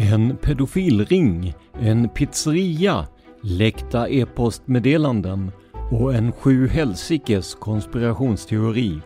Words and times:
En 0.00 0.36
pedofilring, 0.36 1.54
en 1.80 2.08
pizzeria, 2.08 3.06
läckta 3.42 4.08
e-postmeddelanden 4.08 5.52
och 5.90 6.14
en 6.14 6.32
sju 6.32 6.68
helsikes 6.68 7.54
konspirationsteori. 7.54 9.00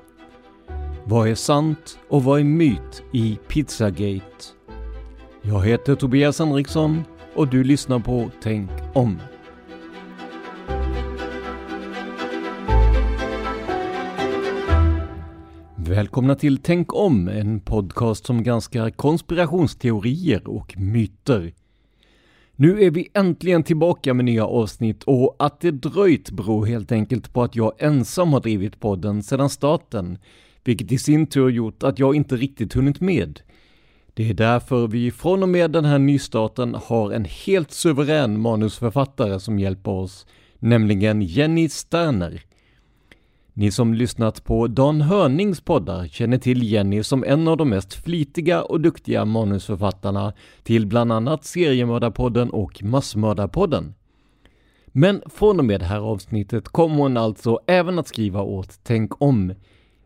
Vad 1.04 1.28
är 1.28 1.34
sant 1.34 1.98
och 2.08 2.24
vad 2.24 2.40
är 2.40 2.44
myt 2.44 3.02
i 3.12 3.38
Pizzagate? 3.48 4.44
Jag 5.42 5.64
heter 5.66 5.94
Tobias 5.94 6.38
Henriksson 6.38 7.04
och 7.34 7.48
du 7.48 7.64
lyssnar 7.64 7.98
på 7.98 8.30
Tänk 8.42 8.70
om. 8.92 9.18
Välkomna 15.92 16.34
till 16.34 16.58
Tänk 16.58 16.94
om, 16.94 17.28
en 17.28 17.60
podcast 17.60 18.26
som 18.26 18.42
granskar 18.42 18.90
konspirationsteorier 18.90 20.48
och 20.48 20.74
myter. 20.78 21.52
Nu 22.56 22.82
är 22.82 22.90
vi 22.90 23.08
äntligen 23.14 23.62
tillbaka 23.62 24.14
med 24.14 24.24
nya 24.24 24.46
avsnitt 24.46 25.02
och 25.02 25.36
att 25.38 25.60
det 25.60 25.70
dröjt 25.70 26.30
beror 26.30 26.66
helt 26.66 26.92
enkelt 26.92 27.32
på 27.32 27.42
att 27.42 27.56
jag 27.56 27.72
ensam 27.78 28.32
har 28.32 28.40
drivit 28.40 28.80
podden 28.80 29.22
sedan 29.22 29.50
starten, 29.50 30.18
vilket 30.64 30.92
i 30.92 30.98
sin 30.98 31.26
tur 31.26 31.48
gjort 31.48 31.82
att 31.82 31.98
jag 31.98 32.14
inte 32.14 32.36
riktigt 32.36 32.72
hunnit 32.72 33.00
med. 33.00 33.40
Det 34.14 34.30
är 34.30 34.34
därför 34.34 34.86
vi 34.86 35.10
från 35.10 35.42
och 35.42 35.48
med 35.48 35.70
den 35.70 35.84
här 35.84 35.98
nystarten 35.98 36.76
har 36.84 37.12
en 37.12 37.24
helt 37.24 37.72
suverän 37.72 38.40
manusförfattare 38.40 39.40
som 39.40 39.58
hjälper 39.58 39.90
oss, 39.90 40.26
nämligen 40.58 41.22
Jenny 41.22 41.68
Sterner. 41.68 42.42
Ni 43.54 43.70
som 43.70 43.94
lyssnat 43.94 44.44
på 44.44 44.66
Dan 44.66 45.00
Hörnings 45.00 45.60
poddar 45.60 46.06
känner 46.06 46.38
till 46.38 46.62
Jenny 46.62 47.02
som 47.02 47.24
en 47.24 47.48
av 47.48 47.56
de 47.56 47.68
mest 47.68 47.94
flitiga 47.94 48.62
och 48.62 48.80
duktiga 48.80 49.24
manusförfattarna 49.24 50.32
till 50.62 50.86
bland 50.86 51.12
annat 51.12 51.44
Seriemördarpodden 51.44 52.50
och 52.50 52.82
Massmördarpodden. 52.82 53.94
Men 54.86 55.22
från 55.26 55.58
och 55.58 55.64
med 55.64 55.80
det 55.80 55.86
här 55.86 56.00
avsnittet 56.00 56.68
kommer 56.68 56.96
hon 56.96 57.16
alltså 57.16 57.58
även 57.66 57.98
att 57.98 58.08
skriva 58.08 58.42
åt 58.42 58.80
Tänk 58.82 59.22
om, 59.22 59.54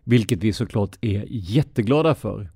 vilket 0.04 0.44
vi 0.44 0.52
såklart 0.52 0.96
är 1.00 1.24
jätteglada 1.28 2.14
för. 2.14 2.50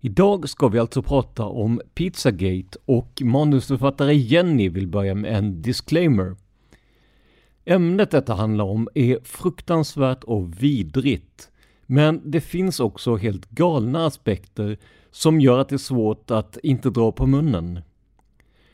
Idag 0.00 0.48
ska 0.48 0.68
vi 0.68 0.78
alltså 0.78 1.02
prata 1.02 1.44
om 1.44 1.80
Pizzagate 1.94 2.78
och 2.84 3.22
manusförfattare 3.22 4.14
Jenny 4.14 4.68
vill 4.68 4.88
börja 4.88 5.14
med 5.14 5.36
en 5.36 5.62
disclaimer. 5.62 6.36
Ämnet 7.64 8.10
detta 8.10 8.34
handlar 8.34 8.64
om 8.64 8.88
är 8.94 9.18
fruktansvärt 9.24 10.24
och 10.24 10.62
vidrigt. 10.62 11.50
Men 11.86 12.20
det 12.24 12.40
finns 12.40 12.80
också 12.80 13.16
helt 13.16 13.50
galna 13.50 14.06
aspekter 14.06 14.78
som 15.10 15.40
gör 15.40 15.58
att 15.58 15.68
det 15.68 15.76
är 15.76 15.78
svårt 15.78 16.30
att 16.30 16.58
inte 16.62 16.90
dra 16.90 17.12
på 17.12 17.26
munnen. 17.26 17.80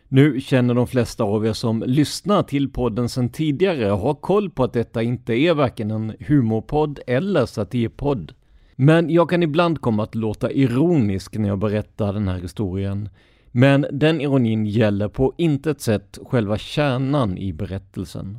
Nu 0.09 0.41
känner 0.41 0.75
de 0.75 0.87
flesta 0.87 1.25
av 1.25 1.47
er 1.47 1.53
som 1.53 1.85
lyssnar 1.87 2.43
till 2.43 2.73
podden 2.73 3.09
sedan 3.09 3.29
tidigare 3.29 3.93
och 3.93 3.99
har 3.99 4.15
koll 4.15 4.51
på 4.51 4.65
att 4.65 4.73
detta 4.73 5.03
inte 5.03 5.33
är 5.33 5.55
varken 5.55 5.91
en 5.91 6.13
humorpodd 6.21 7.01
eller 7.07 7.47
satirpodd. 7.47 8.33
Men 8.77 9.11
jag 9.11 9.31
kan 9.31 9.43
ibland 9.43 9.81
komma 9.81 10.03
att 10.03 10.15
låta 10.15 10.51
ironisk 10.51 11.37
när 11.37 11.49
jag 11.49 11.59
berättar 11.59 12.13
den 12.13 12.29
här 12.29 12.39
historien. 12.39 13.09
Men 13.51 13.87
den 13.93 14.21
ironin 14.21 14.67
gäller 14.67 15.09
på 15.09 15.35
intet 15.39 15.81
sätt 15.81 16.19
själva 16.27 16.59
kärnan 16.59 17.39
i 17.39 17.53
berättelsen. 17.53 18.39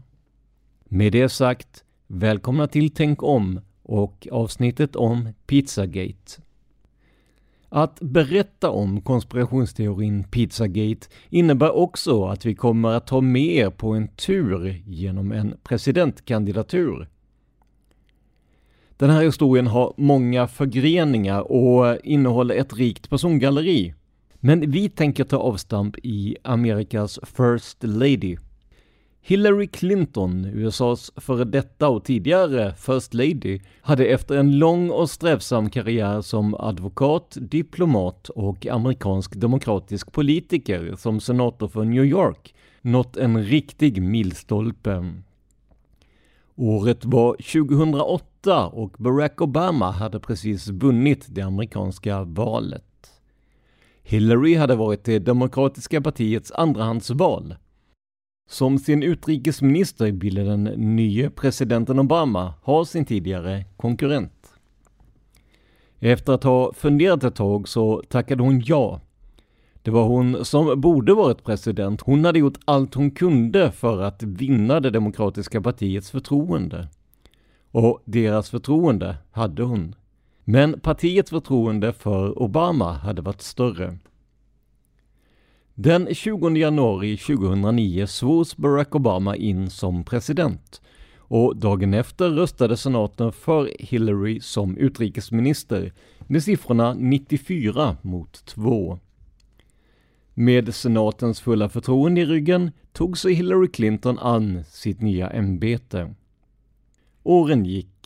Med 0.91 1.11
det 1.11 1.29
sagt, 1.29 1.83
välkomna 2.07 2.67
till 2.67 2.89
Tänk 2.89 3.23
om 3.23 3.61
och 3.83 4.27
avsnittet 4.31 4.95
om 4.95 5.29
Pizzagate. 5.47 6.41
Att 7.69 7.99
berätta 8.01 8.69
om 8.69 9.01
konspirationsteorin 9.01 10.23
Pizzagate 10.23 11.07
innebär 11.29 11.75
också 11.75 12.25
att 12.25 12.45
vi 12.45 12.55
kommer 12.55 12.89
att 12.89 13.07
ta 13.07 13.21
med 13.21 13.45
er 13.45 13.69
på 13.69 13.93
en 13.93 14.07
tur 14.07 14.83
genom 14.85 15.31
en 15.31 15.55
presidentkandidatur. 15.63 17.07
Den 18.97 19.09
här 19.09 19.23
historien 19.23 19.67
har 19.67 19.93
många 19.97 20.47
förgreningar 20.47 21.51
och 21.51 21.97
innehåller 22.03 22.55
ett 22.55 22.73
rikt 22.73 23.09
persongalleri. 23.09 23.93
Men 24.33 24.71
vi 24.71 24.89
tänker 24.89 25.23
ta 25.23 25.37
avstamp 25.37 25.97
i 26.03 26.37
Amerikas 26.43 27.19
First 27.23 27.77
Lady. 27.83 28.37
Hillary 29.21 29.67
Clinton, 29.67 30.45
USAs 30.45 31.11
före 31.15 31.43
detta 31.43 31.89
och 31.89 32.05
tidigare 32.05 32.73
First 32.73 33.13
Lady, 33.13 33.59
hade 33.81 34.05
efter 34.05 34.37
en 34.37 34.59
lång 34.59 34.89
och 34.89 35.09
strävsam 35.09 35.69
karriär 35.69 36.21
som 36.21 36.55
advokat, 36.55 37.37
diplomat 37.41 38.29
och 38.29 38.67
amerikansk 38.67 39.35
demokratisk 39.35 40.11
politiker 40.11 40.95
som 40.97 41.19
senator 41.19 41.67
för 41.67 41.83
New 41.83 42.05
York 42.05 42.55
nått 42.81 43.17
en 43.17 43.43
riktig 43.43 44.01
milstolpe. 44.01 45.13
Året 46.55 47.05
var 47.05 47.33
2008 47.33 48.67
och 48.67 48.95
Barack 48.97 49.41
Obama 49.41 49.91
hade 49.91 50.19
precis 50.19 50.67
vunnit 50.67 51.25
det 51.29 51.41
amerikanska 51.41 52.23
valet. 52.23 52.83
Hillary 54.03 54.55
hade 54.55 54.75
varit 54.75 55.03
det 55.03 55.19
demokratiska 55.19 56.01
partiets 56.01 56.51
andrahandsval 56.51 57.55
som 58.51 58.79
sin 58.79 59.03
utrikesminister 59.03 60.11
ville 60.11 60.43
den 60.43 60.63
nye 60.63 61.29
presidenten 61.29 61.99
Obama 61.99 62.53
ha 62.61 62.85
sin 62.85 63.05
tidigare 63.05 63.65
konkurrent. 63.77 64.53
Efter 65.99 66.33
att 66.33 66.43
ha 66.43 66.73
funderat 66.73 67.23
ett 67.23 67.35
tag 67.35 67.67
så 67.67 68.03
tackade 68.09 68.43
hon 68.43 68.61
ja. 68.65 69.01
Det 69.81 69.91
var 69.91 70.03
hon 70.03 70.45
som 70.45 70.81
borde 70.81 71.13
varit 71.13 71.43
president. 71.43 72.01
Hon 72.01 72.25
hade 72.25 72.39
gjort 72.39 72.59
allt 72.65 72.93
hon 72.93 73.11
kunde 73.11 73.71
för 73.71 74.01
att 74.01 74.23
vinna 74.23 74.79
det 74.79 74.89
demokratiska 74.89 75.61
partiets 75.61 76.11
förtroende. 76.11 76.87
Och 77.71 78.01
deras 78.05 78.49
förtroende 78.49 79.17
hade 79.31 79.63
hon. 79.63 79.95
Men 80.43 80.79
partiets 80.79 81.29
förtroende 81.29 81.93
för 81.93 82.41
Obama 82.41 82.93
hade 82.93 83.21
varit 83.21 83.41
större. 83.41 83.97
Den 85.81 86.15
20 86.15 86.57
januari 86.57 87.17
2009 87.17 88.07
svors 88.07 88.55
Barack 88.55 88.95
Obama 88.95 89.35
in 89.35 89.69
som 89.69 90.03
president 90.03 90.81
och 91.17 91.57
dagen 91.57 91.93
efter 91.93 92.29
röstade 92.29 92.77
senaten 92.77 93.31
för 93.31 93.71
Hillary 93.79 94.41
som 94.41 94.77
utrikesminister 94.77 95.93
med 96.19 96.43
siffrorna 96.43 96.93
94 96.93 97.97
mot 98.01 98.45
2. 98.45 98.99
Med 100.33 100.75
senatens 100.75 101.41
fulla 101.41 101.69
förtroende 101.69 102.21
i 102.21 102.25
ryggen 102.25 102.71
tog 102.93 103.17
sig 103.17 103.33
Hillary 103.33 103.67
Clinton 103.67 104.19
an 104.19 104.63
sitt 104.67 105.01
nya 105.01 105.29
ämbete. 105.29 106.13
Åren 107.23 107.65
gick. 107.65 107.98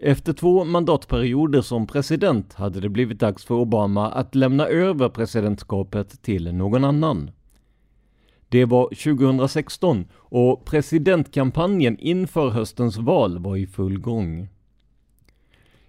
Efter 0.00 0.32
två 0.32 0.64
mandatperioder 0.64 1.60
som 1.60 1.86
president 1.86 2.54
hade 2.54 2.80
det 2.80 2.88
blivit 2.88 3.20
dags 3.20 3.44
för 3.44 3.54
Obama 3.54 4.10
att 4.10 4.34
lämna 4.34 4.66
över 4.66 5.08
presidentskapet 5.08 6.22
till 6.22 6.54
någon 6.54 6.84
annan. 6.84 7.30
Det 8.48 8.64
var 8.64 8.84
2016 8.84 10.04
och 10.14 10.64
presidentkampanjen 10.64 11.98
inför 11.98 12.48
höstens 12.48 12.96
val 12.96 13.38
var 13.38 13.56
i 13.56 13.66
full 13.66 13.98
gång. 13.98 14.48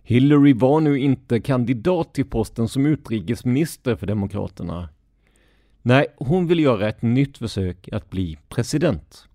Hillary 0.01 0.53
var 0.53 0.79
nu 0.79 0.99
inte 0.99 1.39
kandidat 1.39 2.13
till 2.13 2.25
posten 2.25 2.67
som 2.67 2.85
utrikesminister 2.85 3.95
för 3.95 4.07
Demokraterna. 4.07 4.89
Nej, 5.81 6.05
hon 6.17 6.47
ville 6.47 6.61
göra 6.61 6.89
ett 6.89 7.01
nytt 7.01 7.37
försök 7.37 7.89
att 7.91 8.09
bli 8.09 8.37
president. 8.49 9.28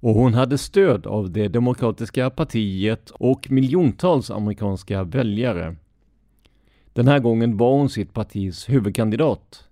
Och 0.00 0.14
hon 0.14 0.34
hade 0.34 0.58
stöd 0.58 1.06
av 1.06 1.30
det 1.30 1.48
demokratiska 1.48 2.30
partiet 2.30 3.10
och 3.10 3.50
miljontals 3.50 4.30
amerikanska 4.30 5.04
väljare. 5.04 5.76
Den 6.92 7.08
här 7.08 7.18
gången 7.18 7.56
var 7.56 7.72
hon 7.72 7.88
sitt 7.88 8.14
partis 8.14 8.68
huvudkandidat. 8.68 9.64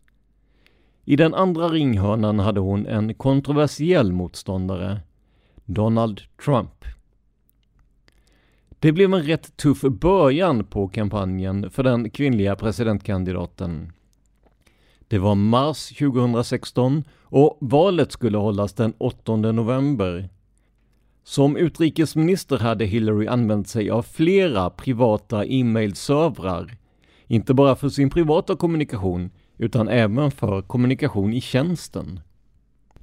I 1.05 1.17
den 1.17 1.35
andra 1.35 1.69
ringhörnan 1.69 2.39
hade 2.39 2.61
hon 2.61 2.87
en 2.87 3.15
kontroversiell 3.15 4.13
motståndare, 4.13 5.01
Donald 5.65 6.21
Trump. 6.45 6.85
Det 8.79 8.93
blev 8.93 9.15
en 9.15 9.23
rätt 9.23 9.57
tuff 9.57 9.81
början 9.81 10.65
på 10.65 10.89
kampanjen 10.89 11.71
för 11.71 11.83
den 11.83 12.11
kvinnliga 12.11 12.57
presidentkandidaten. 12.57 13.93
Det 15.08 15.19
var 15.19 15.34
mars 15.34 15.88
2016 15.88 17.05
och 17.22 17.58
valet 17.60 18.12
skulle 18.12 18.38
hållas 18.38 18.72
den 18.72 18.94
8 18.99 19.37
november. 19.37 20.28
Som 21.25 21.56
utrikesminister 21.56 22.58
hade 22.58 22.84
Hillary 22.84 23.26
använt 23.26 23.69
sig 23.69 23.90
av 23.90 24.02
flera 24.02 24.70
privata 24.70 25.44
e-mailservrar. 25.46 26.76
Inte 27.26 27.55
bara 27.55 27.76
för 27.76 27.88
sin 27.88 28.10
privata 28.10 28.56
kommunikation, 28.56 29.31
utan 29.58 29.88
även 29.88 30.31
för 30.31 30.62
kommunikation 30.62 31.32
i 31.32 31.40
tjänsten. 31.40 32.20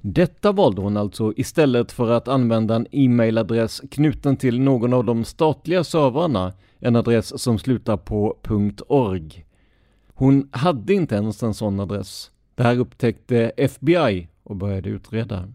Detta 0.00 0.52
valde 0.52 0.80
hon 0.80 0.96
alltså 0.96 1.32
istället 1.36 1.92
för 1.92 2.10
att 2.10 2.28
använda 2.28 2.74
en 2.74 2.86
e-mailadress 2.90 3.82
knuten 3.90 4.36
till 4.36 4.60
någon 4.60 4.92
av 4.92 5.04
de 5.04 5.24
statliga 5.24 5.84
servrarna, 5.84 6.52
en 6.78 6.96
adress 6.96 7.42
som 7.42 7.58
slutar 7.58 7.96
på 7.96 8.36
.org. 8.88 9.45
Hon 10.18 10.48
hade 10.52 10.94
inte 10.94 11.14
ens 11.14 11.42
en 11.42 11.54
sån 11.54 11.80
adress. 11.80 12.30
Det 12.54 12.62
här 12.62 12.78
upptäckte 12.78 13.52
FBI 13.56 14.28
och 14.42 14.56
började 14.56 14.88
utreda. 14.88 15.52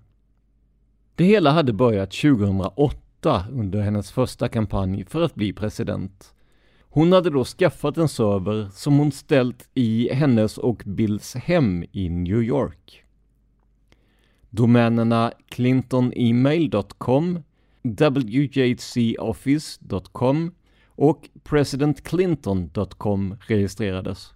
Det 1.15 1.23
hela 1.23 1.51
hade 1.51 1.73
börjat 1.73 2.11
2008 2.11 3.45
under 3.51 3.81
hennes 3.81 4.11
första 4.11 4.49
kampanj 4.49 5.05
för 5.05 5.21
att 5.21 5.35
bli 5.35 5.53
president. 5.53 6.33
Hon 6.81 7.11
hade 7.11 7.29
då 7.29 7.45
skaffat 7.45 7.97
en 7.97 8.07
server 8.07 8.69
som 8.73 8.97
hon 8.97 9.11
ställt 9.11 9.69
i 9.73 10.13
hennes 10.13 10.57
och 10.57 10.83
Bills 10.85 11.35
hem 11.35 11.85
i 11.91 12.09
New 12.09 12.43
York. 12.43 13.03
Domänerna 14.49 15.31
clintonemail.com, 15.49 17.39
wjcoffice.com 17.83 20.51
och 20.85 21.29
presidentclinton.com 21.43 23.35
registrerades. 23.47 24.33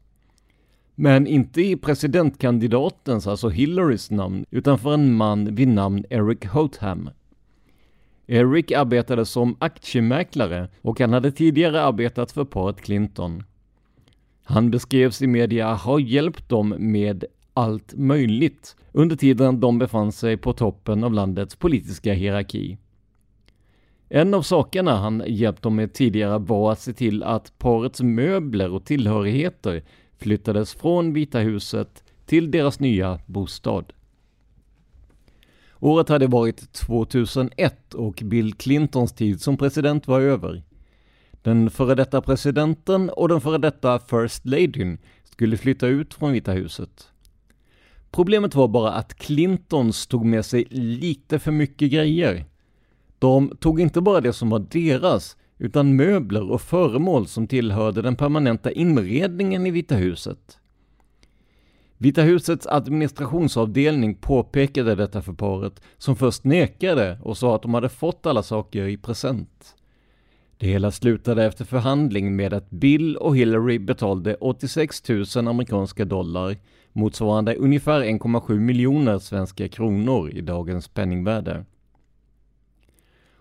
Men 0.95 1.27
inte 1.27 1.62
i 1.62 1.75
presidentkandidatens, 1.75 3.27
alltså 3.27 3.50
Hillarys 3.50 4.12
namn, 4.12 4.45
utan 4.51 4.80
för 4.80 4.94
en 4.94 5.15
man 5.15 5.56
vid 5.56 5.68
namn 5.68 6.06
Eric 6.09 6.45
Hotham. 6.45 7.09
Eric 8.27 8.71
arbetade 8.71 9.25
som 9.25 9.56
aktiemäklare 9.59 10.68
och 10.81 11.00
han 11.00 11.13
hade 11.13 11.31
tidigare 11.31 11.81
arbetat 11.81 12.31
för 12.31 12.45
paret 12.45 12.81
Clinton. 12.81 13.44
Han 14.44 14.71
beskrevs 14.71 15.21
i 15.21 15.27
media 15.27 15.74
ha 15.74 16.00
hjälpt 16.00 16.50
dem 16.50 16.75
med 16.80 17.25
allt 17.53 17.94
möjligt 17.98 18.75
under 18.91 19.15
tiden 19.15 19.59
de 19.59 19.80
befann 19.80 20.12
sig 20.12 20.38
på 20.38 20.53
toppen 20.53 21.03
av 21.03 21.13
landets 21.13 21.56
politiska 21.56 22.13
hierarki. 22.13 22.77
En 24.09 24.33
av 24.33 24.41
sakerna 24.41 24.95
han 24.95 25.24
hjälpt 25.27 25.62
dem 25.62 25.75
med 25.75 25.94
tidigare 25.94 26.38
var 26.38 26.71
att 26.71 26.80
se 26.80 26.94
till 26.94 27.24
att 27.24 27.57
parets 27.57 28.01
möbler 28.01 28.71
och 28.71 28.86
tillhörigheter 28.86 29.83
flyttades 30.17 30.73
från 30.73 31.13
Vita 31.13 31.39
huset 31.39 32.03
till 32.25 32.51
deras 32.51 32.79
nya 32.79 33.19
bostad. 33.25 33.94
Året 35.79 36.09
hade 36.09 36.27
varit 36.27 36.71
2001 36.73 37.94
och 37.94 38.21
Bill 38.23 38.53
Clintons 38.53 39.13
tid 39.13 39.41
som 39.41 39.57
president 39.57 40.07
var 40.07 40.21
över. 40.21 40.63
Den 41.31 41.69
före 41.69 41.95
detta 41.95 42.21
presidenten 42.21 43.09
och 43.09 43.29
den 43.29 43.41
före 43.41 43.57
detta 43.57 44.00
First 44.00 44.45
Ladyn 44.45 44.97
skulle 45.23 45.57
flytta 45.57 45.88
ut 45.88 46.13
från 46.13 46.31
Vita 46.31 46.51
huset. 46.51 47.09
Problemet 48.12 48.56
var 48.56 48.67
bara 48.67 48.91
att 48.91 49.13
Clintons 49.13 50.07
tog 50.07 50.25
med 50.25 50.45
sig 50.45 50.67
lite 50.69 51.39
för 51.39 51.51
mycket 51.51 51.91
grejer. 51.91 52.45
De 53.19 53.57
tog 53.59 53.81
inte 53.81 54.01
bara 54.01 54.21
det 54.21 54.33
som 54.33 54.50
var 54.50 54.59
deras, 54.59 55.38
utan 55.57 55.96
möbler 55.96 56.51
och 56.51 56.62
föremål 56.62 57.27
som 57.27 57.48
tillhörde 57.48 58.01
den 58.01 58.15
permanenta 58.15 58.72
inredningen 58.72 59.68
i 59.68 59.72
Vita 59.72 59.96
huset. 59.96 60.60
Vita 61.98 62.22
husets 62.22 62.68
administrationsavdelning 62.68 64.15
påpekade 64.15 64.96
detta 64.96 65.22
för 65.22 65.34
paret, 65.34 65.82
som 65.98 66.15
först 66.15 66.44
nekade 66.44 67.20
och 67.24 67.38
sa 67.38 67.56
att 67.56 67.62
de 67.62 67.74
hade 67.74 67.89
fått 67.89 68.25
alla 68.25 68.44
saker 68.44 68.88
i 68.88 68.98
present. 68.98 69.75
Det 70.58 70.68
hela 70.68 70.91
slutade 70.91 71.46
efter 71.46 71.65
förhandling 71.65 72.36
med 72.36 72.53
att 72.53 72.70
Bill 72.70 73.18
och 73.18 73.38
Hillary 73.38 73.79
betalade 73.79 74.36
86 74.36 75.10
000 75.10 75.48
amerikanska 75.48 76.06
dollar, 76.06 76.58
motsvarande 76.94 77.56
ungefär 77.56 78.01
1,7 78.01 78.60
miljoner 78.60 79.20
svenska 79.20 79.68
kronor 79.68 80.29
i 80.29 80.41
dagens 80.41 80.88
penningvärde. 80.88 81.65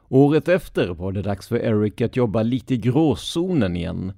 Året 0.08 0.48
efter 0.48 0.88
var 0.88 1.12
det 1.12 1.22
dags 1.22 1.48
för 1.48 1.56
Eric 1.56 2.00
att 2.00 2.16
jobba 2.16 2.42
lite 2.42 2.74
i 2.74 2.76
gråzonen 2.76 3.76
igen. 3.76 4.12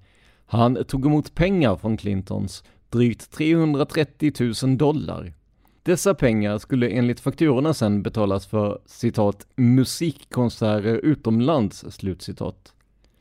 Han 0.46 0.84
tog 0.84 1.06
emot 1.06 1.34
pengar 1.34 1.76
från 1.76 1.96
Clintons, 1.96 2.64
drygt 2.90 3.30
330 3.30 4.32
000 4.62 4.76
dollar. 4.76 5.32
Dessa 5.82 6.14
pengar 6.14 6.58
skulle 6.58 6.88
enligt 6.88 7.20
fakturorna 7.20 7.74
sen 7.74 8.02
betalas 8.02 8.46
för 8.46 8.78
citat 8.86 9.46
musikkonserter 9.56 10.94
utomlands, 10.94 11.84
slutcitat. 11.92 12.72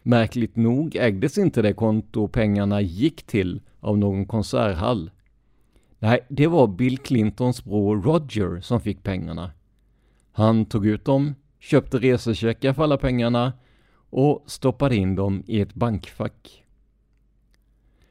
Märkligt 0.04 0.56
nog 0.56 0.96
ägdes 0.96 1.38
inte 1.38 1.62
det 1.62 1.74
konto 1.74 2.28
pengarna 2.28 2.82
gick 2.82 3.24
till 3.24 3.62
av 3.80 3.98
någon 3.98 4.26
konserthall. 4.26 5.12
Nej, 6.00 6.20
det 6.30 6.48
var 6.48 6.68
Bill 6.68 6.98
Clintons 6.98 7.64
bror 7.64 8.02
Roger 8.02 8.62
som 8.62 8.82
fick 8.82 9.04
pengarna. 9.04 9.52
Han 10.32 10.66
tog 10.66 10.86
ut 10.86 11.06
dem, 11.06 11.36
köpte 11.66 11.98
resecheckar 11.98 12.74
för 12.74 12.84
alla 12.84 12.98
pengarna 12.98 13.54
och 14.10 14.44
stoppade 14.46 14.96
in 14.96 15.16
dem 15.16 15.44
i 15.48 15.62
ett 15.62 15.74
bankfack. 15.74 16.64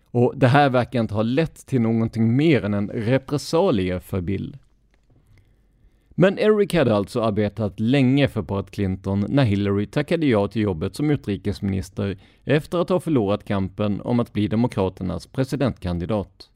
Och 0.04 0.32
det 0.36 0.46
här 0.46 0.70
verkar 0.70 1.00
inte 1.00 1.14
ha 1.14 1.22
lett 1.22 1.66
till 1.66 1.80
någonting 1.80 2.36
mer 2.36 2.64
än 2.64 2.74
en 2.74 2.88
repressalie 2.88 4.00
för 4.00 4.20
Bill. 4.20 4.56
Men 6.10 6.38
Eric 6.38 6.74
hade 6.74 6.94
alltså 6.94 7.22
arbetat 7.22 7.80
länge 7.80 8.28
för 8.28 8.42
paret 8.42 8.70
Clinton 8.70 9.26
när 9.28 9.44
Hillary 9.44 9.86
tackade 9.86 10.26
ja 10.26 10.48
till 10.48 10.62
jobbet 10.62 10.94
som 10.94 11.10
utrikesminister 11.10 12.18
efter 12.44 12.78
att 12.78 12.88
ha 12.88 13.00
förlorat 13.00 13.44
kampen 13.44 14.00
om 14.00 14.20
att 14.20 14.32
bli 14.32 14.48
Demokraternas 14.48 15.26
presidentkandidat. 15.26 16.50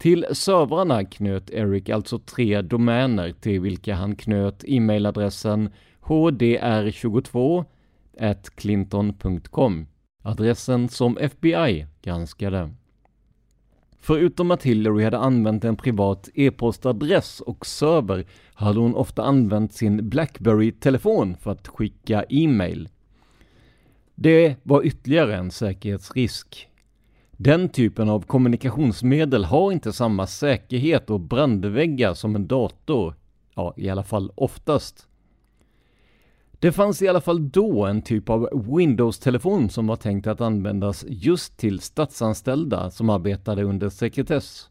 Till 0.00 0.26
servrarna 0.32 1.04
knöt 1.04 1.50
Eric 1.50 1.88
alltså 1.88 2.18
tre 2.18 2.62
domäner 2.62 3.32
till 3.32 3.60
vilka 3.60 3.94
han 3.94 4.16
knöt 4.16 4.64
e-mailadressen 4.66 5.70
hdr22 6.02 7.64
clinton.com, 8.54 9.86
adressen 10.22 10.88
som 10.88 11.18
FBI 11.18 11.86
granskade. 12.02 12.74
Förutom 13.98 14.50
att 14.50 14.62
Hillary 14.62 15.04
hade 15.04 15.18
använt 15.18 15.64
en 15.64 15.76
privat 15.76 16.28
e-postadress 16.34 17.40
och 17.40 17.66
server 17.66 18.26
hade 18.54 18.80
hon 18.80 18.94
ofta 18.94 19.22
använt 19.22 19.72
sin 19.72 20.08
Blackberry-telefon 20.08 21.36
för 21.36 21.50
att 21.50 21.68
skicka 21.68 22.24
e-mail. 22.28 22.88
Det 24.14 24.56
var 24.62 24.82
ytterligare 24.82 25.36
en 25.36 25.50
säkerhetsrisk. 25.50 26.69
Den 27.42 27.68
typen 27.68 28.08
av 28.08 28.20
kommunikationsmedel 28.20 29.44
har 29.44 29.72
inte 29.72 29.92
samma 29.92 30.26
säkerhet 30.26 31.10
och 31.10 31.20
brandväggar 31.20 32.14
som 32.14 32.36
en 32.36 32.46
dator. 32.46 33.14
Ja, 33.54 33.74
i 33.76 33.88
alla 33.88 34.02
fall 34.02 34.32
oftast. 34.34 35.06
Det 36.58 36.72
fanns 36.72 37.02
i 37.02 37.08
alla 37.08 37.20
fall 37.20 37.50
då 37.50 37.86
en 37.86 38.02
typ 38.02 38.28
av 38.28 38.48
Windows-telefon 38.76 39.70
som 39.70 39.86
var 39.86 39.96
tänkt 39.96 40.26
att 40.26 40.40
användas 40.40 41.04
just 41.08 41.56
till 41.56 41.80
statsanställda 41.80 42.90
som 42.90 43.10
arbetade 43.10 43.62
under 43.62 43.88
sekretess. 43.88 44.70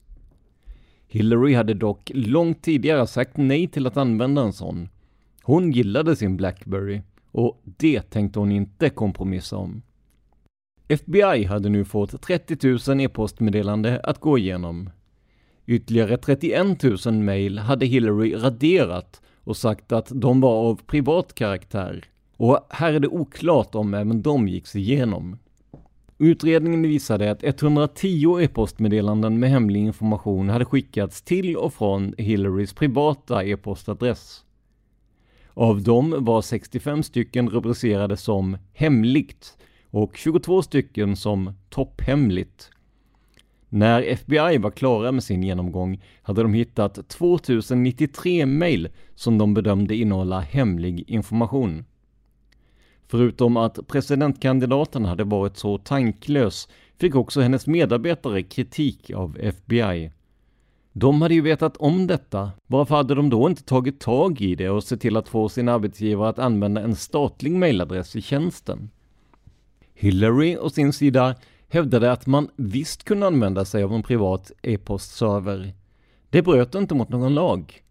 Hillary 1.08 1.54
hade 1.54 1.74
dock 1.74 2.12
långt 2.14 2.62
tidigare 2.62 3.08
sagt 3.08 3.38
nej 3.38 3.68
till 3.68 3.88
att 3.88 3.98
använda 3.98 4.42
en 4.42 4.54
sån. 4.54 4.90
Hon 5.44 5.72
gillade 5.72 6.16
sin 6.16 6.38
Blackberry 6.38 7.02
och 7.32 7.62
det 7.64 8.02
tänkte 8.02 8.40
hon 8.40 8.52
inte 8.52 8.90
kompromissa 8.90 9.58
om. 9.58 9.82
FBI 10.92 11.44
hade 11.44 11.70
nu 11.70 11.86
fått 11.86 12.22
30 12.22 12.92
000 12.92 13.02
e-postmeddelande 13.02 14.00
att 14.04 14.20
gå 14.20 14.38
igenom. 14.38 14.90
Ytterligare 15.66 16.18
31 16.18 16.84
000 17.06 17.14
mejl 17.14 17.60
hade 17.60 17.86
Hillary 17.86 18.36
raderat 18.36 19.22
och 19.44 19.58
sagt 19.58 19.92
att 19.92 20.12
de 20.16 20.42
var 20.42 20.70
av 20.70 20.82
privat 20.86 21.36
karaktär. 21.36 22.06
Och 22.38 22.68
här 22.70 22.94
är 22.94 23.00
det 23.00 23.08
oklart 23.08 23.76
om 23.76 23.94
även 23.94 24.22
de 24.22 24.48
gicks 24.48 24.76
igenom. 24.76 25.38
Utredningen 26.18 26.82
visade 26.82 27.32
att 27.32 27.44
110 27.44 28.40
e-postmeddelanden 28.42 29.40
med 29.40 29.50
hemlig 29.50 29.80
information 29.80 30.50
hade 30.50 30.66
skickats 30.66 31.22
till 31.22 31.58
och 31.58 31.74
från 31.74 32.14
Hillarys 32.18 32.74
privata 32.74 33.44
e-postadress. 33.44 34.44
Av 35.54 35.84
dem 35.84 36.16
var 36.20 36.42
65 36.42 37.04
stycken 37.04 37.50
rubricerade 37.50 38.18
som 38.18 38.58
”hemligt” 38.74 39.56
och 39.92 40.18
22 40.18 40.62
stycken 40.62 41.16
som 41.16 41.54
”topphemligt”. 41.70 42.72
När 43.70 44.02
FBI 44.02 44.58
var 44.58 44.72
klara 44.72 45.12
med 45.12 45.24
sin 45.24 45.44
genomgång 45.44 46.04
hade 46.22 46.42
de 46.42 46.54
hittat 46.54 47.10
2093 47.10 48.46
mejl 48.46 48.90
som 49.16 49.38
de 49.38 49.54
bedömde 49.54 49.96
innehålla 49.96 50.40
hemlig 50.40 51.10
information. 51.10 51.86
Förutom 53.08 53.58
att 53.58 53.88
presidentkandidaten 53.88 55.06
hade 55.06 55.24
varit 55.24 55.58
så 55.58 55.78
tanklös 55.78 56.68
fick 56.98 57.16
också 57.16 57.42
hennes 57.42 57.68
medarbetare 57.68 58.44
kritik 58.44 59.12
av 59.12 59.38
FBI. 59.40 60.12
De 60.94 61.22
hade 61.22 61.34
ju 61.34 61.42
vetat 61.42 61.78
om 61.78 62.08
detta, 62.08 62.52
varför 62.68 62.96
hade 62.96 63.16
de 63.16 63.30
då 63.30 63.50
inte 63.50 63.64
tagit 63.64 64.00
tag 64.00 64.42
i 64.42 64.56
det 64.56 64.70
och 64.70 64.84
sett 64.84 65.02
till 65.02 65.18
att 65.18 65.30
få 65.30 65.50
sin 65.50 65.70
arbetsgivare 65.70 66.30
att 66.30 66.40
använda 66.40 66.82
en 66.82 66.96
statlig 66.96 67.52
mejladress 67.52 68.16
i 68.16 68.22
tjänsten? 68.22 68.90
Hillary 70.00 70.58
å 70.58 70.70
sin 70.70 70.94
sida 70.94 71.36
hävdade 71.70 72.12
att 72.12 72.28
man 72.28 72.50
visst 72.56 73.04
kunde 73.04 73.28
använda 73.28 73.66
sig 73.66 73.84
av 73.84 73.94
en 73.94 74.04
privat 74.04 74.52
e-postserver. 74.62 75.74
Det 76.30 76.42
bröt 76.42 76.76
inte 76.76 76.96
mot 76.96 77.10
någon 77.10 77.34
lag. 77.34 77.84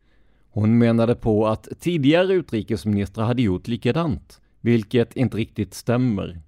Hon 0.50 0.78
menade 0.78 1.14
på 1.14 1.46
att 1.46 1.68
tidigare 1.80 2.32
utrikesministrar 2.34 3.24
hade 3.24 3.42
gjort 3.42 3.68
likadant, 3.68 4.40
vilket 4.60 5.16
inte 5.16 5.36
riktigt 5.36 5.74
stämmer. 5.74 6.40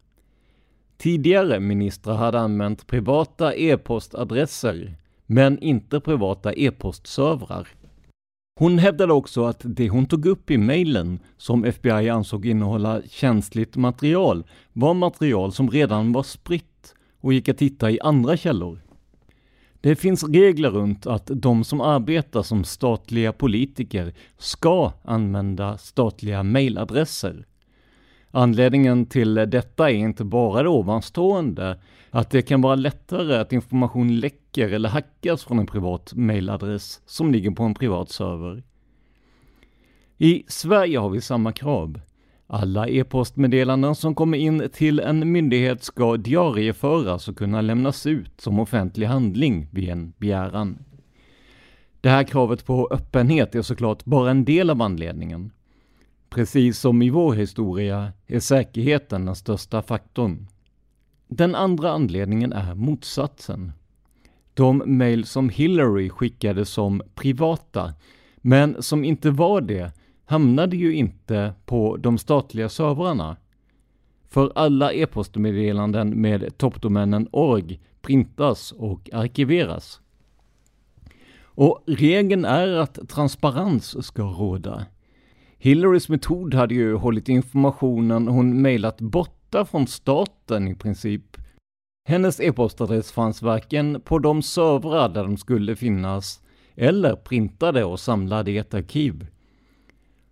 Tidigare 0.97 1.61
ministrar 1.61 2.15
hade 2.15 2.41
använt 2.41 2.87
privata 2.87 3.55
e-postadresser, 3.55 4.97
men 5.27 5.59
inte 5.59 6.01
privata 6.01 6.53
e-postservrar. 6.53 7.69
Hon 8.61 8.79
hävdade 8.79 9.13
också 9.13 9.45
att 9.45 9.61
det 9.65 9.89
hon 9.89 10.07
tog 10.07 10.27
upp 10.27 10.51
i 10.51 10.59
mejlen, 10.59 11.19
som 11.37 11.65
FBI 11.65 12.09
ansåg 12.09 12.47
innehålla 12.47 13.03
känsligt 13.09 13.77
material, 13.77 14.45
var 14.73 14.95
material 14.95 15.53
som 15.53 15.71
redan 15.71 16.13
var 16.13 16.23
spritt 16.23 16.95
och 17.21 17.33
gick 17.33 17.49
att 17.49 17.63
hitta 17.63 17.91
i 17.91 18.01
andra 18.01 18.37
källor. 18.37 18.81
Det 19.81 19.97
finns 19.97 20.25
regler 20.25 20.71
runt 20.71 21.07
att 21.07 21.31
de 21.35 21.65
som 21.65 21.81
arbetar 21.81 22.43
som 22.43 22.65
statliga 22.65 23.33
politiker 23.33 24.15
ska 24.39 24.93
använda 25.03 25.79
statliga 25.79 26.43
mejladresser. 26.43 27.47
Anledningen 28.31 29.07
till 29.07 29.35
detta 29.35 29.91
är 29.91 29.95
inte 29.95 30.25
bara 30.25 30.63
det 30.63 30.69
ovanstående, 30.69 31.79
att 32.11 32.31
det 32.31 32.43
kan 32.43 32.61
vara 32.61 32.75
lättare 32.75 33.37
att 33.37 33.53
information 33.53 34.21
läcker 34.21 34.69
eller 34.73 34.89
hackas 34.89 35.45
från 35.45 35.59
en 35.59 35.67
privat 35.67 36.13
mejladress 36.15 37.01
som 37.07 37.33
ligger 37.33 37.51
på 37.51 37.63
en 37.63 37.75
privat 37.75 38.11
server. 38.11 38.63
I 40.19 40.45
Sverige 40.49 40.99
har 40.99 41.11
vi 41.11 41.21
samma 41.21 41.53
krav. 41.53 42.01
Alla 42.47 42.89
e-postmeddelanden 42.89 43.95
som 43.95 44.15
kommer 44.15 44.39
in 44.39 44.69
till 44.73 45.01
en 45.01 45.33
myndighet 45.33 45.83
ska 45.83 46.17
diarieföras 46.17 47.29
och 47.29 47.39
kunna 47.39 47.61
lämnas 47.61 48.07
ut 48.07 48.41
som 48.41 48.59
offentlig 48.59 49.07
handling 49.07 49.69
vid 49.71 49.89
en 49.89 50.13
begäran. 50.19 50.79
Det 52.01 52.09
här 52.09 52.25
kravet 52.25 52.67
på 52.67 52.89
öppenhet 52.91 53.55
är 53.55 53.63
såklart 53.63 54.05
bara 54.05 54.31
en 54.31 54.45
del 54.45 54.71
av 54.71 54.83
anledningen. 54.83 55.51
Precis 56.31 56.79
som 56.79 57.03
i 57.03 57.11
vår 57.11 57.35
historia 57.35 58.13
är 58.27 58.41
säkerheten 58.41 59.27
den 59.27 59.37
största 59.37 59.83
faktorn. 59.83 60.47
Den 61.33 61.55
andra 61.55 61.91
anledningen 61.91 62.53
är 62.53 62.75
motsatsen. 62.75 63.73
De 64.55 64.83
mejl 64.87 65.25
som 65.25 65.49
Hillary 65.49 66.09
skickade 66.09 66.65
som 66.65 67.03
privata, 67.15 67.95
men 68.37 68.83
som 68.83 69.05
inte 69.05 69.31
var 69.31 69.61
det, 69.61 69.93
hamnade 70.25 70.77
ju 70.77 70.95
inte 70.95 71.55
på 71.67 71.97
de 71.97 72.19
statliga 72.19 72.69
servrarna. 72.69 73.37
För 74.29 74.53
alla 74.55 74.93
e-postmeddelanden 74.93 76.21
med 76.21 76.59
toppdomänen 76.59 77.29
org 77.33 77.81
printas 78.03 78.73
och 78.73 79.11
arkiveras. 79.13 80.01
Och 81.43 81.83
regeln 81.87 82.45
är 82.45 82.69
att 82.69 83.09
transparens 83.09 84.07
ska 84.07 84.23
råda. 84.23 84.87
Hillarys 85.59 86.09
metod 86.09 86.55
hade 86.55 86.75
ju 86.75 86.95
hållit 86.95 87.29
informationen 87.29 88.29
hon 88.29 88.63
mejlat 88.63 89.01
borta 89.51 89.65
från 89.65 89.87
staten 89.87 90.69
i 90.69 90.75
princip. 90.75 91.37
Hennes 92.09 92.41
e-postadress 92.41 93.13
fanns 93.13 93.43
varken 93.43 94.01
på 94.05 94.19
de 94.19 94.43
servrar 94.43 95.09
där 95.09 95.23
de 95.25 95.37
skulle 95.37 95.77
finnas 95.77 96.41
eller 96.75 97.17
printade 97.17 97.85
och 97.85 98.01
samlade 98.01 98.51
i 98.51 98.59
ett 98.59 98.75
arkiv. 98.75 99.27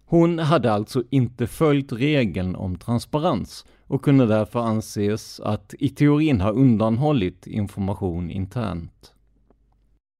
Hon 0.05 0.39
hade 0.39 0.73
alltså 0.73 1.03
inte 1.11 1.47
följt 1.47 1.93
regeln 1.93 2.57
om 2.57 2.79
transparens 2.79 3.67
och 3.87 4.03
kunde 4.03 4.27
därför 4.27 4.61
anses 4.61 5.41
att 5.41 5.75
i 5.79 5.89
teorin 5.89 6.41
ha 6.41 6.51
undanhållit 6.51 7.47
information 7.47 8.31
internt. 8.31 9.15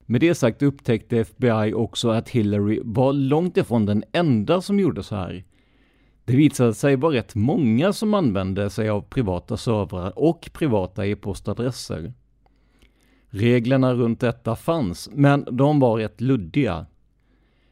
Med 0.07 0.21
det 0.21 0.35
sagt 0.35 0.63
upptäckte 0.63 1.19
FBI 1.19 1.75
också 1.75 2.11
att 2.11 2.29
Hillary 2.29 2.81
var 2.85 3.13
långt 3.13 3.57
ifrån 3.57 3.87
den 3.87 4.05
enda 4.13 4.61
som 4.61 4.81
gjorde 4.81 5.03
så 5.03 5.17
här. 5.17 5.45
Det 6.29 6.37
visade 6.37 6.75
sig 6.75 6.97
vara 6.97 7.15
rätt 7.15 7.35
många 7.35 7.93
som 7.93 8.15
använde 8.15 8.71
sig 8.71 8.89
av 8.89 9.01
privata 9.01 9.57
servrar 9.57 10.19
och 10.19 10.51
privata 10.53 11.07
e-postadresser. 11.07 12.13
Reglerna 13.29 13.95
runt 13.95 14.21
detta 14.21 14.57
fanns, 14.57 15.09
men 15.13 15.45
de 15.51 15.81
var 15.81 15.97
rätt 15.97 16.21
luddiga. 16.21 16.87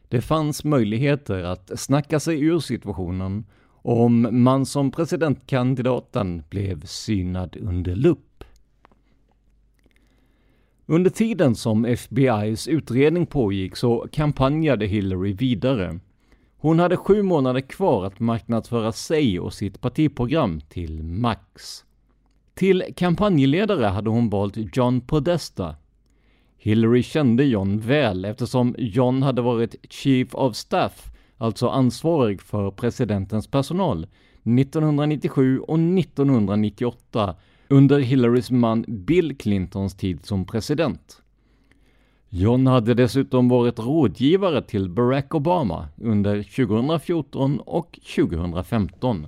Det 0.09 0.21
fanns 0.21 0.65
möjligheter 0.65 1.43
att 1.43 1.81
snacka 1.81 2.21
sig 2.21 2.41
ur 2.41 2.59
situationen 2.59 3.47
om 3.69 4.29
man 4.31 4.67
som 4.67 4.91
presidentkandidaten 4.91 6.43
blev 6.49 6.87
synad 6.87 7.57
under 7.57 7.95
lupp. 7.95 8.45
Under 10.87 11.11
tiden 11.11 11.55
som 11.55 11.85
FBIs 11.85 12.69
utredning 12.69 13.27
pågick 13.27 13.77
så 13.77 14.09
kampanjade 14.13 14.87
Hillary 14.87 15.33
vidare. 15.33 16.01
Hon 16.67 16.79
hade 16.79 16.97
sju 16.97 17.23
månader 17.23 17.61
kvar 17.61 18.05
att 18.05 18.21
marknadsföra 18.21 18.93
sig 18.93 19.41
och 19.41 19.55
sitt 19.55 19.81
partiprogram 19.81 20.61
till 20.61 21.03
max. 21.03 21.85
Till 22.55 22.85
kampanjledare 22.97 23.87
hade 23.87 24.11
hon 24.11 24.31
valt 24.31 24.77
John 24.77 25.01
Podesta, 25.01 25.77
Hillary 26.59 27.03
kände 27.03 27.45
John 27.45 27.79
väl 27.79 28.25
eftersom 28.25 28.75
John 28.79 29.23
hade 29.23 29.43
varit 29.43 29.75
Chief 29.91 30.35
of 30.35 30.57
Staff, 30.57 31.11
alltså 31.39 31.69
ansvarig 31.69 32.43
för 32.43 32.71
presidentens 32.71 33.47
personal, 33.47 34.07
1997 34.43 35.61
och 35.61 35.79
1998 35.79 37.37
under 37.69 37.99
Hillarys 37.99 38.51
man 38.51 38.85
Bill 38.89 39.37
Clintons 39.37 39.97
tid 39.97 40.27
som 40.27 40.47
president. 40.47 41.23
John 42.29 42.67
hade 42.67 42.95
dessutom 42.95 43.49
varit 43.49 43.79
rådgivare 43.79 44.63
till 44.63 44.91
Barack 44.91 45.35
Obama 45.35 45.89
under 45.97 46.43
2014 46.43 47.61
och 47.61 47.99
2015. 48.17 49.27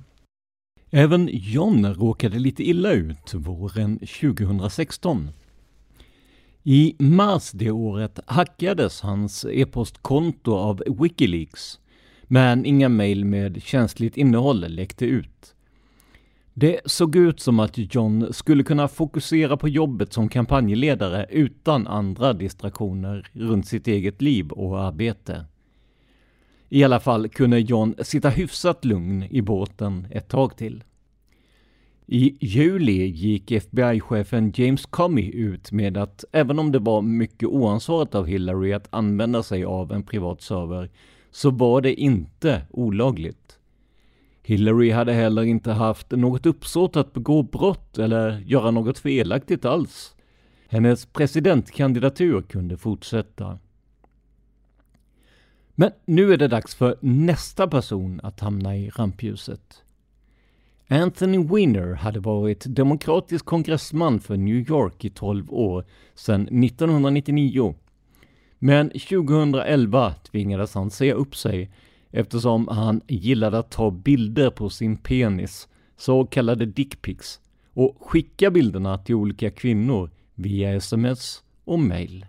Även 0.91 1.29
John 1.33 1.87
råkade 1.95 2.39
lite 2.39 2.63
illa 2.63 2.93
ut 2.93 3.35
våren 3.35 3.99
2016. 3.99 5.31
I 6.63 6.95
mars 6.99 7.51
det 7.51 7.71
året 7.71 8.21
hackades 8.27 9.01
hans 9.01 9.45
e-postkonto 9.45 10.55
av 10.55 10.83
Wikileaks, 10.87 11.81
men 12.23 12.67
inga 12.67 12.89
mejl 12.89 13.25
med 13.25 13.63
känsligt 13.63 14.17
innehåll 14.17 14.61
läckte 14.69 15.07
ut. 15.07 15.55
Det 16.61 16.81
såg 16.85 17.17
ut 17.17 17.41
som 17.41 17.61
att 17.61 17.95
John 17.95 18.33
skulle 18.33 18.63
kunna 18.63 18.89
fokusera 18.89 19.57
på 19.57 19.69
jobbet 19.69 20.13
som 20.13 20.29
kampanjledare 20.29 21.27
utan 21.31 21.87
andra 21.87 22.33
distraktioner 22.33 23.31
runt 23.33 23.67
sitt 23.67 23.89
eget 23.89 24.23
liv 24.23 24.51
och 24.51 24.81
arbete. 24.81 25.45
I 26.69 26.85
alla 26.85 27.01
fall 27.01 27.29
kunde 27.29 27.59
John 27.59 27.95
sitta 28.03 28.29
hyfsat 28.29 28.85
lugn 28.85 29.23
i 29.31 29.43
båten 29.43 30.07
ett 30.11 30.29
tag 30.29 30.57
till. 30.57 30.85
I 32.07 32.37
juli 32.41 33.07
gick 33.07 33.51
FBI-chefen 33.51 34.53
James 34.55 34.87
Comey 34.87 35.31
ut 35.31 35.73
med 35.73 35.97
att 35.97 36.25
även 36.33 36.59
om 36.59 36.73
det 36.73 36.79
var 36.79 37.03
mycket 37.03 37.49
oansvarigt 37.49 38.15
av 38.15 38.27
Hillary 38.27 38.73
att 38.73 38.89
använda 38.91 39.43
sig 39.43 39.65
av 39.65 39.93
en 39.93 40.03
privat 40.03 40.43
server, 40.43 40.91
så 41.31 41.51
var 41.51 41.81
det 41.81 41.95
inte 41.95 42.63
olagligt. 42.71 43.48
Hillary 44.49 44.91
hade 44.91 45.13
heller 45.13 45.43
inte 45.43 45.73
haft 45.73 46.11
något 46.11 46.47
uppsåt 46.47 46.97
att 46.97 47.13
begå 47.13 47.43
brott 47.43 47.99
eller 47.99 48.39
göra 48.39 48.71
något 48.71 48.99
felaktigt 48.99 49.65
alls. 49.65 50.17
Hennes 50.69 51.07
presidentkandidatur 51.07 52.43
kunde 52.43 52.77
fortsätta. 52.77 53.59
Men 55.75 55.91
nu 56.05 56.33
är 56.33 56.37
det 56.37 56.49
dags 56.49 56.75
för 56.75 56.97
nästa 57.01 57.69
person 57.69 58.21
att 58.23 58.41
hamna 58.41 58.77
i 58.77 58.91
rampljuset. 58.91 59.83
Anthony 60.89 61.39
Weiner 61.39 61.95
hade 61.95 62.21
varit 62.21 62.65
demokratisk 62.69 63.45
kongressman 63.45 64.21
för 64.21 64.37
New 64.37 64.71
York 64.71 65.05
i 65.05 65.11
12 65.11 65.53
år, 65.53 65.85
sedan 66.15 66.43
1999. 66.65 67.75
Men 68.59 68.91
2011 68.91 70.15
tvingades 70.15 70.75
han 70.75 70.91
säga 70.91 71.15
upp 71.15 71.37
sig 71.37 71.71
eftersom 72.11 72.69
han 72.69 73.01
gillade 73.09 73.59
att 73.59 73.71
ta 73.71 73.91
bilder 73.91 74.51
på 74.51 74.71
sin 74.71 74.97
penis, 74.97 75.69
så 75.97 76.27
kallade 76.27 76.67
dickpics, 76.67 77.41
och 77.73 77.97
skicka 78.01 78.51
bilderna 78.51 78.99
till 78.99 79.15
olika 79.15 79.51
kvinnor 79.51 80.11
via 80.35 80.75
sms 80.75 81.43
och 81.65 81.79
mail. 81.79 82.27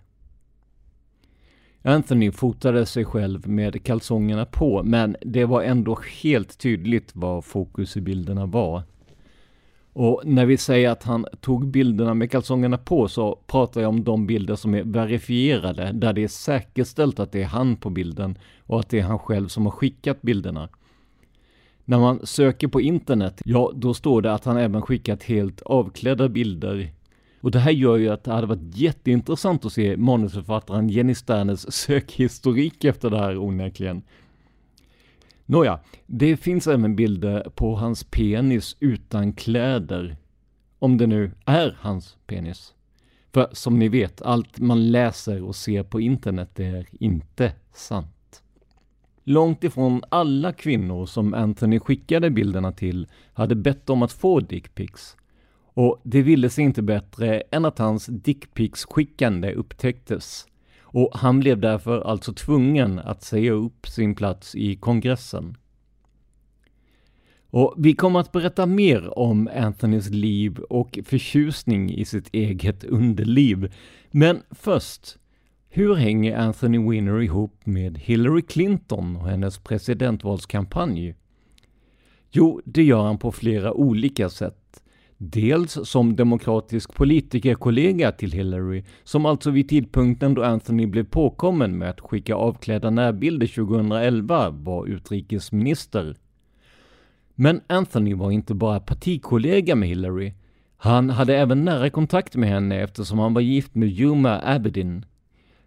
Anthony 1.81 2.31
fotade 2.31 2.85
sig 2.85 3.05
själv 3.05 3.47
med 3.47 3.83
kalsongerna 3.83 4.45
på, 4.45 4.83
men 4.83 5.15
det 5.21 5.45
var 5.45 5.63
ändå 5.63 5.99
helt 6.21 6.57
tydligt 6.57 7.11
vad 7.13 7.45
fokus 7.45 7.97
i 7.97 8.01
bilderna 8.01 8.45
var. 8.45 8.83
Och 9.93 10.21
när 10.25 10.45
vi 10.45 10.57
säger 10.57 10.89
att 10.89 11.03
han 11.03 11.25
tog 11.41 11.67
bilderna 11.67 12.13
med 12.13 12.31
kalsongerna 12.31 12.77
på 12.77 13.07
så 13.07 13.39
pratar 13.47 13.81
jag 13.81 13.89
om 13.89 14.03
de 14.03 14.27
bilder 14.27 14.55
som 14.55 14.73
är 14.73 14.83
verifierade, 14.83 15.91
där 15.93 16.13
det 16.13 16.23
är 16.23 16.27
säkerställt 16.27 17.19
att 17.19 17.31
det 17.31 17.41
är 17.41 17.47
han 17.47 17.75
på 17.75 17.89
bilden 17.89 18.37
och 18.59 18.79
att 18.79 18.89
det 18.89 18.99
är 18.99 19.03
han 19.03 19.19
själv 19.19 19.47
som 19.47 19.65
har 19.65 19.71
skickat 19.71 20.21
bilderna. 20.21 20.69
När 21.85 21.99
man 21.99 22.25
söker 22.25 22.67
på 22.67 22.81
internet, 22.81 23.41
ja 23.45 23.71
då 23.75 23.93
står 23.93 24.21
det 24.21 24.33
att 24.33 24.45
han 24.45 24.57
även 24.57 24.81
skickat 24.81 25.23
helt 25.23 25.61
avklädda 25.61 26.29
bilder 26.29 26.91
och 27.41 27.51
det 27.51 27.59
här 27.59 27.71
gör 27.71 27.97
ju 27.97 28.09
att 28.09 28.23
det 28.23 28.31
hade 28.31 28.47
varit 28.47 28.77
jätteintressant 28.77 29.65
att 29.65 29.73
se 29.73 29.97
manusförfattaren 29.97 30.89
Jenny 30.89 31.15
Sternes 31.15 31.71
sökhistorik 31.73 32.83
efter 32.83 33.09
det 33.09 33.17
här 33.17 33.37
onekligen. 33.37 34.01
Nåja, 35.51 35.79
det 36.05 36.37
finns 36.37 36.67
även 36.67 36.95
bilder 36.95 37.49
på 37.55 37.75
hans 37.75 38.03
penis 38.03 38.77
utan 38.79 39.33
kläder. 39.33 40.17
Om 40.79 40.97
det 40.97 41.07
nu 41.07 41.31
är 41.45 41.77
hans 41.79 42.17
penis. 42.27 42.73
För 43.31 43.49
som 43.51 43.79
ni 43.79 43.89
vet, 43.89 44.21
allt 44.21 44.59
man 44.59 44.91
läser 44.91 45.43
och 45.43 45.55
ser 45.55 45.83
på 45.83 46.01
internet 46.01 46.59
är 46.59 46.87
inte 46.91 47.51
sant. 47.73 48.43
Långt 49.23 49.63
ifrån 49.63 50.03
alla 50.09 50.53
kvinnor 50.53 51.05
som 51.05 51.33
Anthony 51.33 51.79
skickade 51.79 52.29
bilderna 52.29 52.71
till 52.71 53.07
hade 53.33 53.55
bett 53.55 53.89
om 53.89 54.01
att 54.01 54.11
få 54.11 54.39
dickpics. 54.39 55.17
Och 55.73 56.01
det 56.03 56.21
ville 56.21 56.49
sig 56.49 56.63
inte 56.63 56.81
bättre 56.81 57.41
än 57.51 57.65
att 57.65 57.79
hans 57.79 58.07
dickpics-skickande 58.07 59.53
upptäcktes. 59.53 60.48
Och 60.91 61.09
han 61.13 61.39
blev 61.39 61.59
därför 61.59 62.01
alltså 62.01 62.33
tvungen 62.33 62.99
att 62.99 63.23
säga 63.23 63.51
upp 63.51 63.87
sin 63.87 64.15
plats 64.15 64.55
i 64.55 64.75
kongressen. 64.75 65.57
Och 67.51 67.75
vi 67.77 67.93
kommer 67.93 68.19
att 68.19 68.31
berätta 68.31 68.65
mer 68.65 69.19
om 69.19 69.49
Anthonys 69.55 70.09
liv 70.09 70.59
och 70.59 70.99
förtjusning 71.05 71.93
i 71.93 72.05
sitt 72.05 72.29
eget 72.31 72.83
underliv. 72.83 73.73
Men 74.11 74.41
först, 74.51 75.17
hur 75.69 75.95
hänger 75.95 76.37
Anthony 76.37 76.89
Winner 76.89 77.21
ihop 77.21 77.65
med 77.65 77.97
Hillary 77.97 78.41
Clinton 78.41 79.15
och 79.15 79.27
hennes 79.29 79.57
presidentvalskampanj? 79.57 81.15
Jo, 82.31 82.61
det 82.65 82.83
gör 82.83 83.01
han 83.01 83.17
på 83.17 83.31
flera 83.31 83.73
olika 83.73 84.29
sätt. 84.29 84.83
Dels 85.21 85.89
som 85.89 86.15
demokratisk 86.15 86.93
politikerkollega 86.93 88.11
till 88.11 88.31
Hillary, 88.31 88.83
som 89.03 89.25
alltså 89.25 89.51
vid 89.51 89.69
tidpunkten 89.69 90.33
då 90.33 90.43
Anthony 90.43 90.85
blev 90.85 91.03
påkommen 91.03 91.77
med 91.77 91.89
att 91.89 91.99
skicka 91.99 92.35
avklädda 92.35 92.89
närbilder 92.89 93.47
2011 93.47 94.49
var 94.49 94.85
utrikesminister. 94.85 96.15
Men 97.35 97.61
Anthony 97.67 98.13
var 98.13 98.31
inte 98.31 98.53
bara 98.53 98.79
partikollega 98.79 99.75
med 99.75 99.89
Hillary. 99.89 100.33
Han 100.77 101.09
hade 101.09 101.37
även 101.37 101.65
nära 101.65 101.89
kontakt 101.89 102.35
med 102.35 102.49
henne 102.49 102.81
eftersom 102.81 103.19
han 103.19 103.33
var 103.33 103.41
gift 103.41 103.75
med 103.75 103.89
Juma 103.89 104.41
Abedin. 104.43 105.05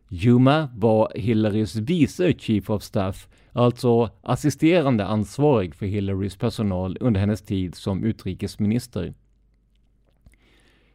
Juma 0.08 0.68
var 0.74 1.12
Hillarys 1.14 1.76
vice 1.76 2.32
chief 2.38 2.70
of 2.70 2.82
staff, 2.82 3.28
alltså 3.52 4.10
assisterande 4.22 5.06
ansvarig 5.06 5.74
för 5.74 5.86
Hillarys 5.86 6.36
personal 6.36 6.96
under 7.00 7.20
hennes 7.20 7.42
tid 7.42 7.74
som 7.74 8.04
utrikesminister. 8.04 9.14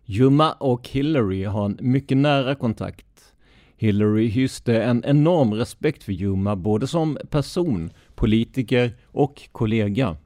Juma 0.09 0.51
och 0.51 0.89
Hillary 0.89 1.43
har 1.43 1.65
en 1.65 1.77
mycket 1.81 2.17
nära 2.17 2.55
kontakt. 2.55 3.33
Hillary 3.77 4.27
hyste 4.27 4.83
en 4.83 5.03
enorm 5.05 5.53
respekt 5.53 6.03
för 6.03 6.11
Juma 6.11 6.55
både 6.55 6.87
som 6.87 7.17
person, 7.29 7.89
politiker 8.15 8.97
och 9.05 9.49
kollega. 9.51 10.17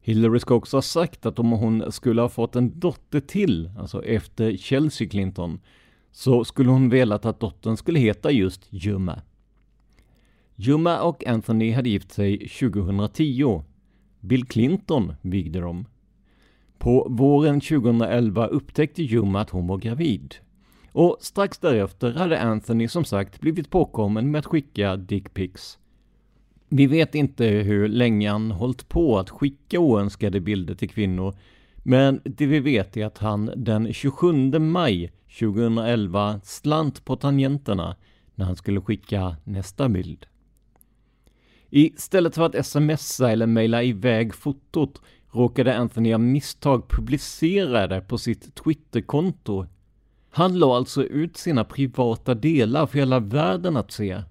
Hillary 0.00 0.40
ska 0.40 0.54
också 0.54 0.76
ha 0.76 0.82
sagt 0.82 1.26
att 1.26 1.38
om 1.38 1.50
hon 1.50 1.92
skulle 1.92 2.22
ha 2.22 2.28
fått 2.28 2.56
en 2.56 2.80
dotter 2.80 3.20
till, 3.20 3.70
alltså 3.78 4.04
efter 4.04 4.56
Chelsea 4.56 5.08
Clinton, 5.08 5.60
så 6.12 6.44
skulle 6.44 6.70
hon 6.70 6.88
velat 6.88 7.24
att 7.24 7.40
dottern 7.40 7.76
skulle 7.76 7.98
heta 7.98 8.30
just 8.30 8.66
Juma. 8.70 9.22
Juma 10.54 11.00
och 11.02 11.26
Anthony 11.26 11.72
hade 11.72 11.90
gift 11.90 12.12
sig 12.12 12.48
2010. 12.48 13.62
Bill 14.20 14.46
Clinton 14.46 15.14
vigde 15.22 15.60
dem. 15.60 15.86
På 16.80 17.06
våren 17.10 17.60
2011 17.60 18.46
upptäckte 18.46 19.02
Juma 19.02 19.40
att 19.40 19.50
hon 19.50 19.66
var 19.66 19.78
gravid. 19.78 20.34
Och 20.92 21.16
strax 21.20 21.58
därefter 21.58 22.12
hade 22.12 22.40
Anthony 22.40 22.88
som 22.88 23.04
sagt 23.04 23.40
blivit 23.40 23.70
påkommen 23.70 24.30
med 24.30 24.38
att 24.38 24.46
skicka 24.46 24.96
dickpics. 24.96 25.78
Vi 26.68 26.86
vet 26.86 27.14
inte 27.14 27.44
hur 27.44 27.88
länge 27.88 28.30
han 28.30 28.50
hållit 28.50 28.88
på 28.88 29.18
att 29.18 29.30
skicka 29.30 29.78
oönskade 29.78 30.40
bilder 30.40 30.74
till 30.74 30.88
kvinnor, 30.88 31.34
men 31.76 32.20
det 32.24 32.46
vi 32.46 32.60
vet 32.60 32.96
är 32.96 33.06
att 33.06 33.18
han 33.18 33.50
den 33.56 33.92
27 33.92 34.58
maj 34.58 35.12
2011 35.40 36.40
slant 36.44 37.04
på 37.04 37.16
tangenterna 37.16 37.96
när 38.34 38.46
han 38.46 38.56
skulle 38.56 38.80
skicka 38.80 39.36
nästa 39.44 39.88
bild. 39.88 40.26
Istället 41.70 42.34
för 42.34 42.46
att 42.46 42.66
smsa 42.66 43.30
eller 43.30 43.46
mejla 43.46 43.82
iväg 43.82 44.34
fotot 44.34 45.02
råkade 45.32 45.76
Anthony 45.76 46.12
av 46.12 46.20
misstag 46.20 46.88
publicera 46.88 47.86
det 47.86 48.00
på 48.00 48.18
sitt 48.18 48.54
Twitterkonto. 48.54 49.66
Han 50.30 50.58
la 50.58 50.76
alltså 50.76 51.04
ut 51.04 51.36
sina 51.36 51.64
privata 51.64 52.34
delar 52.34 52.86
för 52.86 52.98
hela 52.98 53.20
världen 53.20 53.76
att 53.76 53.92
se. 53.92 54.22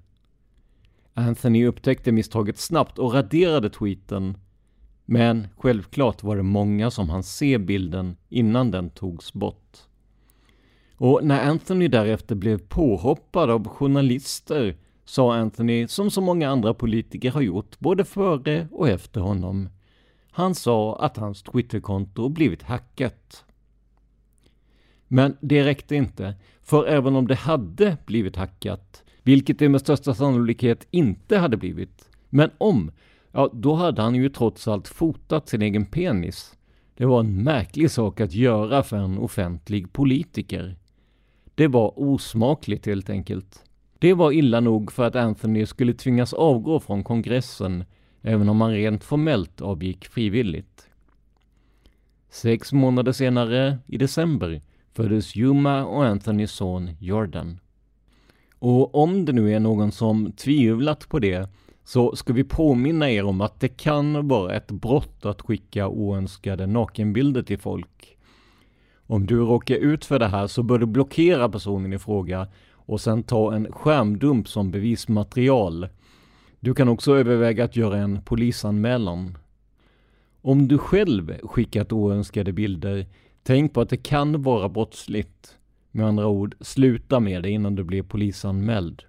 Anthony 1.13 1.65
upptäckte 1.65 2.11
misstaget 2.11 2.57
snabbt 2.57 2.99
och 2.99 3.13
raderade 3.13 3.69
tweeten. 3.69 4.37
Men 5.05 5.47
självklart 5.57 6.23
var 6.23 6.35
det 6.35 6.43
många 6.43 6.91
som 6.91 7.09
hann 7.09 7.23
se 7.23 7.57
bilden 7.57 8.17
innan 8.29 8.71
den 8.71 8.89
togs 8.89 9.33
bort. 9.33 9.77
Och 10.95 11.19
när 11.23 11.49
Anthony 11.49 11.87
därefter 11.87 12.35
blev 12.35 12.57
påhoppad 12.57 13.49
av 13.49 13.67
journalister 13.67 14.77
sa 15.05 15.35
Anthony, 15.35 15.87
som 15.87 16.11
så 16.11 16.21
många 16.21 16.49
andra 16.49 16.73
politiker 16.73 17.31
har 17.31 17.41
gjort, 17.41 17.79
både 17.79 18.05
före 18.05 18.67
och 18.71 18.89
efter 18.89 19.21
honom. 19.21 19.69
Han 20.31 20.55
sa 20.55 20.99
att 20.99 21.17
hans 21.17 21.43
Twitterkonto 21.43 22.29
blivit 22.29 22.63
hackat. 22.63 23.45
Men 25.07 25.37
det 25.41 25.63
räckte 25.63 25.95
inte, 25.95 26.35
för 26.61 26.87
även 26.87 27.15
om 27.15 27.27
det 27.27 27.35
hade 27.35 27.97
blivit 28.05 28.35
hackat, 28.35 29.03
vilket 29.23 29.59
det 29.59 29.69
med 29.69 29.81
största 29.81 30.13
sannolikhet 30.13 30.87
inte 30.91 31.37
hade 31.37 31.57
blivit, 31.57 32.09
men 32.29 32.49
om, 32.57 32.91
ja 33.31 33.49
då 33.53 33.73
hade 33.73 34.01
han 34.01 34.15
ju 34.15 34.29
trots 34.29 34.67
allt 34.67 34.87
fotat 34.87 35.49
sin 35.49 35.61
egen 35.61 35.85
penis. 35.85 36.57
Det 36.95 37.05
var 37.05 37.19
en 37.19 37.43
märklig 37.43 37.91
sak 37.91 38.21
att 38.21 38.33
göra 38.33 38.83
för 38.83 38.97
en 38.97 39.17
offentlig 39.17 39.93
politiker. 39.93 40.75
Det 41.55 41.67
var 41.67 41.99
osmakligt 41.99 42.85
helt 42.85 43.09
enkelt. 43.09 43.63
Det 43.99 44.13
var 44.13 44.31
illa 44.31 44.59
nog 44.59 44.91
för 44.91 45.03
att 45.03 45.15
Anthony 45.15 45.65
skulle 45.65 45.93
tvingas 45.93 46.33
avgå 46.33 46.79
från 46.79 47.03
kongressen, 47.03 47.83
även 48.21 48.49
om 48.49 48.61
han 48.61 48.71
rent 48.71 49.03
formellt 49.03 49.61
avgick 49.61 50.05
frivilligt. 50.05 50.89
Sex 52.29 52.73
månader 52.73 53.11
senare, 53.11 53.77
i 53.87 53.97
december, 53.97 54.61
föddes 54.93 55.37
Yuma 55.37 55.85
och 55.85 56.05
Anthonys 56.05 56.51
son 56.51 56.89
Jordan. 56.99 57.59
Och 58.59 58.95
om 58.95 59.25
det 59.25 59.33
nu 59.33 59.53
är 59.53 59.59
någon 59.59 59.91
som 59.91 60.31
tvivlat 60.31 61.09
på 61.09 61.19
det, 61.19 61.49
så 61.83 62.15
ska 62.15 62.33
vi 62.33 62.43
påminna 62.43 63.11
er 63.11 63.25
om 63.25 63.41
att 63.41 63.59
det 63.59 63.67
kan 63.67 64.27
vara 64.27 64.55
ett 64.55 64.71
brott 64.71 65.25
att 65.25 65.41
skicka 65.41 65.87
oönskade 65.87 66.67
nakenbilder 66.67 67.43
till 67.43 67.59
folk. 67.59 68.17
Om 69.07 69.25
du 69.25 69.35
råkar 69.35 69.75
ut 69.75 70.05
för 70.05 70.19
det 70.19 70.27
här 70.27 70.47
så 70.47 70.63
bör 70.63 70.79
du 70.79 70.85
blockera 70.85 71.49
personen 71.49 71.93
i 71.93 71.99
fråga 71.99 72.47
och 72.71 73.01
sen 73.01 73.23
ta 73.23 73.53
en 73.53 73.71
skärmdump 73.71 74.47
som 74.47 74.71
bevismaterial. 74.71 75.87
Du 76.59 76.73
kan 76.73 76.89
också 76.89 77.15
överväga 77.15 77.63
att 77.63 77.75
göra 77.75 77.97
en 77.97 78.21
polisanmälan. 78.21 79.37
Om 80.41 80.67
du 80.67 80.77
själv 80.77 81.39
skickat 81.43 81.93
oönskade 81.93 82.53
bilder, 82.53 83.05
tänk 83.43 83.73
på 83.73 83.81
att 83.81 83.89
det 83.89 83.97
kan 83.97 84.41
vara 84.41 84.69
brottsligt. 84.69 85.57
Med 85.91 86.05
andra 86.05 86.27
ord, 86.27 86.55
sluta 86.59 87.19
med 87.19 87.43
det 87.43 87.49
innan 87.49 87.75
du 87.75 87.83
blir 87.83 88.03
polisanmäld. 88.03 89.03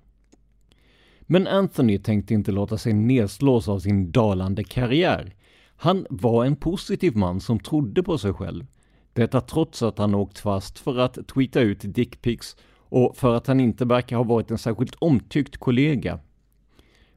Men 1.21 1.47
Anthony 1.47 1.99
tänkte 1.99 2.35
inte 2.35 2.53
låta 2.53 2.79
sig 2.79 2.93
nedslås 2.93 3.69
av 3.69 3.79
sin 3.79 4.13
dalande 4.13 4.65
karriär. 4.65 5.35
Han 5.77 6.07
var 6.11 6.45
en 6.45 6.57
positiv 6.57 7.17
man 7.17 7.41
som 7.41 7.61
trodde 7.61 8.03
på 8.03 8.19
sig 8.19 8.33
själv. 8.33 8.67
Detta 9.13 9.41
trots 9.41 9.83
att 9.83 9.99
han 9.99 10.15
åkt 10.15 10.39
fast 10.39 10.79
för 10.79 10.99
att 10.99 11.29
tweeta 11.29 11.61
ut 11.61 11.81
dickpics 11.83 12.57
och 12.79 13.17
för 13.17 13.35
att 13.35 13.47
han 13.47 13.61
inte 13.61 13.85
verkar 13.85 14.17
ha 14.17 14.25
varit 14.25 14.51
en 14.51 14.59
särskilt 14.59 14.95
omtyckt 14.99 15.57
kollega. 15.57 16.19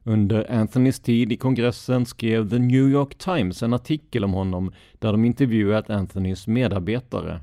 Under 0.06 0.52
Anthonys 0.52 1.00
tid 1.00 1.32
i 1.32 1.36
kongressen 1.36 2.06
skrev 2.06 2.50
The 2.50 2.58
New 2.58 2.88
York 2.88 3.18
Times 3.18 3.62
en 3.62 3.74
artikel 3.74 4.24
om 4.24 4.32
honom 4.32 4.72
där 4.98 5.12
de 5.12 5.24
intervjuat 5.24 5.90
Anthonys 5.90 6.46
medarbetare. 6.46 7.40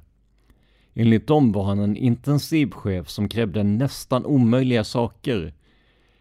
Enligt 0.94 1.28
dem 1.28 1.52
var 1.52 1.64
han 1.64 1.80
en 1.80 1.98
intensiv 1.98 2.72
chef 2.72 3.10
som 3.10 3.30
krävde 3.30 3.64
nästan 3.64 4.26
omöjliga 4.26 4.84
saker. 4.84 5.54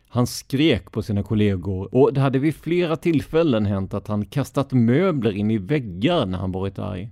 Han 0.09 0.27
skrek 0.27 0.93
på 0.93 1.03
sina 1.03 1.23
kollegor 1.23 1.95
och 1.95 2.13
det 2.13 2.21
hade 2.21 2.39
vid 2.39 2.55
flera 2.55 2.97
tillfällen 2.97 3.67
hänt 3.67 3.95
att 3.95 4.09
han 4.09 4.25
kastat 4.25 4.73
möbler 4.73 5.33
in 5.33 5.51
i 5.51 5.59
väggar 5.59 6.27
när 6.27 6.39
han 6.39 6.53
varit 6.53 6.79
arg. 6.79 7.11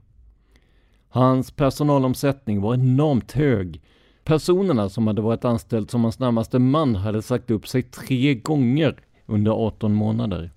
Hans 1.08 1.50
personalomsättning 1.50 2.60
var 2.60 2.74
enormt 2.74 3.32
hög. 3.32 3.82
Personerna 4.24 4.88
som 4.88 5.06
hade 5.06 5.22
varit 5.22 5.44
anställd 5.44 5.90
som 5.90 6.02
hans 6.02 6.18
närmaste 6.18 6.58
man 6.58 6.94
hade 6.94 7.22
sagt 7.22 7.50
upp 7.50 7.68
sig 7.68 7.82
tre 7.82 8.34
gånger 8.34 8.96
under 9.28 9.52
18 9.52 9.94
månader. 9.94 10.50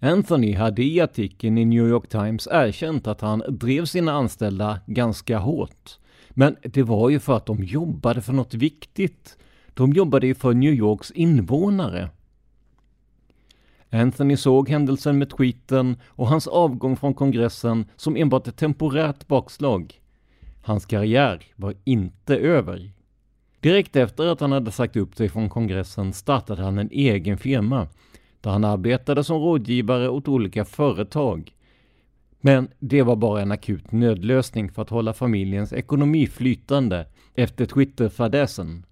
Anthony 0.00 0.54
hade 0.54 0.82
i 0.82 1.00
artikeln 1.00 1.58
i 1.58 1.64
New 1.64 1.88
York 1.88 2.08
Times 2.08 2.48
erkänt 2.50 3.06
att 3.06 3.20
han 3.20 3.42
drev 3.48 3.84
sina 3.84 4.12
anställda 4.12 4.80
ganska 4.86 5.38
hårt. 5.38 5.98
Men 6.30 6.56
det 6.62 6.82
var 6.82 7.10
ju 7.10 7.20
för 7.20 7.36
att 7.36 7.46
de 7.46 7.64
jobbade 7.64 8.20
för 8.20 8.32
något 8.32 8.54
viktigt. 8.54 9.38
De 9.74 9.92
jobbade 9.92 10.26
ju 10.26 10.34
för 10.34 10.54
New 10.54 10.72
Yorks 10.72 11.10
invånare. 11.10 12.10
Anthony 13.90 14.36
såg 14.36 14.68
händelsen 14.68 15.18
med 15.18 15.30
tweeten 15.30 15.96
och 16.06 16.28
hans 16.28 16.46
avgång 16.46 16.96
från 16.96 17.14
kongressen 17.14 17.84
som 17.96 18.16
enbart 18.16 18.48
ett 18.48 18.56
temporärt 18.56 19.26
bakslag. 19.26 20.00
Hans 20.62 20.86
karriär 20.86 21.42
var 21.56 21.74
inte 21.84 22.36
över. 22.36 22.92
Direkt 23.62 23.96
efter 23.96 24.26
att 24.26 24.40
han 24.40 24.52
hade 24.52 24.70
sagt 24.70 24.96
upp 24.96 25.16
sig 25.16 25.28
från 25.28 25.48
kongressen 25.48 26.12
startade 26.12 26.62
han 26.62 26.78
en 26.78 26.90
egen 26.90 27.38
firma 27.38 27.88
där 28.40 28.50
han 28.50 28.64
arbetade 28.64 29.24
som 29.24 29.36
rådgivare 29.36 30.08
åt 30.08 30.28
olika 30.28 30.64
företag. 30.64 31.52
Men 32.40 32.68
det 32.78 33.02
var 33.02 33.16
bara 33.16 33.42
en 33.42 33.52
akut 33.52 33.92
nödlösning 33.92 34.72
för 34.72 34.82
att 34.82 34.90
hålla 34.90 35.12
familjens 35.12 35.72
ekonomi 35.72 36.26
flytande 36.26 37.06
efter 37.34 37.66
Twitter-fadäsen. 37.66 38.86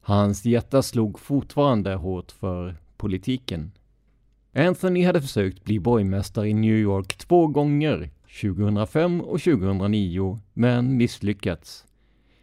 Hans 0.00 0.44
hjärta 0.44 0.82
slog 0.82 1.18
fortfarande 1.18 1.94
hårt 1.94 2.32
för 2.32 2.76
politiken. 2.96 3.72
Anthony 4.54 5.04
hade 5.04 5.22
försökt 5.22 5.64
bli 5.64 5.80
borgmästare 5.80 6.48
i 6.48 6.54
New 6.54 6.76
York 6.76 7.16
två 7.16 7.46
gånger, 7.46 8.10
2005 8.40 9.20
och 9.20 9.40
2009, 9.40 10.40
men 10.52 10.96
misslyckats. 10.96 11.86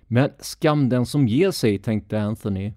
Men 0.07 0.29
skam 0.39 0.89
den 0.89 1.05
som 1.05 1.27
ger 1.27 1.51
sig, 1.51 1.79
tänkte 1.79 2.21
Anthony. 2.21 2.73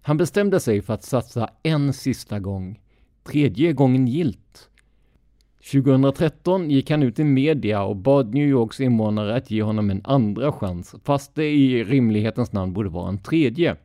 Han 0.00 0.16
bestämde 0.16 0.60
sig 0.60 0.82
för 0.82 0.94
att 0.94 1.04
satsa 1.04 1.50
en 1.62 1.92
sista 1.92 2.38
gång. 2.38 2.80
Tredje 3.24 3.72
gången 3.72 4.06
gilt. 4.08 4.68
2013 5.72 6.70
gick 6.70 6.90
han 6.90 7.02
ut 7.02 7.18
i 7.18 7.24
media 7.24 7.82
och 7.82 7.96
bad 7.96 8.34
New 8.34 8.48
Yorks 8.48 8.80
invånare 8.80 9.34
att 9.34 9.50
ge 9.50 9.62
honom 9.62 9.90
en 9.90 10.00
andra 10.04 10.52
chans, 10.52 10.94
fast 11.04 11.34
det 11.34 11.50
i 11.50 11.84
rimlighetens 11.84 12.52
namn 12.52 12.72
borde 12.72 12.88
vara 12.88 13.08
en 13.08 13.22
tredje. 13.22 13.76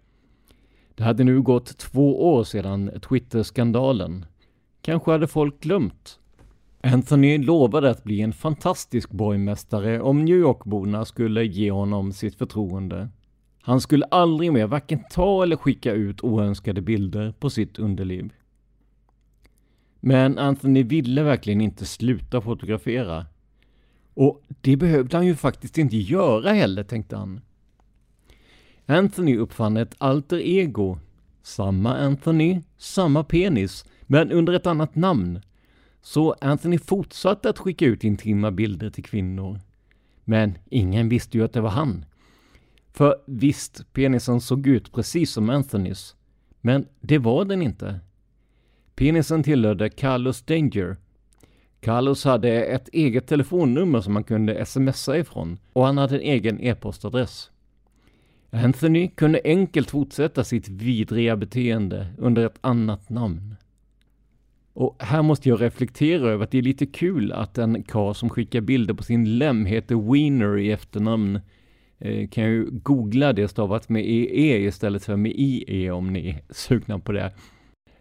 Det 0.96 1.04
hade 1.04 1.24
nu 1.24 1.42
gått 1.42 1.78
två 1.78 2.34
år 2.34 2.44
sedan 2.44 2.92
Twitter-skandalen. 3.10 4.26
Kanske 4.82 5.12
hade 5.12 5.28
folk 5.28 5.60
glömt. 5.60 6.20
Anthony 6.86 7.38
lovade 7.38 7.90
att 7.90 8.04
bli 8.04 8.22
en 8.22 8.34
fantastisk 8.34 9.12
borgmästare 9.12 10.02
om 10.02 10.26
New 10.26 10.38
York-borna 10.38 11.06
skulle 11.06 11.44
ge 11.44 11.72
honom 11.72 12.12
sitt 12.12 12.36
förtroende. 12.36 13.10
Han 13.62 13.82
skulle 13.82 14.06
aldrig 14.06 14.54
mer 14.54 14.68
varken 14.68 15.04
ta 15.12 15.44
eller 15.44 15.56
skicka 15.56 15.92
ut 15.92 16.24
oönskade 16.24 16.82
bilder 16.82 17.32
på 17.40 17.50
sitt 17.50 17.80
underliv. 17.80 18.34
Men 20.00 20.38
Anthony 20.38 20.84
ville 20.84 21.24
verkligen 21.24 21.62
inte 21.62 21.86
sluta 21.86 22.42
fotografera. 22.42 23.26
Och 24.14 24.44
det 24.62 24.76
behövde 24.78 25.18
han 25.18 25.26
ju 25.26 25.36
faktiskt 25.36 25.78
inte 25.78 25.98
göra 25.98 26.52
heller, 26.52 26.84
tänkte 26.84 27.16
han. 27.16 27.42
Anthony 28.86 29.38
uppfann 29.38 29.78
ett 29.78 29.96
alter 29.98 30.38
ego. 30.38 30.98
Samma 31.44 31.98
Anthony, 31.98 32.62
samma 32.78 33.24
penis, 33.24 33.86
men 34.02 34.32
under 34.32 34.54
ett 34.54 34.68
annat 34.68 34.96
namn. 34.96 35.40
Så 36.06 36.36
Anthony 36.42 36.78
fortsatte 36.78 37.50
att 37.50 37.60
skicka 37.60 37.86
ut 37.86 38.04
intima 38.04 38.52
bilder 38.52 38.90
till 38.90 39.04
kvinnor. 39.04 39.60
Men 40.24 40.58
ingen 40.70 41.10
visste 41.10 41.38
ju 41.38 41.44
att 41.44 41.54
det 41.54 41.62
var 41.62 41.70
han. 41.70 42.06
För 42.92 43.16
visst, 43.26 43.94
penisen 43.94 44.42
såg 44.42 44.68
ut 44.68 44.92
precis 44.92 45.32
som 45.32 45.50
Anthonys. 45.50 46.16
Men 46.62 46.88
det 47.02 47.18
var 47.18 47.46
den 47.46 47.62
inte. 47.62 48.00
Penisen 48.96 49.44
tillhörde 49.44 49.90
Carlos 49.90 50.42
Danger. 50.42 50.98
Carlos 51.80 52.26
hade 52.26 52.64
ett 52.64 52.90
eget 52.94 53.28
telefonnummer 53.28 54.02
som 54.02 54.14
man 54.14 54.24
kunde 54.24 54.66
smsa 54.66 55.18
ifrån 55.18 55.60
och 55.74 55.86
han 55.86 55.98
hade 55.98 56.16
en 56.16 56.22
egen 56.22 56.62
e-postadress. 56.62 57.52
Anthony 58.50 59.08
kunde 59.08 59.42
enkelt 59.44 59.92
fortsätta 59.92 60.44
sitt 60.44 60.70
vidriga 60.70 61.36
beteende 61.36 62.08
under 62.18 62.46
ett 62.46 62.58
annat 62.62 63.10
namn. 63.10 63.56
Och 64.74 64.96
här 65.00 65.22
måste 65.22 65.50
jag 65.50 65.62
reflektera 65.62 66.30
över 66.30 66.44
att 66.44 66.52
det 66.52 66.58
är 66.58 66.62
lite 66.62 66.86
kul 66.86 67.32
att 67.32 67.58
en 67.58 67.84
karl 67.84 68.14
som 68.14 68.30
skickar 68.30 68.62
bilder 68.62 68.94
på 68.94 69.04
sin 69.04 69.38
lem 69.38 69.66
heter 69.66 70.12
Wiener 70.12 70.58
i 70.58 70.72
efternamn. 70.72 71.40
Eh, 72.00 72.30
kan 72.30 72.44
ju 72.44 72.70
googla 72.72 73.34
det 73.34 73.48
stavat 73.48 73.90
med 73.90 74.04
EE 74.06 74.58
istället 74.58 75.06
för 75.06 75.16
med 75.16 75.32
IE 75.36 75.92
om 75.92 76.14
ni 76.14 76.30
är 76.30 76.54
sugna 76.54 77.00
på 77.00 77.12
det. 77.12 77.34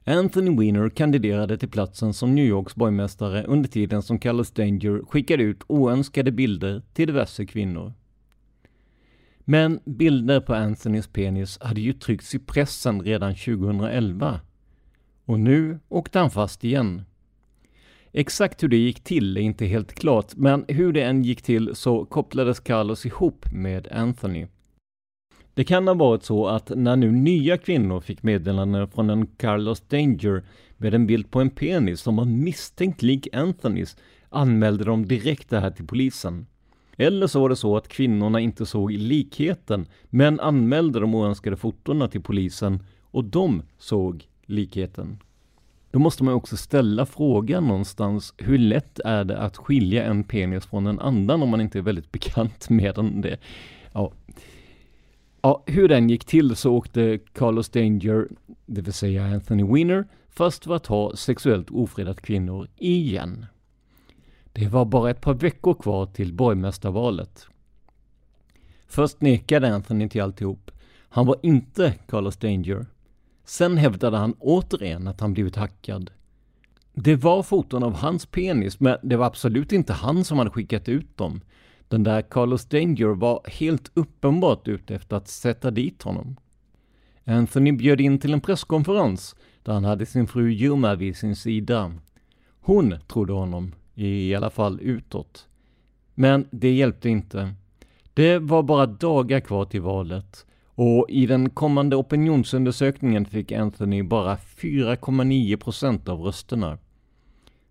Anthony 0.04 0.56
Weiner 0.56 0.88
kandiderade 0.88 1.58
till 1.58 1.70
platsen 1.70 2.14
som 2.14 2.34
New 2.34 2.44
Yorks 2.44 2.74
borgmästare 2.74 3.44
under 3.44 3.68
tiden 3.68 4.02
som 4.02 4.18
Carlos 4.18 4.50
Danger 4.50 5.04
skickade 5.10 5.42
ut 5.42 5.62
oönskade 5.66 6.32
bilder 6.32 6.82
till 6.92 7.06
diverse 7.06 7.46
kvinnor. 7.46 7.92
Men 9.44 9.80
bilder 9.84 10.40
på 10.40 10.54
Anthonys 10.54 11.08
penis 11.08 11.58
hade 11.60 11.80
ju 11.80 11.92
tryckts 11.92 12.34
i 12.34 12.38
pressen 12.38 13.02
redan 13.02 13.34
2011. 13.34 14.40
Och 15.24 15.40
nu 15.40 15.78
åkte 15.88 16.18
han 16.18 16.30
fast 16.30 16.64
igen. 16.64 17.02
Exakt 18.12 18.62
hur 18.62 18.68
det 18.68 18.76
gick 18.76 19.04
till 19.04 19.36
är 19.36 19.40
inte 19.40 19.66
helt 19.66 19.94
klart, 19.94 20.36
men 20.36 20.64
hur 20.68 20.92
det 20.92 21.02
än 21.02 21.22
gick 21.22 21.42
till 21.42 21.74
så 21.74 22.04
kopplades 22.04 22.60
Carlos 22.60 23.06
ihop 23.06 23.46
med 23.52 23.88
Anthony. 23.92 24.46
Det 25.54 25.64
kan 25.64 25.86
ha 25.86 25.94
varit 25.94 26.24
så 26.24 26.46
att 26.46 26.68
när 26.76 26.96
nu 26.96 27.10
nya 27.10 27.58
kvinnor 27.58 28.00
fick 28.00 28.22
meddelanden 28.22 28.88
från 28.88 29.10
en 29.10 29.26
Carlos 29.26 29.80
Danger 29.80 30.42
med 30.76 30.94
en 30.94 31.06
bild 31.06 31.30
på 31.30 31.40
en 31.40 31.50
penis 31.50 32.00
som 32.00 32.16
var 32.16 32.24
misstänkt 32.24 33.02
lik 33.02 33.28
Anthonys 33.32 33.96
anmälde 34.28 34.84
de 34.84 35.06
direkt 35.06 35.50
det 35.50 35.60
här 35.60 35.70
till 35.70 35.86
polisen. 35.86 36.46
Eller 36.96 37.26
så 37.26 37.40
var 37.40 37.48
det 37.48 37.56
så 37.56 37.76
att 37.76 37.88
kvinnorna 37.88 38.40
inte 38.40 38.66
såg 38.66 38.92
likheten, 38.92 39.86
men 40.10 40.40
anmälde 40.40 41.00
de 41.00 41.14
oönskade 41.14 41.56
fotona 41.56 42.08
till 42.08 42.22
polisen 42.22 42.82
och 43.02 43.24
de 43.24 43.62
såg 43.78 44.26
likheten. 44.52 45.18
Då 45.90 45.98
måste 45.98 46.24
man 46.24 46.34
också 46.34 46.56
ställa 46.56 47.06
frågan 47.06 47.66
någonstans, 47.68 48.34
hur 48.36 48.58
lätt 48.58 48.98
är 48.98 49.24
det 49.24 49.38
att 49.38 49.56
skilja 49.56 50.04
en 50.04 50.24
penis 50.24 50.66
från 50.66 50.86
en 50.86 51.00
annan 51.00 51.42
om 51.42 51.48
man 51.48 51.60
inte 51.60 51.78
är 51.78 51.82
väldigt 51.82 52.12
bekant 52.12 52.70
med 52.70 52.94
den? 52.94 53.20
Det, 53.20 53.38
ja. 53.92 54.12
ja, 55.42 55.62
hur 55.66 55.88
den 55.88 56.10
gick 56.10 56.24
till 56.24 56.56
så 56.56 56.72
åkte 56.72 57.18
Carlos 57.32 57.68
Danger, 57.68 58.28
det 58.66 58.80
vill 58.80 58.92
säga 58.92 59.24
Anthony 59.24 59.64
Weiner, 59.64 60.04
fast 60.28 60.64
för 60.64 60.76
att 60.76 60.86
ha 60.86 61.16
sexuellt 61.16 61.70
ofredat 61.70 62.20
kvinnor 62.20 62.68
igen. 62.76 63.46
Det 64.52 64.68
var 64.68 64.84
bara 64.84 65.10
ett 65.10 65.20
par 65.20 65.34
veckor 65.34 65.74
kvar 65.74 66.06
till 66.06 66.32
borgmästarvalet. 66.32 67.46
Först 68.86 69.20
nekade 69.20 69.74
Anthony 69.74 70.08
till 70.08 70.22
alltihop. 70.22 70.70
Han 71.08 71.26
var 71.26 71.36
inte 71.42 71.94
Carlos 72.08 72.36
Danger. 72.36 72.86
Sen 73.44 73.76
hävdade 73.76 74.16
han 74.16 74.34
återigen 74.38 75.08
att 75.08 75.20
han 75.20 75.32
blivit 75.32 75.56
hackad. 75.56 76.10
Det 76.94 77.16
var 77.16 77.42
foton 77.42 77.82
av 77.82 77.94
hans 77.94 78.26
penis, 78.26 78.80
men 78.80 78.96
det 79.02 79.16
var 79.16 79.26
absolut 79.26 79.72
inte 79.72 79.92
han 79.92 80.24
som 80.24 80.38
hade 80.38 80.50
skickat 80.50 80.88
ut 80.88 81.16
dem. 81.16 81.40
Den 81.88 82.02
där 82.02 82.22
Carlos 82.22 82.64
Danger 82.64 83.14
var 83.14 83.40
helt 83.44 83.90
uppenbart 83.94 84.68
ute 84.68 84.94
efter 84.94 85.16
att 85.16 85.28
sätta 85.28 85.70
dit 85.70 86.02
honom. 86.02 86.36
Anthony 87.24 87.72
bjöd 87.72 88.00
in 88.00 88.18
till 88.18 88.32
en 88.32 88.40
presskonferens 88.40 89.36
där 89.62 89.72
han 89.72 89.84
hade 89.84 90.06
sin 90.06 90.26
fru 90.26 90.50
Yuma 90.50 90.94
vid 90.94 91.16
sin 91.16 91.36
sida. 91.36 91.92
Hon 92.60 92.94
trodde 93.08 93.32
honom, 93.32 93.74
i 93.94 94.34
alla 94.34 94.50
fall 94.50 94.80
utåt. 94.82 95.48
Men 96.14 96.48
det 96.50 96.72
hjälpte 96.72 97.08
inte. 97.08 97.54
Det 98.14 98.38
var 98.38 98.62
bara 98.62 98.86
dagar 98.86 99.40
kvar 99.40 99.64
till 99.64 99.80
valet 99.80 100.46
och 100.74 101.06
i 101.08 101.26
den 101.26 101.50
kommande 101.50 101.96
opinionsundersökningen 101.96 103.26
fick 103.26 103.52
Anthony 103.52 104.02
bara 104.02 104.36
4,9 104.36 105.56
procent 105.56 106.08
av 106.08 106.20
rösterna. 106.20 106.78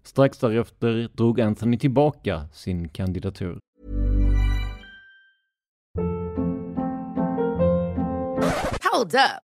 Strax 0.04 0.38
därefter 0.38 1.10
drog 1.14 1.42
Anthony 1.42 1.78
tillbaka 1.78 2.48
sin 2.54 2.90
kandidatur. 2.90 3.60
Hold 8.94 9.14
up. 9.16 9.51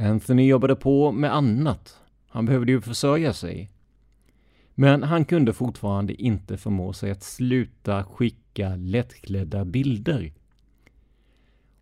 Anthony 0.00 0.46
jobbade 0.46 0.76
på 0.76 1.12
med 1.12 1.34
annat. 1.34 1.96
Han 2.28 2.46
behövde 2.46 2.72
ju 2.72 2.80
försörja 2.80 3.32
sig. 3.32 3.70
Men 4.74 5.02
han 5.02 5.24
kunde 5.24 5.52
fortfarande 5.52 6.22
inte 6.22 6.56
förmå 6.56 6.92
sig 6.92 7.10
att 7.10 7.22
sluta 7.22 8.04
skicka 8.04 8.76
lättklädda 8.76 9.64
bilder. 9.64 10.32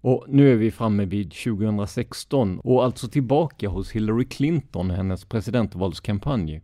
Och 0.01 0.25
nu 0.29 0.53
är 0.53 0.57
vi 0.57 0.71
framme 0.71 1.05
vid 1.05 1.33
2016 1.33 2.61
och 2.61 2.85
alltså 2.85 3.09
tillbaka 3.09 3.69
hos 3.69 3.91
Hillary 3.91 4.25
Clinton 4.25 4.91
och 4.91 4.97
hennes 4.97 5.25
presidentvalskampanj. 5.25 6.63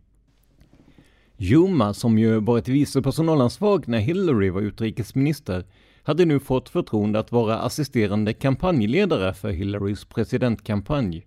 Juma, 1.37 1.93
som 1.93 2.17
ju 2.19 2.39
varit 2.39 2.67
vice 2.67 3.01
personalansvarig 3.01 3.87
när 3.87 3.99
Hillary 3.99 4.49
var 4.49 4.61
utrikesminister, 4.61 5.65
hade 6.03 6.25
nu 6.25 6.39
fått 6.39 6.69
förtroende 6.69 7.19
att 7.19 7.31
vara 7.31 7.59
assisterande 7.59 8.33
kampanjledare 8.33 9.33
för 9.33 9.49
Hillarys 9.49 10.05
presidentkampanj. 10.05 11.25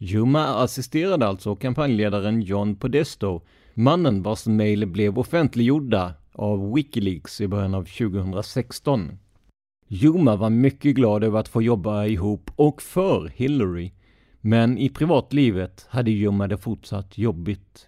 Juma 0.00 0.44
assisterade 0.44 1.26
alltså 1.26 1.56
kampanjledaren 1.56 2.42
John 2.42 2.76
Podesto, 2.76 3.40
mannen 3.74 4.22
vars 4.22 4.46
mejl 4.46 4.86
blev 4.86 5.18
offentliggjorda 5.18 6.14
av 6.32 6.72
Wikileaks 6.72 7.40
i 7.40 7.48
början 7.48 7.74
av 7.74 7.84
2016. 7.84 9.18
Juma 9.88 10.36
var 10.36 10.50
mycket 10.50 10.96
glad 10.96 11.24
över 11.24 11.40
att 11.40 11.48
få 11.48 11.62
jobba 11.62 12.06
ihop 12.06 12.50
och 12.56 12.82
för 12.82 13.32
Hillary, 13.34 13.92
men 14.40 14.78
i 14.78 14.88
privatlivet 14.88 15.86
hade 15.88 16.10
Juma 16.10 16.48
det 16.48 16.58
fortsatt 16.58 17.18
jobbigt. 17.18 17.86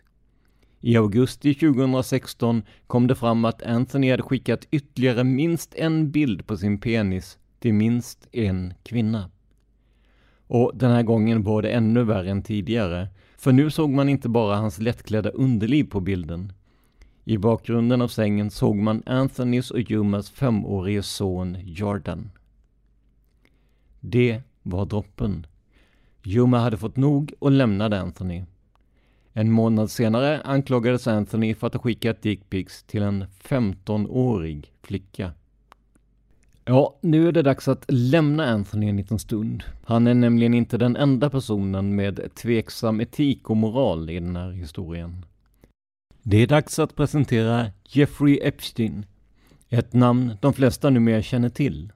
I 0.80 0.96
augusti 0.96 1.54
2016 1.54 2.62
kom 2.86 3.06
det 3.06 3.14
fram 3.14 3.44
att 3.44 3.62
Anthony 3.62 4.10
hade 4.10 4.22
skickat 4.22 4.66
ytterligare 4.70 5.24
minst 5.24 5.74
en 5.74 6.10
bild 6.10 6.46
på 6.46 6.56
sin 6.56 6.80
penis 6.80 7.38
till 7.58 7.74
minst 7.74 8.28
en 8.32 8.74
kvinna. 8.82 9.30
Och 10.50 10.72
den 10.74 10.90
här 10.90 11.02
gången 11.02 11.42
var 11.42 11.62
det 11.62 11.70
ännu 11.70 12.04
värre 12.04 12.30
än 12.30 12.42
tidigare, 12.42 13.08
för 13.36 13.52
nu 13.52 13.70
såg 13.70 13.90
man 13.90 14.08
inte 14.08 14.28
bara 14.28 14.56
hans 14.56 14.78
lättklädda 14.78 15.30
underliv 15.30 15.84
på 15.84 16.00
bilden. 16.00 16.52
I 17.24 17.38
bakgrunden 17.38 18.02
av 18.02 18.08
sängen 18.08 18.50
såg 18.50 18.76
man 18.76 19.02
Anthonys 19.06 19.70
och 19.70 19.90
Jumas 19.90 20.30
femårige 20.30 21.02
son 21.02 21.56
Jordan. 21.62 22.30
Det 24.00 24.42
var 24.62 24.86
droppen. 24.86 25.46
Juma 26.22 26.58
hade 26.58 26.76
fått 26.76 26.96
nog 26.96 27.32
och 27.38 27.50
lämnade 27.50 28.00
Anthony. 28.00 28.44
En 29.32 29.52
månad 29.52 29.90
senare 29.90 30.40
anklagades 30.40 31.06
Anthony 31.06 31.54
för 31.54 31.66
att 31.66 31.74
ha 31.74 31.80
skickat 31.80 32.22
dickpics 32.22 32.82
till 32.82 33.02
en 33.02 33.24
15-årig 33.42 34.72
flicka. 34.82 35.32
Ja, 36.64 36.98
nu 37.00 37.28
är 37.28 37.32
det 37.32 37.42
dags 37.42 37.68
att 37.68 37.84
lämna 37.88 38.44
Anthony 38.46 38.88
en 38.88 38.96
liten 38.96 39.18
stund. 39.18 39.62
Han 39.84 40.06
är 40.06 40.14
nämligen 40.14 40.54
inte 40.54 40.78
den 40.78 40.96
enda 40.96 41.30
personen 41.30 41.96
med 41.96 42.34
tveksam 42.34 43.00
etik 43.00 43.50
och 43.50 43.56
moral 43.56 44.10
i 44.10 44.14
den 44.14 44.36
här 44.36 44.50
historien. 44.50 45.24
Det 46.22 46.36
är 46.36 46.46
dags 46.46 46.78
att 46.78 46.96
presentera 46.96 47.66
Jeffrey 47.88 48.38
Epstein. 48.42 49.06
Ett 49.68 49.92
namn 49.92 50.32
de 50.40 50.52
flesta 50.52 50.90
numera 50.90 51.22
känner 51.22 51.48
till. 51.48 51.92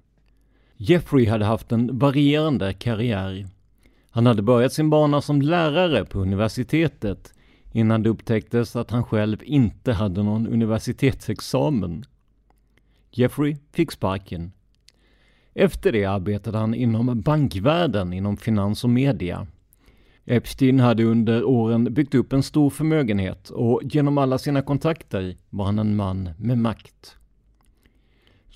Jeffrey 0.77 1.27
hade 1.27 1.45
haft 1.45 1.73
en 1.73 1.99
varierande 1.99 2.73
karriär. 2.73 3.47
Han 4.11 4.27
hade 4.27 4.43
börjat 4.43 4.73
sin 4.73 4.91
bana 4.91 5.21
som 5.21 5.43
lärare 5.43 6.05
på 6.05 6.19
universitetet 6.19 7.35
innan 7.73 8.03
det 8.03 8.09
upptäcktes 8.09 8.77
att 8.77 8.91
han 8.91 9.05
själv 9.05 9.43
inte 9.43 9.93
hade 9.93 10.23
någon 10.23 10.47
universitetsexamen. 10.47 12.05
Jeffrey 13.17 13.57
fick 13.73 13.93
sparken. 13.93 14.53
Efter 15.55 15.93
det 15.93 16.05
arbetade 16.05 16.59
han 16.59 16.75
inom 16.75 17.21
bankvärlden, 17.21 18.13
inom 18.13 18.37
finans 18.37 18.85
och 18.85 18.91
media. 18.91 19.47
Epstein 20.25 20.81
hade 20.81 21.05
under 21.05 21.45
åren 21.45 21.95
byggt 21.95 22.15
upp 22.15 22.33
en 22.33 22.43
stor 22.43 22.71
förmögenhet 22.71 23.51
och 23.51 23.81
genom 23.85 24.19
alla 24.19 24.39
sina 24.39 24.63
kontakter 24.63 25.37
var 25.51 25.65
han 25.65 25.79
en 25.79 25.97
man 25.97 26.31
med 26.39 26.59
makt. 26.59 27.17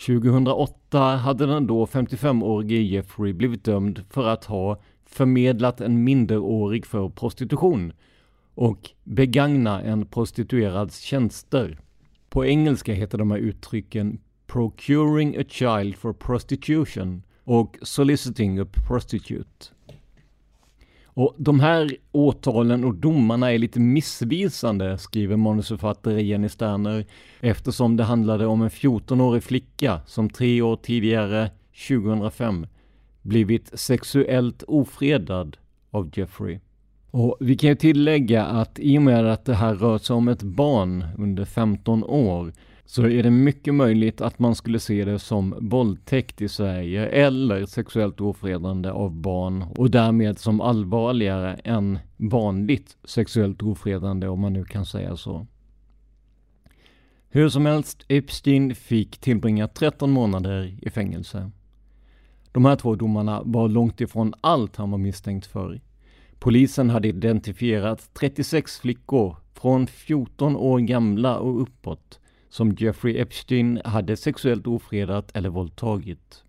2008 0.06 0.98
hade 0.98 1.46
den 1.46 1.66
då 1.66 1.86
55-årige 1.86 2.82
Jeffrey 2.82 3.32
blivit 3.32 3.64
dömd 3.64 4.04
för 4.10 4.28
att 4.28 4.44
ha 4.44 4.80
förmedlat 5.06 5.80
en 5.80 6.04
minderårig 6.04 6.86
för 6.86 7.08
prostitution 7.08 7.92
och 8.54 8.90
begagna 9.04 9.82
en 9.82 10.06
prostituerads 10.06 11.00
tjänster. 11.00 11.78
På 12.28 12.46
engelska 12.46 12.92
heter 12.92 13.18
de 13.18 13.30
här 13.30 13.38
uttrycken 13.38 14.18
procuring 14.48 15.36
a 15.36 15.44
child 15.48 15.96
for 15.96 16.12
prostitution 16.12 17.22
och 17.44 17.76
soliciting 17.82 18.58
a 18.58 18.66
prostitute. 18.88 19.66
Och 21.04 21.34
de 21.38 21.60
här 21.60 21.96
åtalen 22.12 22.84
och 22.84 22.94
domarna 22.94 23.52
är 23.52 23.58
lite 23.58 23.80
missvisande, 23.80 24.98
skriver 24.98 25.36
manusförfattare 25.36 26.22
Jenny 26.22 26.48
Sterner, 26.48 27.06
eftersom 27.40 27.96
det 27.96 28.04
handlade 28.04 28.46
om 28.46 28.62
en 28.62 28.68
14-årig 28.68 29.42
flicka 29.42 30.00
som 30.06 30.30
tre 30.30 30.62
år 30.62 30.76
tidigare, 30.76 31.50
2005, 31.88 32.66
blivit 33.22 33.78
sexuellt 33.78 34.62
ofredad 34.62 35.56
av 35.90 36.10
Jeffrey. 36.14 36.60
Och 37.10 37.36
vi 37.40 37.56
kan 37.56 37.70
ju 37.70 37.76
tillägga 37.76 38.44
att 38.44 38.78
i 38.78 38.98
och 38.98 39.02
med 39.02 39.32
att 39.32 39.44
det 39.44 39.54
här 39.54 39.74
rör 39.74 39.98
sig 39.98 40.16
om 40.16 40.28
ett 40.28 40.42
barn 40.42 41.04
under 41.18 41.44
15 41.44 42.04
år 42.04 42.52
så 42.90 43.06
är 43.06 43.22
det 43.22 43.30
mycket 43.30 43.74
möjligt 43.74 44.20
att 44.20 44.38
man 44.38 44.54
skulle 44.54 44.80
se 44.80 45.04
det 45.04 45.18
som 45.18 45.54
våldtäkt 45.60 46.40
i 46.40 46.48
Sverige 46.48 47.06
eller 47.06 47.66
sexuellt 47.66 48.20
ofredande 48.20 48.90
av 48.90 49.12
barn 49.12 49.64
och 49.76 49.90
därmed 49.90 50.38
som 50.38 50.60
allvarligare 50.60 51.54
än 51.54 51.98
vanligt 52.16 52.96
sexuellt 53.04 53.62
ofredande 53.62 54.28
om 54.28 54.40
man 54.40 54.52
nu 54.52 54.64
kan 54.64 54.86
säga 54.86 55.16
så. 55.16 55.46
Hur 57.28 57.48
som 57.48 57.66
helst, 57.66 58.04
Epstein 58.08 58.74
fick 58.74 59.18
tillbringa 59.18 59.68
13 59.68 60.10
månader 60.10 60.78
i 60.82 60.90
fängelse. 60.90 61.50
De 62.52 62.64
här 62.64 62.76
två 62.76 62.94
domarna 62.94 63.42
var 63.44 63.68
långt 63.68 64.00
ifrån 64.00 64.34
allt 64.40 64.76
han 64.76 64.90
var 64.90 64.98
misstänkt 64.98 65.46
för. 65.46 65.80
Polisen 66.38 66.90
hade 66.90 67.08
identifierat 67.08 68.10
36 68.14 68.78
flickor 68.78 69.36
från 69.54 69.86
14 69.86 70.56
år 70.56 70.78
gamla 70.78 71.38
och 71.38 71.62
uppåt 71.62 72.20
som 72.48 72.76
Jeffrey 72.78 73.18
Epstein 73.18 73.80
hade 73.84 74.16
sexuellt 74.16 74.66
ofredat 74.66 75.36
eller 75.36 75.48
våldtagit. 75.48 76.44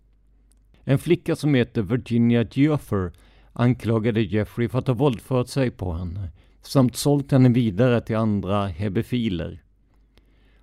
En 0.84 0.98
flicka 0.98 1.36
som 1.36 1.54
heter 1.54 1.82
Virginia 1.82 2.42
Gioffer 2.42 3.12
anklagade 3.52 4.22
Jeffrey 4.22 4.68
för 4.68 4.78
att 4.78 4.86
ha 4.86 4.94
våldfört 4.94 5.48
sig 5.48 5.70
på 5.70 5.92
henne 5.92 6.28
samt 6.62 6.96
sålt 6.96 7.32
henne 7.32 7.48
vidare 7.48 8.00
till 8.00 8.16
andra 8.16 8.66
hebefiler. 8.66 9.62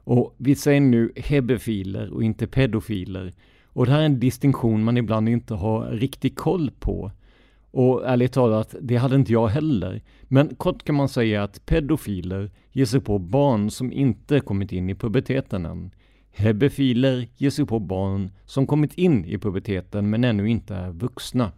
Och 0.04 0.36
vi 0.38 0.56
säger 0.56 0.82
nu 0.82 1.12
hebefiler 1.16 2.14
och 2.14 2.24
inte 2.24 2.48
pedofiler. 2.48 3.34
Och 3.66 3.86
det 3.86 3.92
här 3.92 4.02
är 4.02 4.06
en 4.06 4.20
distinktion 4.20 4.84
man 4.84 4.98
ibland 4.98 5.30
inte 5.30 5.54
har 5.54 5.92
riktig 5.92 6.36
koll 6.36 6.72
på. 6.80 7.12
Och 7.78 8.08
ärligt 8.08 8.34
talat, 8.34 8.76
det 8.82 8.96
hade 8.96 9.16
inte 9.16 9.32
jag 9.32 9.48
heller. 9.48 10.02
Men 10.24 10.56
kort 10.56 10.84
kan 10.84 10.96
man 10.96 11.10
säga 11.10 11.44
att 11.44 11.66
pedofiler 11.66 12.52
ger 12.72 12.86
sig 12.86 13.00
på 13.00 13.20
barn 13.20 13.72
som 13.72 13.92
inte 13.92 14.40
kommit 14.40 14.72
in 14.72 14.90
i 14.90 14.96
puberteten 14.96 15.66
än. 15.66 15.92
Hebefiler 16.32 17.28
ger 17.36 17.50
sig 17.50 17.66
på 17.66 17.80
barn 17.80 18.32
som 18.46 18.68
kommit 18.68 18.94
in 18.94 19.26
i 19.26 19.38
puberteten 19.38 20.10
men 20.10 20.24
ännu 20.24 20.50
inte 20.50 20.76
är 20.76 20.92
vuxna. 20.92 21.52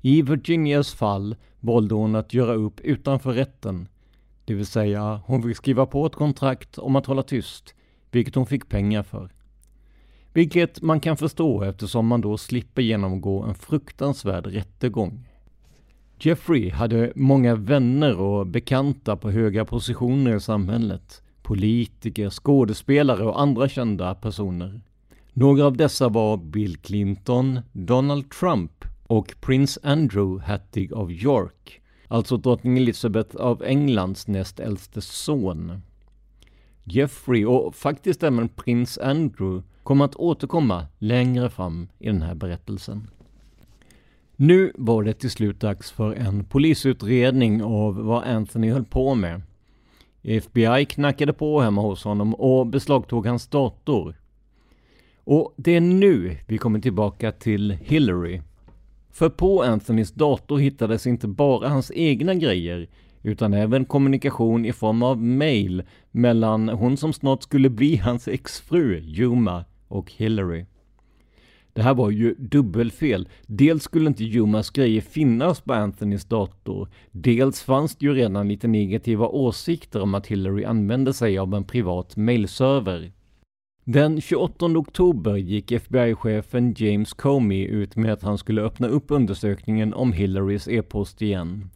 I 0.00 0.22
Virginias 0.22 0.94
fall 0.94 1.36
valde 1.60 1.94
hon 1.94 2.14
att 2.14 2.34
göra 2.34 2.54
upp 2.54 2.80
utanför 2.80 3.32
rätten. 3.32 3.88
Det 4.44 4.54
vill 4.54 4.66
säga, 4.66 5.20
hon 5.26 5.42
fick 5.42 5.56
skriva 5.56 5.86
på 5.86 6.06
ett 6.06 6.14
kontrakt 6.14 6.78
om 6.78 6.96
att 6.96 7.06
hålla 7.06 7.22
tyst, 7.22 7.74
vilket 8.10 8.34
hon 8.34 8.46
fick 8.46 8.68
pengar 8.68 9.02
för. 9.02 9.30
Vilket 10.38 10.82
man 10.82 11.00
kan 11.00 11.16
förstå 11.16 11.62
eftersom 11.62 12.06
man 12.06 12.20
då 12.20 12.38
slipper 12.38 12.82
genomgå 12.82 13.42
en 13.42 13.54
fruktansvärd 13.54 14.46
rättegång. 14.46 15.28
Jeffrey 16.20 16.70
hade 16.70 17.12
många 17.16 17.54
vänner 17.54 18.20
och 18.20 18.46
bekanta 18.46 19.16
på 19.16 19.30
höga 19.30 19.64
positioner 19.64 20.36
i 20.36 20.40
samhället. 20.40 21.22
Politiker, 21.42 22.30
skådespelare 22.30 23.24
och 23.24 23.40
andra 23.40 23.68
kända 23.68 24.14
personer. 24.14 24.80
Några 25.32 25.64
av 25.64 25.76
dessa 25.76 26.08
var 26.08 26.36
Bill 26.36 26.76
Clinton, 26.76 27.60
Donald 27.72 28.30
Trump 28.30 28.84
och 29.06 29.34
prins 29.40 29.78
Andrew 29.82 30.52
Hattig 30.52 30.92
av 30.92 31.12
York, 31.12 31.80
alltså 32.08 32.36
drottning 32.36 32.78
Elizabeth 32.78 33.36
av 33.36 33.62
Englands 33.62 34.28
näst 34.28 34.60
äldste 34.60 35.00
son. 35.00 35.82
Jeffrey 36.92 37.44
och 37.44 37.74
faktiskt 37.74 38.22
även 38.22 38.48
prins 38.48 38.98
Andrew 38.98 39.62
kommer 39.82 40.04
att 40.04 40.16
återkomma 40.16 40.86
längre 40.98 41.50
fram 41.50 41.88
i 41.98 42.06
den 42.06 42.22
här 42.22 42.34
berättelsen. 42.34 43.10
Nu 44.36 44.72
var 44.74 45.02
det 45.02 45.12
till 45.12 45.30
slut 45.30 45.60
dags 45.60 45.90
för 45.90 46.14
en 46.14 46.44
polisutredning 46.44 47.62
av 47.62 47.96
vad 47.96 48.24
Anthony 48.24 48.70
höll 48.70 48.84
på 48.84 49.14
med. 49.14 49.42
FBI 50.22 50.84
knackade 50.84 51.32
på 51.32 51.60
hemma 51.60 51.82
hos 51.82 52.04
honom 52.04 52.34
och 52.34 52.66
beslagtog 52.66 53.26
hans 53.26 53.46
dator. 53.46 54.14
Och 55.24 55.54
det 55.56 55.76
är 55.76 55.80
nu 55.80 56.36
vi 56.46 56.58
kommer 56.58 56.80
tillbaka 56.80 57.32
till 57.32 57.70
Hillary. 57.70 58.40
För 59.10 59.28
på 59.28 59.62
Anthonys 59.62 60.12
dator 60.12 60.58
hittades 60.58 61.06
inte 61.06 61.28
bara 61.28 61.68
hans 61.68 61.92
egna 61.94 62.34
grejer 62.34 62.88
utan 63.22 63.54
även 63.54 63.84
kommunikation 63.84 64.64
i 64.64 64.72
form 64.72 65.02
av 65.02 65.22
mail 65.22 65.82
mellan 66.10 66.68
hon 66.68 66.96
som 66.96 67.12
snart 67.12 67.42
skulle 67.42 67.70
bli 67.70 67.96
hans 67.96 68.28
exfru, 68.28 69.00
Juma, 69.00 69.64
och 69.88 70.12
Hillary. 70.12 70.66
Det 71.72 71.82
här 71.82 71.94
var 71.94 72.10
ju 72.10 72.34
dubbelfel. 72.38 73.28
Dels 73.46 73.82
skulle 73.82 74.06
inte 74.06 74.24
Jumas 74.24 74.70
grejer 74.70 75.00
finnas 75.00 75.60
på 75.60 75.72
Anthonys 75.72 76.24
dator. 76.24 76.88
Dels 77.10 77.62
fanns 77.62 77.96
det 77.96 78.06
ju 78.06 78.14
redan 78.14 78.48
lite 78.48 78.68
negativa 78.68 79.28
åsikter 79.28 80.00
om 80.00 80.14
att 80.14 80.26
Hillary 80.26 80.64
använde 80.64 81.14
sig 81.14 81.38
av 81.38 81.54
en 81.54 81.64
privat 81.64 82.16
mailserver. 82.16 83.12
Den 83.84 84.20
28 84.20 84.66
oktober 84.66 85.36
gick 85.36 85.72
FBI-chefen 85.72 86.74
James 86.76 87.12
Comey 87.12 87.64
ut 87.64 87.96
med 87.96 88.12
att 88.12 88.22
han 88.22 88.38
skulle 88.38 88.62
öppna 88.62 88.88
upp 88.88 89.04
undersökningen 89.08 89.94
om 89.94 90.12
Hillarys 90.12 90.68
e-post 90.68 91.22
igen. 91.22 91.70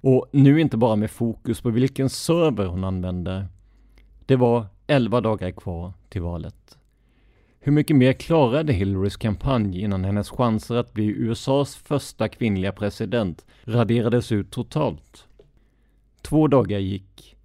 Och 0.00 0.26
nu 0.32 0.60
inte 0.60 0.76
bara 0.76 0.96
med 0.96 1.10
fokus 1.10 1.60
på 1.60 1.70
vilken 1.70 2.10
server 2.10 2.66
hon 2.66 2.84
använde. 2.84 3.46
Det 4.26 4.36
var 4.36 4.66
11 4.86 5.20
dagar 5.20 5.50
kvar 5.50 5.92
till 6.08 6.22
valet. 6.22 6.78
Hur 7.60 7.72
mycket 7.72 7.96
mer 7.96 8.12
klarade 8.12 8.72
Hillarys 8.72 9.16
kampanj 9.16 9.80
innan 9.80 10.04
hennes 10.04 10.30
chanser 10.30 10.74
att 10.74 10.92
bli 10.92 11.06
USAs 11.06 11.76
första 11.76 12.28
kvinnliga 12.28 12.72
president 12.72 13.44
raderades 13.64 14.32
ut 14.32 14.50
totalt? 14.50 15.26
Två 16.22 16.48
dagar 16.48 16.78
gick. 16.78 17.36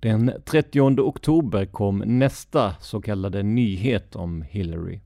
Den 0.00 0.32
30 0.44 0.80
oktober 1.00 1.66
kom 1.66 1.98
nästa 1.98 2.74
så 2.80 3.00
kallade 3.00 3.42
nyhet 3.42 4.16
om 4.16 4.42
Hillary. 4.42 5.00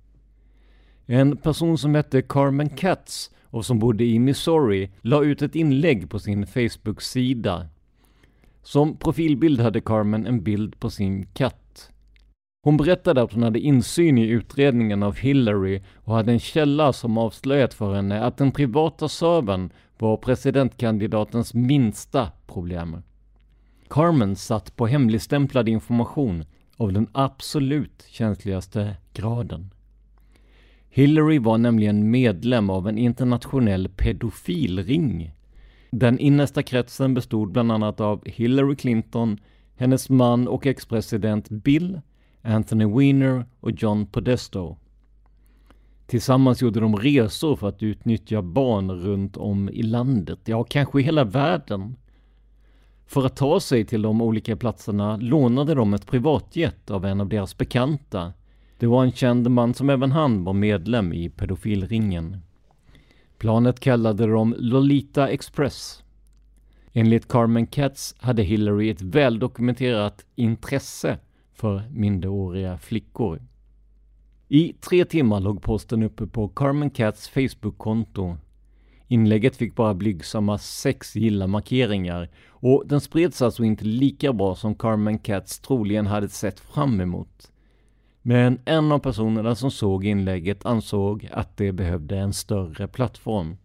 En 1.07 1.37
person 1.37 1.79
som 1.79 1.95
hette 1.95 2.23
Carmen 2.23 2.69
Katz 2.69 3.31
och 3.55 3.67
som 3.67 3.79
bodde 3.79 4.05
i 4.05 4.19
Missouri 4.19 4.91
la 5.01 5.25
ut 5.25 5.43
ett 5.43 5.55
inlägg 5.55 6.11
på 6.11 6.19
sin 6.19 6.47
Facebook-sida. 6.47 7.69
Som 8.63 8.97
profilbild 8.97 9.61
hade 9.61 9.81
Carmen 9.81 10.27
en 10.27 10.43
bild 10.43 10.81
på 10.81 10.91
sin 10.91 11.27
katt. 11.27 11.91
Hon 12.63 12.77
berättade 12.77 13.23
att 13.23 13.33
hon 13.33 13.43
hade 13.43 13.61
insyn 13.61 14.19
i 14.19 14.27
utredningen 14.27 15.03
av 15.03 15.17
Hillary 15.17 15.83
och 15.95 16.15
hade 16.15 16.33
en 16.33 16.39
källa 16.39 16.93
som 16.93 17.19
avslöjat 17.19 17.75
för 17.75 17.95
henne 17.95 18.25
att 18.25 18.37
den 18.37 18.53
privata 18.53 19.09
servern 19.09 19.71
var 19.99 20.17
presidentkandidatens 20.17 21.55
minsta 21.55 22.31
problem. 22.47 23.03
Carmen 23.89 24.37
satt 24.37 24.77
på 24.77 24.87
hemligstämplad 24.87 25.69
information 25.69 26.45
av 26.77 26.93
den 26.93 27.09
absolut 27.13 28.07
känsligaste 28.09 28.97
graden. 29.13 29.71
Hillary 30.97 31.39
var 31.39 31.59
nämligen 31.59 32.11
medlem 32.11 32.71
av 32.71 32.89
en 32.89 32.99
internationell 32.99 33.89
pedofilring. 33.89 35.35
Den 35.91 36.19
innersta 36.19 36.63
kretsen 36.63 37.15
bestod 37.15 37.53
bland 37.53 37.73
annat 37.73 38.01
av 38.01 38.23
Hillary 38.25 38.77
Clinton, 38.77 39.39
hennes 39.77 40.11
man 40.11 40.49
och 40.49 40.67
ex-president 40.67 41.49
Bill 41.51 42.01
Anthony 42.43 42.87
Weiner 42.87 43.47
och 43.61 43.71
John 43.71 44.07
Podesto. 44.07 44.77
Tillsammans 46.07 46.63
gjorde 46.63 46.81
de 46.81 46.97
resor 46.97 47.57
för 47.57 47.69
att 47.69 47.83
utnyttja 47.83 48.43
barn 48.43 48.91
runt 48.91 49.37
om 49.37 49.69
i 49.69 49.83
landet, 49.83 50.41
ja 50.45 50.65
kanske 50.65 51.01
i 51.01 51.03
hela 51.03 51.25
världen. 51.25 51.97
För 53.07 53.27
att 53.27 53.37
ta 53.37 53.61
sig 53.61 53.85
till 53.85 54.03
de 54.03 54.23
olika 54.23 54.57
platserna 54.57 55.17
lånade 55.17 55.75
de 55.75 55.95
ett 55.95 56.07
privatjet 56.07 56.91
av 56.91 57.05
en 57.05 57.21
av 57.21 57.29
deras 57.29 57.59
bekanta. 57.59 58.33
Det 58.85 58.89
var 58.89 59.05
en 59.05 59.13
känd 59.13 59.51
man 59.51 59.75
som 59.75 59.91
även 59.91 60.13
han 60.13 60.45
var 60.45 60.53
medlem 60.53 61.13
i 61.13 61.29
pedofilringen. 61.31 62.37
Planet 63.39 63.81
kallade 63.81 64.27
de 64.27 64.55
Lolita 64.59 65.29
Express. 65.29 66.05
Enligt 66.93 67.29
Carmen 67.29 67.67
Katz 67.67 68.15
hade 68.19 68.43
Hillary 68.43 68.91
ett 68.91 69.03
väldokumenterat 69.03 70.27
intresse 70.35 71.19
för 71.53 71.83
minderåriga 71.91 72.79
flickor. 72.79 73.43
I 74.49 74.73
tre 74.73 75.05
timmar 75.05 75.41
låg 75.41 75.63
posten 75.63 76.03
uppe 76.03 76.27
på 76.27 76.49
Carmen 76.49 76.91
Katz 76.91 77.29
Facebook-konto. 77.29 78.37
Inlägget 79.09 79.57
fick 79.57 79.75
bara 79.75 79.95
blygsamma 79.95 80.59
sex 80.59 81.17
gilla-markeringar 81.17 82.29
och 82.49 82.85
den 82.87 83.01
spreds 83.01 83.43
alltså 83.43 83.65
inte 83.65 83.85
lika 83.85 84.33
bra 84.33 84.55
som 84.55 84.75
Carmen 84.75 85.19
Katz 85.19 85.59
troligen 85.61 86.07
hade 86.07 86.29
sett 86.29 86.61
fram 86.61 87.01
emot. 87.01 87.51
Men 88.27 88.59
en 88.65 88.93
av 88.93 88.99
personerna 88.99 89.55
som 89.55 89.71
såg 89.71 90.05
inlägget 90.05 90.67
ansåg 90.67 91.29
att 91.33 91.57
det 91.57 91.73
behövde 91.73 92.19
en 92.19 92.33
större 92.33 92.89
plattform. 92.89 93.57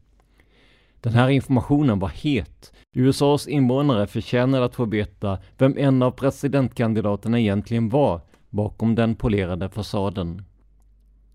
Den 1.02 1.14
här 1.14 1.30
informationen 1.30 2.00
var 2.00 2.10
het. 2.10 2.74
USAs 2.94 3.48
invånare 3.48 4.08
förtjänade 4.08 4.66
att 4.66 4.76
få 4.76 4.86
veta 4.86 5.38
vem 5.58 5.78
en 5.78 6.04
av 6.04 6.12
presidentkandidaterna 6.12 7.40
egentligen 7.40 7.90
var 7.90 8.22
bakom 8.50 8.96
den 8.96 9.16
polerade 9.16 9.70
fasaden. 9.70 10.44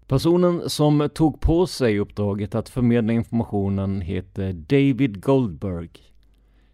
Personen 0.06 0.70
som 0.70 1.08
tog 1.14 1.40
på 1.40 1.66
sig 1.66 1.98
uppdraget 1.98 2.54
att 2.54 2.68
förmedla 2.68 3.12
informationen 3.12 4.00
heter 4.00 4.52
David 4.52 5.22
Goldberg. 5.22 5.90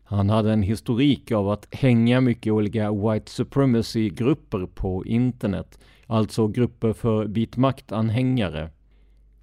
Han 0.04 0.30
hade 0.30 0.52
en 0.52 0.62
historik 0.62 1.32
av 1.32 1.50
att 1.50 1.68
hänga 1.70 2.20
mycket 2.20 2.52
olika 2.52 2.92
white 2.92 3.30
supremacy-grupper 3.30 4.66
på 4.66 5.06
internet, 5.06 5.78
alltså 6.10 6.48
grupper 6.48 6.92
för 6.92 7.24
vit 7.24 7.56
makt-anhängare. 7.56 8.70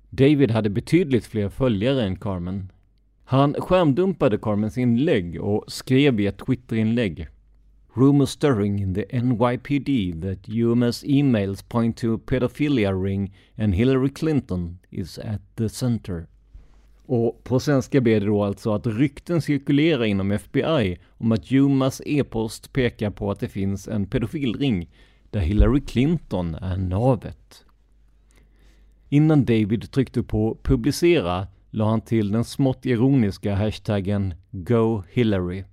David 0.10 0.52
hade 0.52 0.70
betydligt 0.70 1.26
fler 1.26 1.50
följare 1.50 2.04
än 2.04 2.16
Carmen. 2.16 2.72
Han 3.24 3.54
skärmdumpade 3.54 4.38
Carmens 4.38 4.78
inlägg 4.78 5.42
och 5.42 5.64
skrev 5.68 6.20
i 6.20 6.28
ett 6.28 6.46
Twitterinlägg 6.46 7.28
Rumor 7.98 8.26
stirring 8.26 8.82
in 8.82 8.94
the 8.94 9.22
NYPD 9.22 10.22
that 10.22 10.50
UMS 10.50 11.04
emails 11.04 11.62
point 11.62 11.98
to 11.98 12.18
pedophilia 12.18 12.94
ring 12.94 13.34
and 13.58 13.76
Hillary 13.76 14.10
Clinton 14.10 14.80
is 14.90 15.20
at 15.20 15.42
the 15.56 15.70
center. 15.70 16.28
Och 17.06 17.44
på 17.44 17.60
svenska 17.60 18.02
ber 18.02 18.20
det 18.20 18.26
då 18.26 18.44
alltså 18.44 18.74
att 18.74 18.88
rykten 18.88 19.42
cirkulerar 19.42 20.04
inom 20.04 20.32
FBI 20.32 20.98
om 21.10 21.32
att 21.32 21.52
Jumas 21.52 22.02
e-post 22.06 22.74
pekar 22.74 23.10
på 23.10 23.32
att 23.32 23.40
det 23.40 23.48
finns 23.48 23.88
en 23.88 24.06
pedofilring 24.06 24.90
där 25.30 25.40
Hillary 25.40 25.82
Clinton 25.82 26.56
är 26.56 26.78
navet. 26.78 27.66
Innan 29.10 29.46
David 29.46 29.92
tryckte 29.92 30.24
på 30.24 30.58
publicera 30.64 31.48
la 31.70 31.90
han 31.90 32.02
till 32.02 32.32
den 32.32 32.44
smått 32.44 32.86
ironiska 32.86 33.56
hashtaggen 33.56 34.34
GOHILLary. 34.52 35.64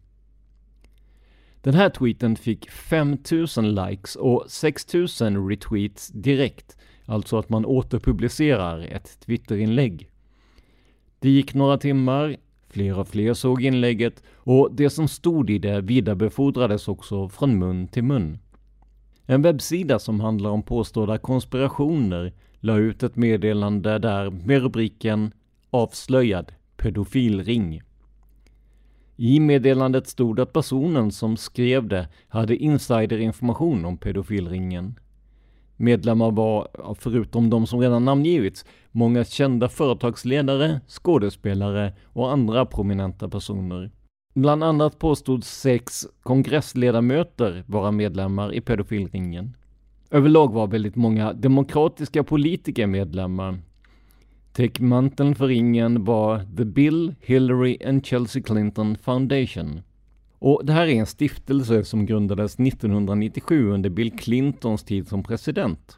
Den 1.60 1.74
här 1.74 1.90
tweeten 1.90 2.36
fick 2.36 2.70
5000 2.70 3.74
likes 3.74 4.16
och 4.16 4.44
6000 4.48 5.48
retweets 5.48 6.08
direkt, 6.08 6.76
alltså 7.06 7.38
att 7.38 7.48
man 7.48 7.64
återpublicerar 7.64 8.80
ett 8.80 9.20
Twitterinlägg. 9.20 10.10
Det 11.18 11.30
gick 11.30 11.54
några 11.54 11.78
timmar, 11.78 12.36
fler 12.68 12.98
och 12.98 13.08
fler 13.08 13.34
såg 13.34 13.62
inlägget 13.62 14.22
och 14.34 14.74
det 14.74 14.90
som 14.90 15.08
stod 15.08 15.50
i 15.50 15.58
det 15.58 15.80
vidarebefordrades 15.80 16.88
också 16.88 17.28
från 17.28 17.58
mun 17.58 17.88
till 17.88 18.04
mun. 18.04 18.38
En 19.26 19.42
webbsida 19.42 19.98
som 19.98 20.20
handlar 20.20 20.50
om 20.50 20.62
påstådda 20.62 21.18
konspirationer 21.18 22.32
la 22.60 22.76
ut 22.76 23.02
ett 23.02 23.16
meddelande 23.16 23.98
där 23.98 24.30
med 24.30 24.62
rubriken 24.62 25.32
Avslöjad 25.70 26.52
pedofilring. 26.76 27.82
I 29.16 29.40
meddelandet 29.40 30.08
stod 30.08 30.40
att 30.40 30.52
personen 30.52 31.12
som 31.12 31.36
skrev 31.36 31.88
det 31.88 32.08
hade 32.28 32.56
insiderinformation 32.56 33.84
om 33.84 33.96
pedofilringen. 33.96 34.98
Medlemmar 35.76 36.30
var, 36.30 36.68
förutom 36.98 37.50
de 37.50 37.66
som 37.66 37.80
redan 37.80 38.04
namngivits, 38.04 38.64
många 38.90 39.24
kända 39.24 39.68
företagsledare, 39.68 40.80
skådespelare 40.88 41.92
och 42.04 42.32
andra 42.32 42.66
prominenta 42.66 43.28
personer. 43.28 43.90
Bland 44.34 44.64
annat 44.64 44.98
påstods 44.98 45.60
sex 45.60 46.06
kongressledamöter 46.22 47.64
vara 47.66 47.90
medlemmar 47.90 48.54
i 48.54 48.60
pedofilringen. 48.60 49.56
Överlag 50.10 50.52
var 50.52 50.66
väldigt 50.66 50.96
många 50.96 51.32
demokratiska 51.32 52.24
politiker 52.24 52.86
medlemmar, 52.86 53.58
Täckmanteln 54.54 55.34
för 55.34 55.46
ringen 55.46 56.04
var 56.04 56.56
The 56.56 56.64
Bill, 56.64 57.14
Hillary 57.20 57.78
and 57.86 58.06
Chelsea 58.06 58.42
Clinton 58.42 58.96
Foundation. 58.96 59.80
Och 60.38 60.62
det 60.64 60.72
här 60.72 60.86
är 60.86 60.94
en 60.94 61.06
stiftelse 61.06 61.84
som 61.84 62.06
grundades 62.06 62.54
1997 62.54 63.70
under 63.70 63.90
Bill 63.90 64.18
Clintons 64.18 64.84
tid 64.84 65.08
som 65.08 65.22
president. 65.22 65.96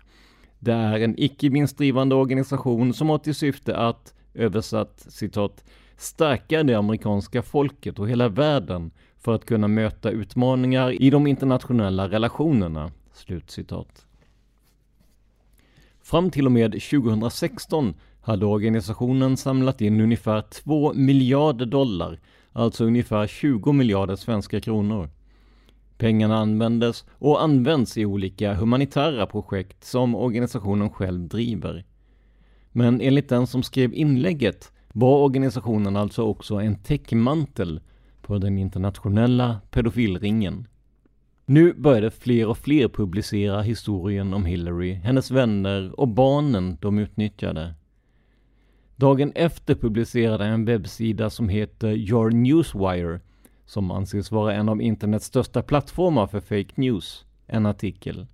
Det 0.58 0.72
är 0.72 1.00
en 1.00 1.14
icke 1.18 1.48
vinstdrivande 1.48 2.14
organisation 2.14 2.94
som 2.94 3.08
har 3.08 3.18
till 3.18 3.34
syfte 3.34 3.76
att, 3.76 4.14
översatt 4.34 5.06
citat, 5.08 5.64
stärka 5.96 6.62
det 6.62 6.74
amerikanska 6.74 7.42
folket 7.42 7.98
och 7.98 8.08
hela 8.08 8.28
världen 8.28 8.90
för 9.18 9.34
att 9.34 9.44
kunna 9.44 9.68
möta 9.68 10.10
utmaningar 10.10 11.02
i 11.02 11.10
de 11.10 11.26
internationella 11.26 12.08
relationerna. 12.08 12.92
Slutcitat. 13.12 14.06
Fram 16.02 16.30
till 16.30 16.46
och 16.46 16.52
med 16.52 16.72
2016 16.72 17.94
hade 18.20 18.46
organisationen 18.46 19.36
samlat 19.36 19.80
in 19.80 20.00
ungefär 20.00 20.42
2 20.42 20.92
miljarder 20.94 21.66
dollar, 21.66 22.20
alltså 22.52 22.84
ungefär 22.84 23.26
20 23.26 23.72
miljarder 23.72 24.16
svenska 24.16 24.60
kronor. 24.60 25.10
Pengarna 25.98 26.36
användes 26.36 27.04
och 27.10 27.42
används 27.42 27.96
i 27.98 28.04
olika 28.04 28.54
humanitära 28.54 29.26
projekt 29.26 29.84
som 29.84 30.14
organisationen 30.14 30.90
själv 30.90 31.28
driver. 31.28 31.84
Men 32.72 33.00
enligt 33.00 33.28
den 33.28 33.46
som 33.46 33.62
skrev 33.62 33.94
inlägget 33.94 34.72
var 34.96 35.24
organisationen 35.24 35.96
alltså 35.96 36.22
också 36.22 36.54
en 36.54 36.74
täckmantel 36.74 37.80
på 38.22 38.38
den 38.38 38.58
internationella 38.58 39.60
pedofilringen. 39.70 40.66
Nu 41.46 41.72
började 41.72 42.10
fler 42.10 42.46
och 42.46 42.58
fler 42.58 42.88
publicera 42.88 43.62
historien 43.62 44.34
om 44.34 44.44
Hillary, 44.44 44.92
hennes 44.92 45.30
vänner 45.30 46.00
och 46.00 46.08
barnen 46.08 46.78
de 46.80 46.98
utnyttjade. 46.98 47.74
Dagen 48.96 49.32
efter 49.34 49.74
publicerade 49.74 50.44
en 50.44 50.64
webbsida 50.64 51.30
som 51.30 51.48
heter 51.48 51.92
Your 51.92 52.30
Newswire, 52.30 53.20
som 53.66 53.90
anses 53.90 54.30
vara 54.30 54.54
en 54.54 54.68
av 54.68 54.82
internets 54.82 55.26
största 55.26 55.62
plattformar 55.62 56.26
för 56.26 56.40
fake 56.40 56.72
news, 56.74 57.24
en 57.46 57.66
artikel. 57.66 58.26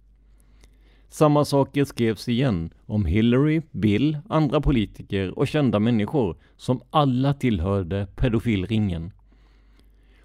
Samma 1.12 1.44
saker 1.44 1.84
skrevs 1.84 2.28
igen 2.28 2.70
om 2.86 3.04
Hillary, 3.04 3.62
Bill, 3.70 4.18
andra 4.28 4.60
politiker 4.60 5.38
och 5.38 5.48
kända 5.48 5.78
människor 5.78 6.36
som 6.56 6.80
alla 6.90 7.34
tillhörde 7.34 8.06
pedofilringen. 8.16 9.12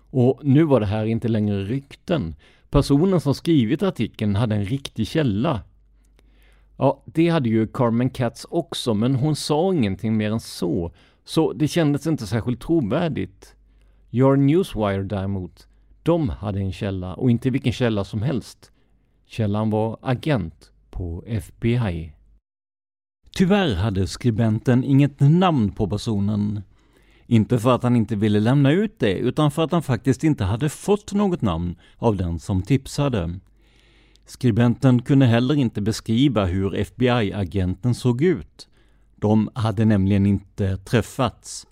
Och 0.09 0.39
nu 0.43 0.63
var 0.63 0.79
det 0.79 0.85
här 0.85 1.05
inte 1.05 1.27
längre 1.27 1.63
rykten. 1.63 2.35
Personen 2.69 3.21
som 3.21 3.35
skrivit 3.35 3.83
artikeln 3.83 4.35
hade 4.35 4.55
en 4.55 4.65
riktig 4.65 5.07
källa 5.07 5.61
Ja, 6.77 7.03
det 7.05 7.29
hade 7.29 7.49
ju 7.49 7.67
Carmen 7.67 8.09
Katz 8.09 8.45
också, 8.49 8.93
men 8.93 9.15
hon 9.15 9.35
sa 9.35 9.73
ingenting 9.73 10.17
mer 10.17 10.31
än 10.31 10.39
så, 10.39 10.91
så 11.23 11.53
det 11.53 11.67
kändes 11.67 12.07
inte 12.07 12.27
särskilt 12.27 12.61
trovärdigt. 12.61 13.55
Your 14.11 14.38
Newswire 14.38 15.03
däremot, 15.03 15.67
de 16.03 16.29
hade 16.29 16.59
en 16.59 16.71
källa 16.71 17.13
och 17.13 17.31
inte 17.31 17.49
vilken 17.49 17.73
källa 17.73 18.03
som 18.03 18.21
helst. 18.21 18.71
Källan 19.25 19.69
var 19.69 19.97
agent 20.01 20.71
på 20.97 21.23
FBI. 21.27 22.13
Tyvärr 23.31 23.75
hade 23.75 24.07
skribenten 24.07 24.83
inget 24.83 25.19
namn 25.19 25.71
på 25.71 25.89
personen. 25.89 26.61
Inte 27.25 27.59
för 27.59 27.75
att 27.75 27.83
han 27.83 27.95
inte 27.95 28.15
ville 28.15 28.39
lämna 28.39 28.71
ut 28.71 28.99
det, 28.99 29.13
utan 29.13 29.51
för 29.51 29.63
att 29.63 29.71
han 29.71 29.83
faktiskt 29.83 30.23
inte 30.23 30.43
hade 30.43 30.69
fått 30.69 31.13
något 31.13 31.41
namn 31.41 31.75
av 31.97 32.15
den 32.15 32.39
som 32.39 32.61
tipsade. 32.61 33.39
Skribenten 34.25 35.01
kunde 35.01 35.25
heller 35.25 35.55
inte 35.55 35.81
beskriva 35.81 36.45
hur 36.45 36.75
FBI-agenten 36.75 37.93
såg 37.95 38.21
ut. 38.21 38.67
De 39.15 39.49
hade 39.53 39.85
nämligen 39.85 40.25
inte 40.25 40.77
träffats. 40.77 41.67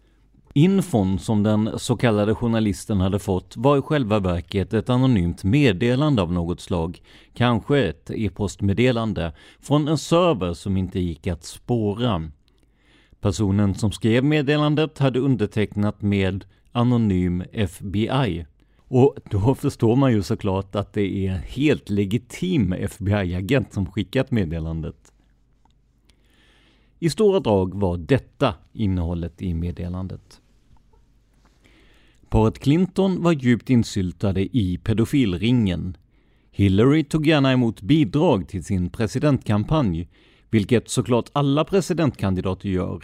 Infon 0.57 1.19
som 1.19 1.43
den 1.43 1.79
så 1.79 1.97
kallade 1.97 2.35
journalisten 2.35 3.01
hade 3.01 3.19
fått 3.19 3.57
var 3.57 3.77
i 3.77 3.81
själva 3.81 4.19
verket 4.19 4.73
ett 4.73 4.89
anonymt 4.89 5.43
meddelande 5.43 6.21
av 6.21 6.33
något 6.33 6.59
slag, 6.59 7.01
kanske 7.33 7.83
ett 7.83 8.11
e-postmeddelande, 8.11 9.33
från 9.59 9.87
en 9.87 9.97
server 9.97 10.53
som 10.53 10.77
inte 10.77 10.99
gick 10.99 11.27
att 11.27 11.43
spåra. 11.43 12.31
Personen 13.19 13.75
som 13.75 13.91
skrev 13.91 14.23
meddelandet 14.23 14.99
hade 14.99 15.19
undertecknat 15.19 16.01
med 16.01 16.45
Anonym 16.71 17.43
FBI. 17.51 18.45
Och 18.77 19.15
då 19.29 19.55
förstår 19.55 19.95
man 19.95 20.11
ju 20.11 20.23
såklart 20.23 20.75
att 20.75 20.93
det 20.93 21.27
är 21.27 21.31
en 21.31 21.41
helt 21.41 21.89
legitim 21.89 22.73
FBI-agent 22.73 23.73
som 23.73 23.85
skickat 23.85 24.31
meddelandet. 24.31 25.13
I 26.99 27.09
stora 27.09 27.39
drag 27.39 27.79
var 27.79 27.97
detta 27.97 28.53
innehållet 28.73 29.41
i 29.41 29.53
meddelandet. 29.53 30.41
Paret 32.35 32.59
Clinton 32.59 33.23
var 33.23 33.31
djupt 33.31 33.69
insyltade 33.69 34.57
i 34.57 34.79
pedofilringen. 34.83 35.97
Hillary 36.51 37.03
tog 37.03 37.27
gärna 37.27 37.51
emot 37.51 37.81
bidrag 37.81 38.47
till 38.47 38.63
sin 38.63 38.89
presidentkampanj, 38.89 40.09
vilket 40.49 40.89
såklart 40.89 41.29
alla 41.33 41.63
presidentkandidater 41.63 42.69
gör. 42.69 43.03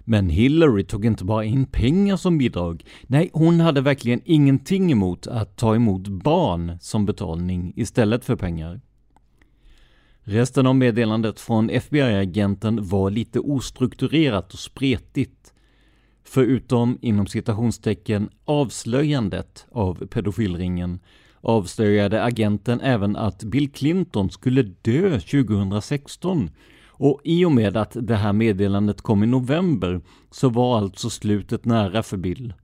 Men 0.00 0.28
Hillary 0.28 0.84
tog 0.84 1.04
inte 1.04 1.24
bara 1.24 1.44
in 1.44 1.66
pengar 1.66 2.16
som 2.16 2.38
bidrag. 2.38 2.84
Nej, 3.02 3.30
hon 3.32 3.60
hade 3.60 3.80
verkligen 3.80 4.20
ingenting 4.24 4.92
emot 4.92 5.26
att 5.26 5.56
ta 5.56 5.74
emot 5.74 6.08
barn 6.08 6.78
som 6.80 7.06
betalning 7.06 7.72
istället 7.76 8.24
för 8.24 8.36
pengar. 8.36 8.80
Resten 10.22 10.66
av 10.66 10.76
meddelandet 10.76 11.40
från 11.40 11.70
FBI-agenten 11.70 12.88
var 12.88 13.10
lite 13.10 13.40
ostrukturerat 13.40 14.52
och 14.52 14.58
spretigt. 14.58 15.41
Förutom 16.34 16.98
inom 17.00 17.26
citationstecken 17.26 18.28
avslöjandet 18.44 19.66
av 19.70 20.06
pedofilringen 20.06 21.00
avslöjade 21.40 22.22
agenten 22.24 22.80
även 22.80 23.16
att 23.16 23.44
Bill 23.44 23.72
Clinton 23.72 24.30
skulle 24.30 24.62
dö 24.62 25.20
2016 25.20 26.50
och 26.86 27.20
i 27.24 27.44
och 27.44 27.52
med 27.52 27.76
att 27.76 27.96
det 28.00 28.16
här 28.16 28.32
meddelandet 28.32 29.00
kom 29.02 29.24
i 29.24 29.26
november 29.26 30.00
så 30.30 30.48
var 30.48 30.78
alltså 30.78 31.10
slutet 31.10 31.64
nära 31.64 32.02
för 32.02 32.16
Bill. 32.16 32.54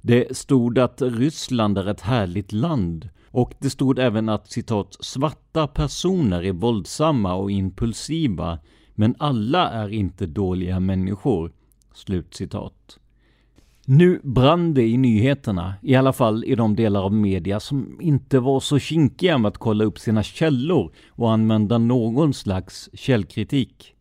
Det 0.00 0.36
stod 0.36 0.78
att 0.78 1.02
Ryssland 1.02 1.78
är 1.78 1.86
ett 1.88 2.00
härligt 2.00 2.52
land 2.52 3.08
och 3.30 3.54
det 3.58 3.70
stod 3.70 3.98
även 3.98 4.28
att 4.28 4.50
citat 4.50 4.96
”svarta 5.00 5.66
personer 5.66 6.44
är 6.44 6.52
våldsamma 6.52 7.34
och 7.34 7.50
impulsiva, 7.50 8.58
men 8.94 9.14
alla 9.18 9.70
är 9.70 9.88
inte 9.88 10.26
dåliga 10.26 10.80
människor”. 10.80 11.57
Slutcitat. 11.98 12.98
Nu 13.86 14.20
brann 14.22 14.74
det 14.74 14.86
i 14.86 14.96
nyheterna, 14.96 15.74
i 15.82 15.94
alla 15.94 16.12
fall 16.12 16.44
i 16.44 16.54
de 16.54 16.76
delar 16.76 17.02
av 17.02 17.12
media 17.12 17.60
som 17.60 17.98
inte 18.00 18.40
var 18.40 18.60
så 18.60 18.78
kinkiga 18.78 19.38
med 19.38 19.48
att 19.48 19.58
kolla 19.58 19.84
upp 19.84 19.98
sina 19.98 20.22
källor 20.22 20.92
och 21.08 21.32
använda 21.32 21.78
någon 21.78 22.34
slags 22.34 22.90
källkritik. 22.92 23.94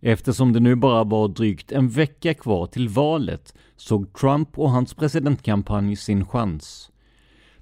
Eftersom 0.00 0.52
det 0.52 0.60
nu 0.60 0.74
bara 0.74 1.04
var 1.04 1.28
drygt 1.28 1.72
en 1.72 1.88
vecka 1.88 2.34
kvar 2.34 2.66
till 2.66 2.88
valet 2.88 3.54
såg 3.76 4.12
Trump 4.12 4.58
och 4.58 4.70
hans 4.70 4.94
presidentkampanj 4.94 5.96
sin 5.96 6.26
chans. 6.26 6.90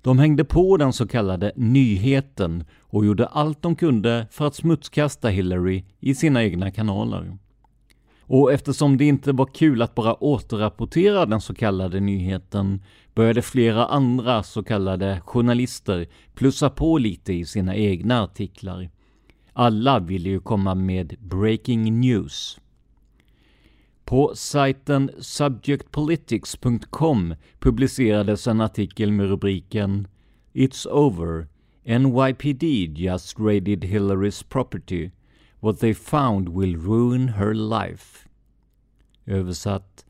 De 0.03 0.18
hängde 0.18 0.45
på 0.45 0.76
den 0.76 0.93
så 0.93 1.07
kallade 1.07 1.53
nyheten 1.57 2.64
och 2.80 3.07
gjorde 3.07 3.26
allt 3.26 3.62
de 3.62 3.76
kunde 3.76 4.26
för 4.30 4.47
att 4.47 4.55
smutskasta 4.55 5.28
Hillary 5.28 5.84
i 6.01 6.14
sina 6.14 6.45
egna 6.45 6.70
kanaler. 6.70 7.36
Och 8.33 8.53
eftersom 8.53 8.97
det 8.97 9.05
inte 9.05 9.33
var 9.33 9.47
kul 9.47 9.83
att 9.83 9.95
bara 9.95 10.24
återrapportera 10.24 11.26
den 11.26 11.41
så 11.41 11.55
kallade 11.55 12.01
nyheten 12.01 12.83
började 13.14 13.43
flera 13.43 13.87
andra 13.87 14.43
så 14.43 14.62
kallade 14.62 15.20
journalister 15.24 16.07
plussa 16.35 16.70
på 16.70 16.99
lite 16.99 17.33
i 17.33 17.45
sina 17.45 17.76
egna 17.76 18.22
artiklar. 18.22 18.91
Alla 19.53 19.99
ville 19.99 20.28
ju 20.28 20.41
komma 20.41 20.74
med 20.74 21.14
breaking 21.18 22.01
news. 22.01 22.61
På 24.05 24.33
sajten 24.35 25.11
subjectpolitics.com 25.18 27.35
publicerades 27.59 28.47
en 28.47 28.61
artikel 28.61 29.12
med 29.12 29.28
rubriken 29.28 30.09
“It's 30.53 30.89
over. 30.89 31.47
NYPD 31.85 32.62
just 32.99 33.39
raided 33.39 33.85
Hillary's 33.85 34.45
property. 34.49 35.11
What 35.61 35.80
they 35.80 35.94
found 35.94 36.48
will 36.48 36.76
ruin 36.76 37.28
her 37.28 37.54
life.” 37.54 38.28
Översatt. 39.26 40.04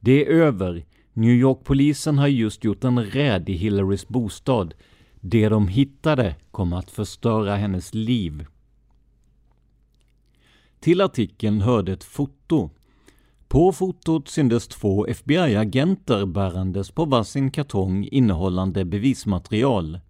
Det 0.00 0.26
är 0.26 0.30
över. 0.30 0.84
New 1.12 1.34
York-polisen 1.34 2.18
har 2.18 2.26
just 2.26 2.64
gjort 2.64 2.84
en 2.84 3.04
räd 3.04 3.48
i 3.48 3.52
Hillarys 3.52 4.08
bostad. 4.08 4.74
Det 5.20 5.48
de 5.48 5.68
hittade 5.68 6.34
kommer 6.50 6.76
att 6.76 6.90
förstöra 6.90 7.56
hennes 7.56 7.94
liv. 7.94 8.46
Till 10.80 11.00
artikeln 11.00 11.60
hörde 11.60 11.92
ett 11.92 12.04
foto. 12.04 12.70
På 13.48 13.72
fotot 13.72 14.28
syntes 14.28 14.68
två 14.68 15.06
FBI-agenter 15.06 16.26
bärandes 16.26 16.90
på 16.90 17.04
varsin 17.04 17.50
kartong 17.50 18.04
innehållande 18.04 18.84
bevismaterial. 18.84 20.00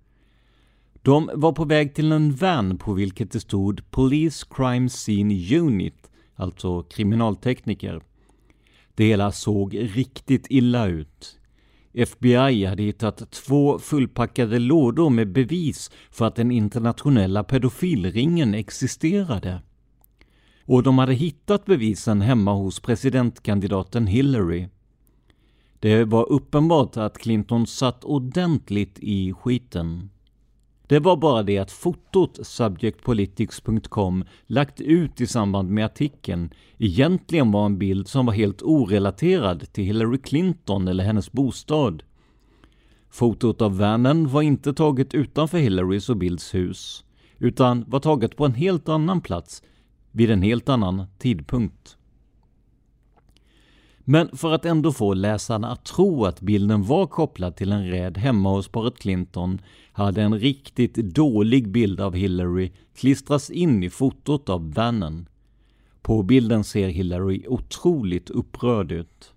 De 1.07 1.31
var 1.35 1.53
på 1.53 1.65
väg 1.65 1.95
till 1.95 2.13
en 2.13 2.35
van 2.35 2.79
på 2.79 2.93
vilket 2.93 3.31
det 3.31 3.41
stod 3.41 3.91
Police 3.91 4.47
Crime 4.51 4.89
Scene 4.89 5.59
Unit, 5.59 6.11
alltså 6.35 6.83
kriminaltekniker. 6.83 8.03
Det 8.95 9.05
hela 9.05 9.33
såg 9.33 9.79
riktigt 9.79 10.47
illa 10.51 10.87
ut. 10.87 11.39
FBI 11.93 12.65
hade 12.65 12.83
hittat 12.83 13.31
två 13.31 13.79
fullpackade 13.79 14.59
lådor 14.59 15.11
med 15.11 15.33
bevis 15.33 15.91
för 16.11 16.25
att 16.27 16.37
den 16.37 16.51
internationella 16.51 17.45
pedofilringen 17.45 18.55
existerade. 18.55 19.63
Och 20.65 20.83
de 20.83 20.99
hade 20.99 21.15
hittat 21.15 21.65
bevisen 21.65 22.21
hemma 22.21 22.53
hos 22.53 22.81
presidentkandidaten 22.81 24.07
Hillary. 24.07 24.69
Det 25.81 26.05
var 26.05 26.33
uppenbart 26.33 26.97
att 26.97 27.19
Clinton 27.19 27.67
satt 27.67 28.05
ordentligt 28.05 28.99
i 28.99 29.33
skiten. 29.33 30.11
Det 30.89 30.99
var 30.99 31.17
bara 31.17 31.43
det 31.43 31.59
att 31.59 31.73
fotot 31.73 32.47
subjectpolitics.com 32.47 34.25
lagt 34.47 34.81
ut 34.81 35.21
i 35.21 35.27
samband 35.27 35.71
med 35.71 35.85
artikeln 35.85 36.51
egentligen 36.79 37.53
var 37.53 37.67
en 37.67 37.79
bild 37.79 38.09
som 38.09 38.27
var 38.27 38.33
helt 38.33 38.63
orelaterad 38.63 39.73
till 39.73 39.85
Hillary 39.85 40.19
Clinton 40.19 40.89
eller 40.89 41.05
hennes 41.05 41.33
bostad. 41.33 42.03
Fotot 43.11 43.63
av 43.63 43.79
vanen 43.79 44.29
var 44.29 44.43
inte 44.43 44.75
taget 44.75 45.15
utanför 45.15 45.59
Hillarys 45.59 46.09
och 46.09 46.17
Bills 46.17 46.55
hus, 46.55 47.05
utan 47.39 47.85
var 47.89 48.01
taget 48.01 48.37
på 48.37 48.45
en 48.45 48.55
helt 48.55 48.89
annan 48.89 49.21
plats 49.21 49.63
vid 50.13 50.31
en 50.31 50.43
helt 50.43 50.69
annan 50.69 51.07
tidpunkt. 51.19 51.97
Men 54.09 54.37
för 54.37 54.53
att 54.53 54.65
ändå 54.65 54.93
få 54.93 55.15
läsarna 55.15 55.69
att 55.69 55.85
tro 55.85 56.25
att 56.25 56.41
bilden 56.41 56.83
var 56.83 57.07
kopplad 57.07 57.57
till 57.57 57.73
en 57.73 57.89
räd 57.89 58.19
hemma 58.19 58.51
hos 58.51 58.69
paret 58.69 58.99
Clinton 58.99 59.61
hade 59.93 60.23
en 60.23 60.39
riktigt 60.39 60.95
dålig 60.95 61.69
bild 61.69 62.01
av 62.01 62.15
Hillary 62.15 62.73
klistrats 62.97 63.51
in 63.51 63.83
i 63.83 63.91
fotot 63.91 64.49
av 64.49 64.75
vanen. 64.75 65.29
På 66.03 66.23
bilden 66.23 66.65
ser 66.65 66.89
Hillary 66.89 67.45
otroligt 67.49 68.31
upprörd 68.31 68.93
ut. 68.93 69.33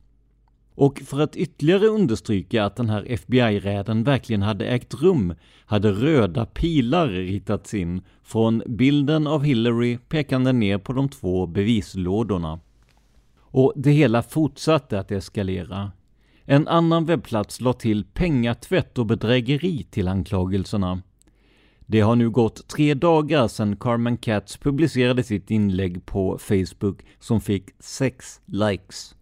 Och 0.75 0.99
för 1.05 1.19
att 1.19 1.35
ytterligare 1.35 1.87
understryka 1.87 2.65
att 2.65 2.75
den 2.75 2.89
här 2.89 3.05
FBI-räden 3.11 4.03
verkligen 4.03 4.41
hade 4.41 4.65
ägt 4.65 4.93
rum 4.93 5.33
hade 5.65 5.91
röda 5.91 6.45
pilar 6.45 7.07
ritats 7.07 7.73
in 7.73 8.01
från 8.23 8.63
bilden 8.65 9.27
av 9.27 9.43
Hillary 9.43 9.97
pekande 9.97 10.51
ner 10.53 10.77
på 10.77 10.93
de 10.93 11.09
två 11.09 11.47
bevislådorna. 11.47 12.59
Och 13.51 13.73
det 13.75 13.91
hela 13.91 14.23
fortsatte 14.23 14.99
att 14.99 15.11
eskalera. 15.11 15.91
En 16.45 16.67
annan 16.67 17.05
webbplats 17.05 17.61
la 17.61 17.73
till 17.73 18.05
pengatvätt 18.05 18.97
och 18.97 19.05
bedrägeri 19.05 19.83
till 19.83 20.07
anklagelserna. 20.07 21.01
Det 21.85 21.99
har 21.99 22.15
nu 22.15 22.29
gått 22.29 22.67
tre 22.67 22.93
dagar 22.93 23.47
sedan 23.47 23.75
Carmen 23.75 24.17
Katz 24.17 24.57
publicerade 24.57 25.23
sitt 25.23 25.51
inlägg 25.51 26.05
på 26.05 26.37
Facebook 26.37 27.05
som 27.19 27.41
fick 27.41 27.69
sex 27.79 28.41
likes. 28.45 29.15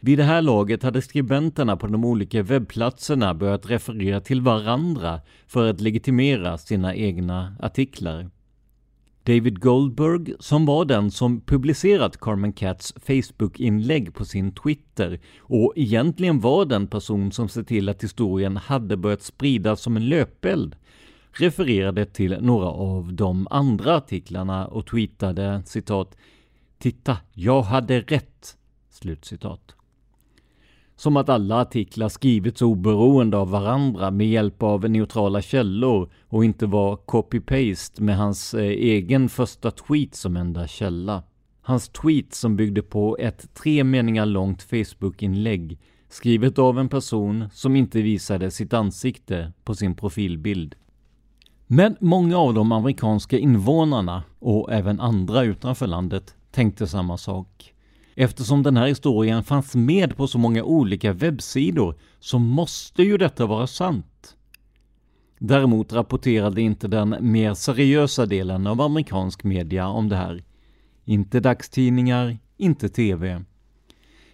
Vid 0.00 0.18
det 0.18 0.24
här 0.24 0.42
laget 0.42 0.82
hade 0.82 1.02
skribenterna 1.02 1.76
på 1.76 1.86
de 1.86 2.04
olika 2.04 2.42
webbplatserna 2.42 3.34
börjat 3.34 3.70
referera 3.70 4.20
till 4.20 4.40
varandra 4.40 5.20
för 5.46 5.70
att 5.70 5.80
legitimera 5.80 6.58
sina 6.58 6.94
egna 6.94 7.56
artiklar. 7.60 8.30
David 9.26 9.60
Goldberg, 9.60 10.34
som 10.38 10.66
var 10.66 10.84
den 10.84 11.10
som 11.10 11.40
publicerat 11.40 12.20
Carmen 12.20 12.52
Katz 12.52 12.94
Facebook-inlägg 13.06 14.14
på 14.14 14.24
sin 14.24 14.52
Twitter 14.52 15.20
och 15.38 15.72
egentligen 15.76 16.40
var 16.40 16.64
den 16.64 16.86
person 16.86 17.32
som 17.32 17.48
sett 17.48 17.68
till 17.68 17.88
att 17.88 18.04
historien 18.04 18.56
hade 18.56 18.96
börjat 18.96 19.22
spridas 19.22 19.80
som 19.80 19.96
en 19.96 20.08
löpeld, 20.08 20.76
refererade 21.32 22.06
till 22.06 22.38
några 22.40 22.66
av 22.66 23.12
de 23.12 23.48
andra 23.50 23.96
artiklarna 23.96 24.66
och 24.66 24.86
tweetade 24.86 25.62
citat 25.66 26.16
”Titta, 26.78 27.16
jag 27.32 27.62
hade 27.62 28.00
rätt!” 28.00 28.56
Slutcitat. 28.90 29.73
Som 30.96 31.16
att 31.16 31.28
alla 31.28 31.60
artiklar 31.60 32.08
skrivits 32.08 32.62
oberoende 32.62 33.36
av 33.36 33.50
varandra 33.50 34.10
med 34.10 34.28
hjälp 34.28 34.62
av 34.62 34.90
neutrala 34.90 35.42
källor 35.42 36.10
och 36.28 36.44
inte 36.44 36.66
var 36.66 36.96
copy-paste 36.96 38.02
med 38.02 38.16
hans 38.16 38.54
eh, 38.54 38.64
egen 38.64 39.28
första 39.28 39.70
tweet 39.70 40.14
som 40.14 40.36
enda 40.36 40.66
källa. 40.66 41.22
Hans 41.62 41.88
tweet 41.88 42.34
som 42.34 42.56
byggde 42.56 42.82
på 42.82 43.16
ett 43.20 43.54
tre 43.54 43.84
meningar 43.84 44.26
långt 44.26 44.62
Facebook-inlägg 44.62 45.78
skrivet 46.14 46.58
av 46.58 46.78
en 46.78 46.88
person 46.88 47.44
som 47.52 47.76
inte 47.76 48.02
visade 48.02 48.50
sitt 48.50 48.72
ansikte 48.72 49.52
på 49.64 49.74
sin 49.74 49.94
profilbild. 49.94 50.74
Men 51.66 51.96
många 52.00 52.38
av 52.38 52.54
de 52.54 52.72
amerikanska 52.72 53.38
invånarna 53.38 54.22
och 54.38 54.72
även 54.72 55.00
andra 55.00 55.42
utanför 55.42 55.86
landet 55.86 56.36
tänkte 56.50 56.86
samma 56.86 57.18
sak. 57.18 57.73
Eftersom 58.14 58.62
den 58.62 58.76
här 58.76 58.86
historien 58.86 59.42
fanns 59.42 59.74
med 59.74 60.16
på 60.16 60.26
så 60.26 60.38
många 60.38 60.64
olika 60.64 61.12
webbsidor 61.12 61.94
så 62.20 62.38
måste 62.38 63.02
ju 63.02 63.18
detta 63.18 63.46
vara 63.46 63.66
sant. 63.66 64.36
Däremot 65.38 65.92
rapporterade 65.92 66.60
inte 66.60 66.88
den 66.88 67.16
mer 67.20 67.54
seriösa 67.54 68.26
delen 68.26 68.66
av 68.66 68.80
amerikansk 68.80 69.44
media 69.44 69.88
om 69.88 70.08
det 70.08 70.16
här. 70.16 70.44
Inte 71.04 71.40
dagstidningar, 71.40 72.38
inte 72.56 72.88
TV. 72.88 73.42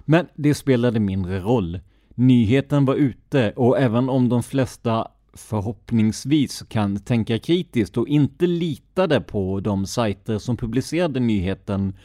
Men 0.01 0.27
det 0.35 0.55
spelade 0.55 1.01
mindre 1.01 1.41
roll. 1.41 1.81
Nyheten 2.15 2.85
var 2.85 2.95
ute 2.95 3.53
och 3.57 3.79
även 3.79 4.09
om 4.09 4.29
de 4.29 4.43
flesta 4.43 5.09
förhoppningsvis 5.35 6.65
kan 6.69 7.01
tänka 7.01 7.39
kritiskt 7.39 7.97
och 7.97 8.09
inte 8.09 8.47
litade 8.47 9.21
på 9.21 9.61
de 9.61 9.87
sajter 9.87 10.39
som 10.39 10.57
publicerade 10.57 11.21
nyheten 11.21 11.97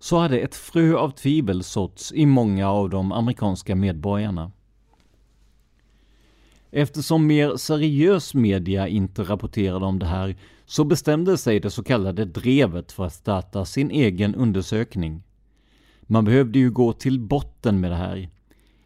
så 0.00 0.18
hade 0.18 0.38
ett 0.38 0.54
frö 0.54 0.96
av 0.96 1.10
tvivel 1.10 1.62
såtts 1.62 2.12
i 2.12 2.26
många 2.26 2.70
av 2.70 2.90
de 2.90 3.12
amerikanska 3.12 3.74
medborgarna. 3.74 4.52
Eftersom 6.70 7.26
mer 7.26 7.56
seriös 7.56 8.34
media 8.34 8.88
inte 8.88 9.22
rapporterade 9.22 9.86
om 9.86 9.98
det 9.98 10.06
här 10.06 10.36
så 10.66 10.84
bestämde 10.84 11.38
sig 11.38 11.60
det 11.60 11.70
så 11.70 11.82
kallade 11.82 12.24
drevet 12.24 12.92
för 12.92 13.06
att 13.06 13.12
starta 13.12 13.64
sin 13.64 13.90
egen 13.90 14.34
undersökning. 14.34 15.22
Man 16.02 16.24
behövde 16.24 16.58
ju 16.58 16.70
gå 16.70 16.92
till 16.92 17.20
botten 17.20 17.80
med 17.80 17.90
det 17.90 17.96
här. 17.96 18.28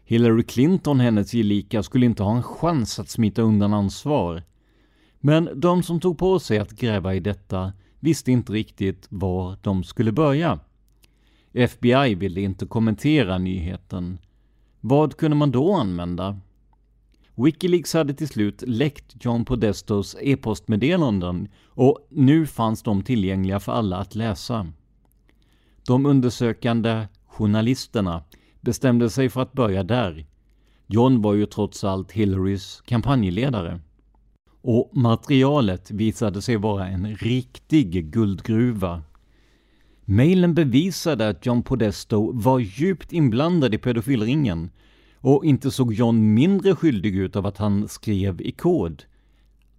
Hillary 0.05 0.43
Clinton, 0.43 0.99
hennes 0.99 1.33
gelika, 1.33 1.83
skulle 1.83 2.05
inte 2.05 2.23
ha 2.23 2.35
en 2.35 2.43
chans 2.43 2.99
att 2.99 3.09
smita 3.09 3.41
undan 3.41 3.73
ansvar. 3.73 4.43
Men 5.19 5.49
de 5.55 5.83
som 5.83 5.99
tog 5.99 6.17
på 6.17 6.39
sig 6.39 6.59
att 6.59 6.71
gräva 6.71 7.15
i 7.15 7.19
detta 7.19 7.73
visste 7.99 8.31
inte 8.31 8.53
riktigt 8.53 9.07
var 9.09 9.57
de 9.61 9.83
skulle 9.83 10.11
börja. 10.11 10.59
FBI 11.57 12.15
ville 12.15 12.41
inte 12.41 12.65
kommentera 12.65 13.37
nyheten. 13.37 14.17
Vad 14.81 15.17
kunde 15.17 15.37
man 15.37 15.51
då 15.51 15.73
använda? 15.73 16.39
Wikileaks 17.35 17.93
hade 17.93 18.13
till 18.13 18.27
slut 18.27 18.63
läckt 18.67 19.25
John 19.25 19.45
Podestos 19.45 20.15
e-postmeddelanden 20.21 21.47
och 21.65 22.07
nu 22.09 22.45
fanns 22.45 22.83
de 22.83 23.03
tillgängliga 23.03 23.59
för 23.59 23.71
alla 23.71 23.97
att 23.97 24.15
läsa. 24.15 24.67
De 25.87 26.05
undersökande 26.05 27.07
journalisterna 27.27 28.23
bestämde 28.61 29.09
sig 29.09 29.29
för 29.29 29.41
att 29.41 29.53
börja 29.53 29.83
där. 29.83 30.25
John 30.87 31.21
var 31.21 31.33
ju 31.33 31.45
trots 31.45 31.83
allt 31.83 32.11
Hillarys 32.11 32.81
kampanjledare. 32.85 33.79
Och 34.61 34.91
materialet 34.93 35.91
visade 35.91 36.41
sig 36.41 36.57
vara 36.57 36.87
en 36.87 37.15
riktig 37.15 38.11
guldgruva. 38.11 39.03
Mailen 40.07 40.53
bevisade 40.53 41.29
att 41.29 41.45
John 41.45 41.63
Podesto 41.63 42.31
var 42.33 42.59
djupt 42.59 43.13
inblandad 43.13 43.73
i 43.73 43.77
pedofilringen 43.77 44.69
och 45.15 45.45
inte 45.45 45.71
såg 45.71 45.93
John 45.93 46.33
mindre 46.33 46.75
skyldig 46.75 47.15
ut 47.15 47.35
av 47.35 47.45
att 47.45 47.57
han 47.57 47.87
skrev 47.87 48.41
i 48.41 48.51
kod. 48.51 49.03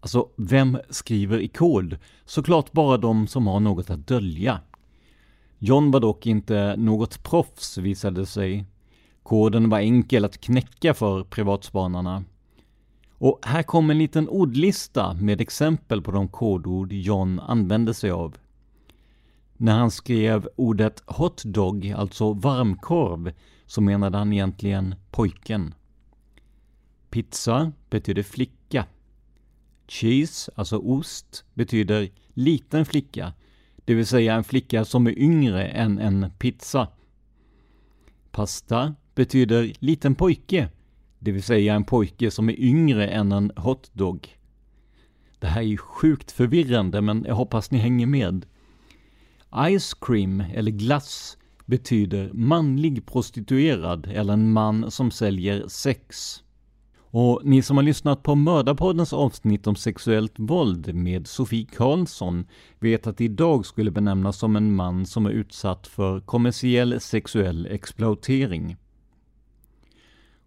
Alltså, 0.01 0.29
vem 0.37 0.79
skriver 0.91 1.39
i 1.39 1.49
kod? 1.49 1.99
Såklart 2.25 2.73
bara 2.73 2.97
de 2.97 3.27
som 3.27 3.47
har 3.47 3.61
något 3.61 3.91
att 3.91 4.07
dölja. 4.07 4.61
John 5.59 5.91
var 5.91 6.01
dock 6.01 6.27
inte 6.27 6.77
något 6.77 7.23
proffs 7.23 7.79
visade 7.79 8.27
sig. 8.27 8.65
Koden 9.23 9.69
var 9.71 9.79
enkel 9.79 10.25
att 10.25 10.41
knäcka 10.41 10.95
för 10.95 11.25
privatspanarna. 11.25 12.25
Och 13.19 13.39
här 13.43 13.63
kommer 13.63 13.95
en 13.95 13.99
liten 13.99 14.29
ordlista 14.29 15.15
med 15.15 15.41
exempel 15.41 16.03
på 16.03 16.11
de 16.11 16.29
kodord 16.29 16.93
John 16.93 17.41
använde 17.41 17.95
sig 17.95 18.11
av. 18.11 18.37
När 19.57 19.79
han 19.79 19.91
skrev 19.91 20.49
ordet 20.57 21.03
hotdog, 21.07 21.91
alltså 21.97 22.33
varmkorv, 22.33 23.33
så 23.67 23.81
menade 23.81 24.19
han 24.19 24.33
egentligen 24.33 24.95
pojken. 25.11 25.75
Pizza 27.11 27.73
betyder 27.91 28.23
flicka. 28.23 28.87
Cheese, 29.89 30.51
alltså 30.55 30.79
ost, 30.79 31.45
betyder 31.55 32.09
liten 32.35 32.87
flicka, 32.87 33.33
det 33.87 33.95
vill 33.95 34.07
säga 34.07 34.35
en 34.35 34.45
flicka 34.45 34.85
som 34.85 35.07
är 35.07 35.19
yngre 35.19 35.67
än 35.67 35.99
en 35.99 36.31
pizza. 36.39 36.89
Pasta 38.31 38.95
betyder 39.15 39.73
liten 39.79 40.15
pojke, 40.15 40.69
det 41.19 41.33
vill 41.33 41.43
säga 41.43 41.75
en 41.75 41.85
pojke 41.85 42.31
som 42.31 42.49
är 42.49 42.61
yngre 42.61 43.09
än 43.09 43.33
en 43.33 43.53
hotdog. 43.57 44.37
Det 45.39 45.47
här 45.47 45.63
är 45.63 45.77
sjukt 45.77 46.33
förvirrande, 46.33 47.01
men 47.01 47.25
jag 47.29 47.35
hoppas 47.35 47.71
ni 47.71 47.79
hänger 47.79 48.07
med. 48.07 48.47
Ice 49.51 49.95
cream, 50.01 50.41
eller 50.41 50.71
glass, 50.71 51.37
betyder 51.67 52.31
manlig 52.33 53.07
prostituerad 53.07 54.07
eller 54.07 54.33
en 54.33 54.53
man 54.53 54.91
som 54.91 55.11
säljer 55.11 55.69
sex. 55.69 56.37
Och 57.19 57.41
ni 57.45 57.63
som 57.63 57.77
har 57.77 57.85
lyssnat 57.85 58.23
på 58.23 58.35
Mördarpoddens 58.35 59.13
avsnitt 59.13 59.67
om 59.67 59.77
sexuellt 59.77 60.39
våld 60.39 60.95
med 60.95 61.27
Sofie 61.27 61.67
Karlsson 61.67 62.47
vet 62.79 63.07
att 63.07 63.17
det 63.17 63.25
idag 63.25 63.67
skulle 63.67 63.91
benämnas 63.91 64.39
som 64.39 64.57
en 64.57 64.75
man 64.75 65.07
som 65.07 65.27
är 65.27 65.31
utsatt 65.31 65.87
för 65.87 66.21
kommersiell 66.21 67.01
sexuell 67.01 67.67
exploatering. 67.67 68.77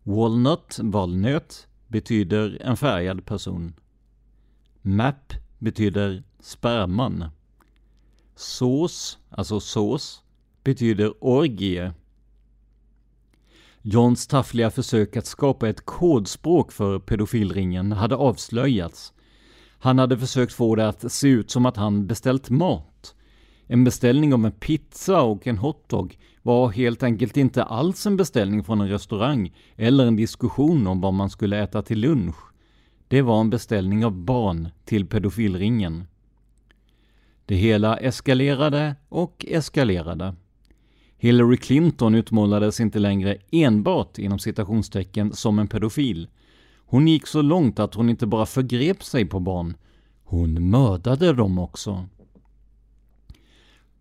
Walnut, 0.04 0.80
valnöt, 0.82 1.68
betyder 1.88 2.62
en 2.62 2.78
färgad 2.78 3.26
person. 3.26 3.74
Map 4.82 5.34
betyder 5.60 6.24
sperman. 6.40 7.26
Sås, 8.40 9.18
alltså 9.30 9.60
sås, 9.60 10.24
betyder 10.64 11.24
orgie. 11.24 11.94
Johns 13.82 14.28
taffliga 14.28 14.72
försök 14.72 15.18
att 15.18 15.26
skapa 15.26 15.70
ett 15.70 15.86
kodspråk 15.86 16.72
för 16.72 17.00
pedofilringen 17.00 17.92
hade 17.92 18.16
avslöjats. 18.16 19.14
Han 19.80 20.00
hade 20.00 20.18
försökt 20.18 20.54
få 20.54 20.76
det 20.76 20.88
att 20.88 21.12
se 21.12 21.28
ut 21.28 21.52
som 21.52 21.66
att 21.66 21.78
han 21.78 22.08
beställt 22.08 22.50
mat. 22.50 23.16
En 23.68 23.84
beställning 23.84 24.34
av 24.34 24.46
en 24.46 24.52
pizza 24.52 25.22
och 25.22 25.48
en 25.48 25.58
hotdog 25.58 26.18
var 26.42 26.70
helt 26.70 27.04
enkelt 27.04 27.38
inte 27.38 27.64
alls 27.64 28.06
en 28.06 28.18
beställning 28.18 28.64
från 28.64 28.82
en 28.82 28.90
restaurang 28.90 29.54
eller 29.76 30.06
en 30.06 30.16
diskussion 30.16 30.88
om 30.88 31.02
vad 31.02 31.14
man 31.14 31.30
skulle 31.30 31.64
äta 31.64 31.82
till 31.82 32.00
lunch. 32.00 32.38
Det 33.08 33.22
var 33.22 33.42
en 33.42 33.50
beställning 33.50 34.06
av 34.06 34.12
barn 34.12 34.70
till 34.86 35.08
pedofilringen. 35.08 36.06
Det 37.50 37.56
hela 37.56 37.98
eskalerade 37.98 38.96
och 39.10 39.46
eskalerade. 39.48 40.36
Hillary 41.18 41.58
Clinton 41.58 42.16
utmålades 42.16 42.80
inte 42.80 43.00
längre 43.00 43.38
enbart 43.52 44.18
inom 44.18 44.40
citationstecken 44.40 45.34
som 45.34 45.60
en 45.60 45.68
pedofil. 45.68 46.30
Hon 46.86 47.08
gick 47.08 47.28
så 47.28 47.42
långt 47.42 47.80
att 47.80 47.94
hon 47.94 48.10
inte 48.10 48.28
bara 48.28 48.46
förgrep 48.46 49.04
sig 49.04 49.26
på 49.26 49.40
barn, 49.40 49.78
hon 50.24 50.70
mördade 50.70 51.34
dem 51.34 51.60
också. 51.60 52.06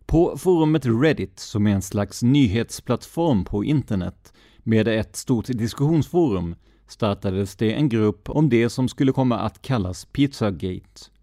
På 0.07 0.39
forumet 0.39 0.87
Reddit, 0.87 1.39
som 1.39 1.67
är 1.67 1.71
en 1.71 1.83
slags 1.83 2.23
nyhetsplattform 2.23 3.45
på 3.45 3.65
internet 3.65 4.33
med 4.59 4.89
ett 4.89 5.17
stort 5.17 5.47
diskussionsforum, 5.47 6.55
startades 6.89 7.57
det 7.57 7.73
en 7.73 7.89
grupp 7.89 8.31
om 8.31 8.49
det 8.49 8.71
som 8.71 8.89
skulle 8.89 9.13
komma 9.13 9.39
att 9.39 9.63
kallas 9.63 10.05
Pizzagate. 10.05 11.18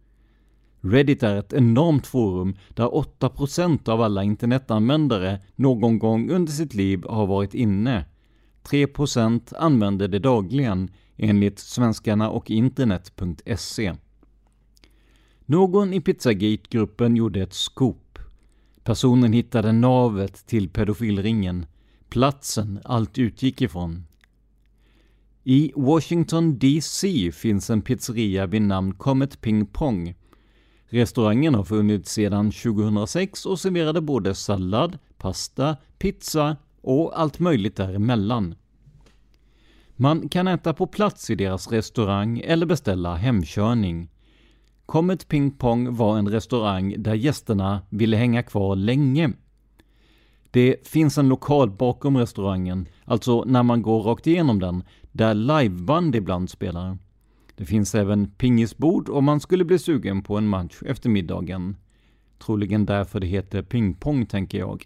Reddit 0.86 1.23
är 1.23 1.36
ett 1.36 1.53
enormt 1.53 2.07
forum 2.07 2.55
där 2.69 2.86
8% 2.86 3.89
av 3.89 4.01
alla 4.01 4.23
internetanvändare 4.23 5.39
någon 5.55 5.99
gång 5.99 6.29
under 6.29 6.51
sitt 6.51 6.73
liv 6.73 7.03
har 7.09 7.27
varit 7.27 7.53
inne. 7.53 8.05
3% 8.63 9.53
använder 9.57 10.07
det 10.07 10.19
dagligen, 10.19 10.89
enligt 11.17 11.59
svenskarna 11.59 12.29
och 12.29 12.51
internet.se. 12.51 13.93
Någon 15.45 15.93
i 15.93 16.01
Pizzagate-gruppen 16.01 17.15
gjorde 17.15 17.41
ett 17.41 17.53
scoop. 17.53 18.19
Personen 18.83 19.33
hittade 19.33 19.71
navet 19.71 20.47
till 20.47 20.69
pedofilringen, 20.69 21.65
platsen 22.09 22.79
allt 22.83 23.17
utgick 23.17 23.61
ifrån. 23.61 24.05
I 25.43 25.71
Washington 25.75 26.59
DC 26.59 27.31
finns 27.31 27.69
en 27.69 27.81
pizzeria 27.81 28.45
vid 28.45 28.61
namn 28.61 28.93
Comet 28.93 29.41
Ping 29.41 29.65
Pong 29.65 30.15
Restaurangen 30.95 31.55
har 31.55 31.63
funnits 31.63 32.11
sedan 32.11 32.51
2006 32.51 33.45
och 33.45 33.59
serverade 33.59 34.01
både 34.01 34.35
sallad, 34.35 34.97
pasta, 35.17 35.77
pizza 35.97 36.57
och 36.81 37.19
allt 37.19 37.39
möjligt 37.39 37.75
däremellan. 37.75 38.55
Man 39.95 40.29
kan 40.29 40.47
äta 40.47 40.73
på 40.73 40.87
plats 40.87 41.29
i 41.29 41.35
deras 41.35 41.71
restaurang 41.71 42.39
eller 42.39 42.65
beställa 42.65 43.15
hemkörning. 43.15 44.09
Comet 44.85 45.27
Ping 45.27 45.51
Pong 45.51 45.95
var 45.95 46.17
en 46.17 46.29
restaurang 46.29 46.95
där 46.97 47.13
gästerna 47.13 47.81
ville 47.89 48.17
hänga 48.17 48.43
kvar 48.43 48.75
länge. 48.75 49.33
Det 50.51 50.87
finns 50.87 51.17
en 51.17 51.29
lokal 51.29 51.69
bakom 51.69 52.17
restaurangen, 52.17 52.87
alltså 53.05 53.43
när 53.43 53.63
man 53.63 53.81
går 53.81 54.01
rakt 54.01 54.27
igenom 54.27 54.59
den, 54.59 54.83
där 55.11 55.33
liveband 55.33 56.15
ibland 56.15 56.49
spelar. 56.49 56.97
Det 57.56 57.66
finns 57.66 57.95
även 57.95 58.28
pingisbord 58.28 59.10
om 59.10 59.26
man 59.26 59.39
skulle 59.39 59.66
bli 59.66 59.80
sugen 59.80 60.24
på 60.24 60.38
en 60.38 60.47
match 60.47 60.82
efter 60.86 61.10
middagen. 61.10 61.76
Troligen 62.39 62.86
därför 62.86 63.20
det 63.20 63.28
heter 63.28 63.62
pingpong, 63.62 64.26
tänker 64.26 64.58
jag. 64.58 64.86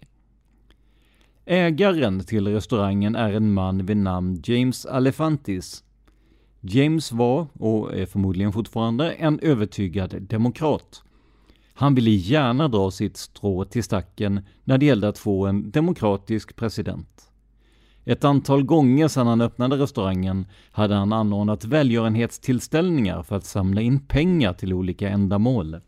Ägaren 1.44 2.20
till 2.20 2.48
restaurangen 2.48 3.14
är 3.14 3.32
en 3.32 3.52
man 3.52 3.86
vid 3.86 3.96
namn 3.96 4.42
James 4.44 4.86
Alefantis. 4.86 5.84
James 6.60 7.12
var, 7.12 7.46
och 7.52 7.94
är 7.94 8.06
förmodligen 8.06 8.52
fortfarande, 8.52 9.12
en 9.12 9.40
övertygad 9.40 10.22
demokrat. 10.22 11.02
Han 11.74 11.94
ville 11.94 12.10
gärna 12.10 12.68
dra 12.68 12.90
sitt 12.90 13.16
strå 13.16 13.64
till 13.64 13.84
stacken 13.84 14.40
när 14.64 14.78
det 14.78 14.86
gällde 14.86 15.08
att 15.08 15.18
få 15.18 15.46
en 15.46 15.70
demokratisk 15.70 16.56
president. 16.56 17.29
Ett 18.10 18.24
antal 18.24 18.62
gånger 18.62 19.08
sedan 19.08 19.26
han 19.26 19.40
öppnade 19.40 19.76
restaurangen 19.76 20.46
hade 20.72 20.94
han 20.94 21.12
anordnat 21.12 21.64
välgörenhetstillställningar 21.64 23.22
för 23.22 23.36
att 23.36 23.44
samla 23.44 23.80
in 23.80 24.00
pengar 24.00 24.52
till 24.52 24.72
olika 24.72 25.08
ändamål. 25.08 25.80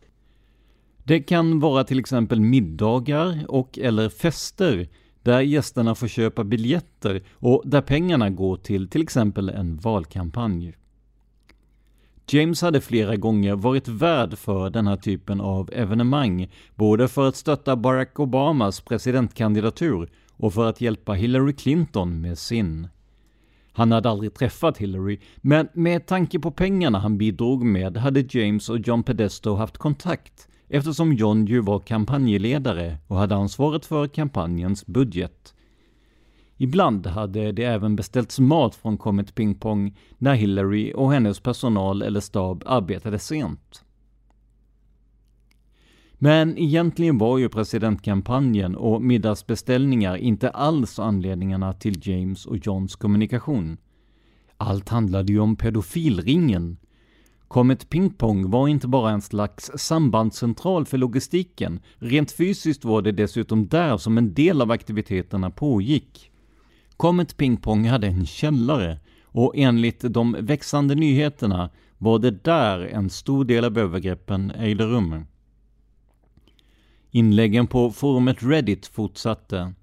Det 1.03 1.19
kan 1.19 1.59
vara 1.59 1.83
till 1.83 1.99
exempel 1.99 2.39
middagar 2.39 3.45
och 3.47 3.79
eller 3.79 4.09
fester 4.09 4.87
där 5.23 5.41
gästerna 5.41 5.95
får 5.95 6.07
köpa 6.07 6.43
biljetter 6.43 7.23
och 7.33 7.61
där 7.65 7.81
pengarna 7.81 8.29
går 8.29 8.57
till 8.57 8.87
till 8.87 9.01
exempel 9.01 9.49
en 9.49 9.77
valkampanj. 9.77 10.73
James 12.27 12.61
hade 12.61 12.81
flera 12.81 13.15
gånger 13.15 13.55
varit 13.55 13.87
värd 13.87 14.37
för 14.37 14.69
den 14.69 14.87
här 14.87 14.97
typen 14.97 15.41
av 15.41 15.69
evenemang, 15.73 16.51
både 16.75 17.07
för 17.07 17.27
att 17.27 17.35
stötta 17.35 17.75
Barack 17.75 18.19
Obamas 18.19 18.81
presidentkandidatur 18.81 20.09
och 20.43 20.53
för 20.53 20.69
att 20.69 20.81
hjälpa 20.81 21.13
Hillary 21.13 21.53
Clinton 21.53 22.21
med 22.21 22.37
sin. 22.37 22.87
Han 23.71 23.91
hade 23.91 24.09
aldrig 24.09 24.33
träffat 24.33 24.77
Hillary, 24.77 25.19
men 25.37 25.67
med 25.73 26.05
tanke 26.05 26.39
på 26.39 26.51
pengarna 26.51 26.99
han 26.99 27.17
bidrog 27.17 27.65
med 27.65 27.97
hade 27.97 28.25
James 28.29 28.69
och 28.69 28.79
John 28.79 29.03
Pedesto 29.03 29.55
haft 29.55 29.77
kontakt 29.77 30.47
eftersom 30.69 31.13
John 31.13 31.45
ju 31.45 31.59
var 31.59 31.79
kampanjledare 31.79 32.97
och 33.07 33.17
hade 33.17 33.35
ansvaret 33.35 33.85
för 33.85 34.07
kampanjens 34.07 34.85
budget. 34.85 35.53
Ibland 36.57 37.07
hade 37.07 37.51
det 37.51 37.63
även 37.63 37.95
beställts 37.95 38.39
mat 38.39 38.75
från 38.75 38.97
Comet 38.97 39.35
Ping 39.35 39.55
Pong 39.55 39.97
när 40.17 40.33
Hillary 40.33 40.93
och 40.95 41.11
hennes 41.11 41.39
personal 41.39 42.01
eller 42.01 42.19
stab 42.19 42.63
arbetade 42.65 43.19
sent. 43.19 43.83
Men 46.23 46.57
egentligen 46.57 47.17
var 47.17 47.37
ju 47.37 47.49
presidentkampanjen 47.49 48.75
och 48.75 49.01
middagsbeställningar 49.01 50.17
inte 50.17 50.49
alls 50.49 50.99
anledningarna 50.99 51.73
till 51.73 52.07
James 52.07 52.45
och 52.45 52.57
Johns 52.57 52.95
kommunikation. 52.95 53.77
Allt 54.57 54.89
handlade 54.89 55.33
ju 55.33 55.39
om 55.39 55.55
pedofilringen. 55.55 56.77
Comet 57.47 57.89
Ping 57.89 58.09
Pong 58.09 58.49
var 58.49 58.67
inte 58.67 58.87
bara 58.87 59.11
en 59.11 59.21
slags 59.21 59.71
sambandscentral 59.75 60.85
för 60.85 60.97
logistiken, 60.97 61.79
rent 61.95 62.31
fysiskt 62.31 62.85
var 62.85 63.01
det 63.01 63.11
dessutom 63.11 63.67
där 63.67 63.97
som 63.97 64.17
en 64.17 64.33
del 64.33 64.61
av 64.61 64.71
aktiviteterna 64.71 65.49
pågick. 65.49 66.31
Comet 66.97 67.37
Ping 67.37 67.57
Pong 67.57 67.87
hade 67.87 68.07
en 68.07 68.25
källare 68.25 68.99
och 69.23 69.53
enligt 69.55 70.01
de 70.01 70.35
växande 70.39 70.95
nyheterna 70.95 71.69
var 71.97 72.19
det 72.19 72.43
där 72.43 72.79
en 72.79 73.09
stor 73.09 73.45
del 73.45 73.65
av 73.65 73.77
övergreppen 73.77 74.51
ägde 74.51 74.85
rum. 74.85 75.25
Inläggen 77.15 77.67
på 77.67 77.91
forumet 77.91 78.43
Reddit 78.43 78.87
fortsatte. 78.87 79.73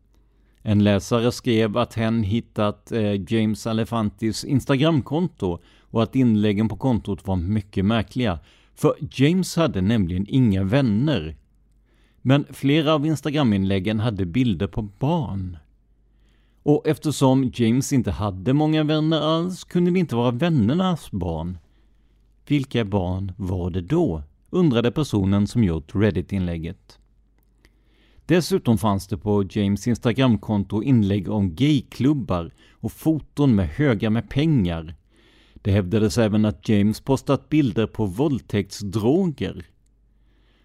En 0.62 0.84
läsare 0.84 1.32
skrev 1.32 1.76
att 1.76 1.94
hen 1.94 2.22
hittat 2.22 2.92
eh, 2.92 3.32
James 3.32 3.66
Alefantis 3.66 4.44
Instagramkonto 4.44 5.58
och 5.80 6.02
att 6.02 6.16
inläggen 6.16 6.68
på 6.68 6.76
kontot 6.76 7.26
var 7.26 7.36
mycket 7.36 7.84
märkliga, 7.84 8.38
för 8.74 8.94
James 9.10 9.56
hade 9.56 9.80
nämligen 9.80 10.26
inga 10.28 10.64
vänner. 10.64 11.36
Men 12.22 12.44
flera 12.50 12.94
av 12.94 13.06
instagraminläggen 13.06 14.00
hade 14.00 14.26
bilder 14.26 14.66
på 14.66 14.82
barn. 14.82 15.56
Och 16.62 16.86
eftersom 16.86 17.52
James 17.54 17.92
inte 17.92 18.10
hade 18.10 18.52
många 18.52 18.84
vänner 18.84 19.20
alls 19.20 19.64
kunde 19.64 19.90
det 19.90 19.98
inte 19.98 20.16
vara 20.16 20.30
vännernas 20.30 21.10
barn. 21.10 21.58
Vilka 22.46 22.84
barn 22.84 23.32
var 23.36 23.70
det 23.70 23.80
då? 23.80 24.22
undrade 24.50 24.90
personen 24.90 25.46
som 25.46 25.64
gjort 25.64 25.94
Reddit-inlägget. 25.94 26.99
Dessutom 28.30 28.78
fanns 28.78 29.06
det 29.06 29.16
på 29.18 29.44
James 29.50 29.86
Instagramkonto 29.86 30.82
inlägg 30.82 31.30
om 31.30 31.54
gayklubbar 31.54 32.50
och 32.70 32.92
foton 32.92 33.54
med 33.54 33.68
högar 33.68 34.10
med 34.10 34.30
pengar. 34.30 34.94
Det 35.54 35.70
hävdades 35.70 36.18
även 36.18 36.44
att 36.44 36.68
James 36.68 37.00
postat 37.00 37.48
bilder 37.48 37.86
på 37.86 38.06
våldtäktsdroger. 38.06 39.66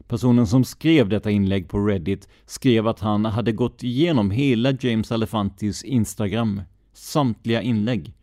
Personen 0.08 0.48
som 0.48 0.64
skrev 0.64 1.10
detta 1.10 1.32
inlägg 1.32 1.70
på 1.70 1.80
Reddit 1.80 2.30
skrev 2.46 2.88
att 2.88 3.00
han 3.00 3.26
hade 3.26 3.52
gått 3.52 3.84
igenom 3.84 4.32
hela 4.32 4.72
James 4.72 5.12
Alefantis 5.12 5.84
Instagram, 5.84 6.62
samtliga 6.94 7.62
inlägg. 7.62 8.14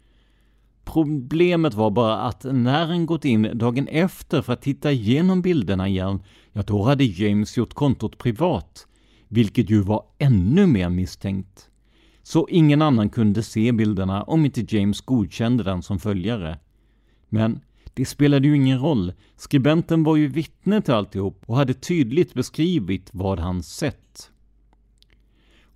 Problemet 0.84 1.74
var 1.74 1.90
bara 1.90 2.20
att 2.20 2.44
när 2.44 2.86
han 2.86 3.06
gått 3.06 3.24
in 3.24 3.50
dagen 3.54 3.88
efter 3.88 4.42
för 4.42 4.52
att 4.52 4.62
titta 4.62 4.92
igenom 4.92 5.42
bilderna 5.42 5.88
igen, 5.88 6.22
ja 6.52 6.62
då 6.62 6.82
hade 6.82 7.04
James 7.04 7.56
gjort 7.56 7.74
kontot 7.74 8.18
privat 8.18 8.86
vilket 9.32 9.70
ju 9.70 9.80
var 9.80 10.04
ännu 10.18 10.66
mer 10.66 10.88
misstänkt. 10.88 11.70
Så 12.22 12.48
ingen 12.50 12.82
annan 12.82 13.10
kunde 13.10 13.42
se 13.42 13.72
bilderna 13.72 14.22
om 14.22 14.44
inte 14.44 14.76
James 14.76 15.00
godkände 15.00 15.64
den 15.64 15.82
som 15.82 15.98
följare. 15.98 16.58
Men 17.28 17.60
det 17.94 18.04
spelade 18.04 18.48
ju 18.48 18.56
ingen 18.56 18.78
roll. 18.78 19.12
Skribenten 19.36 20.02
var 20.02 20.16
ju 20.16 20.28
vittne 20.28 20.82
till 20.82 20.94
alltihop 20.94 21.42
och 21.46 21.56
hade 21.56 21.74
tydligt 21.74 22.34
beskrivit 22.34 23.10
vad 23.12 23.38
han 23.38 23.62
sett. 23.62 24.30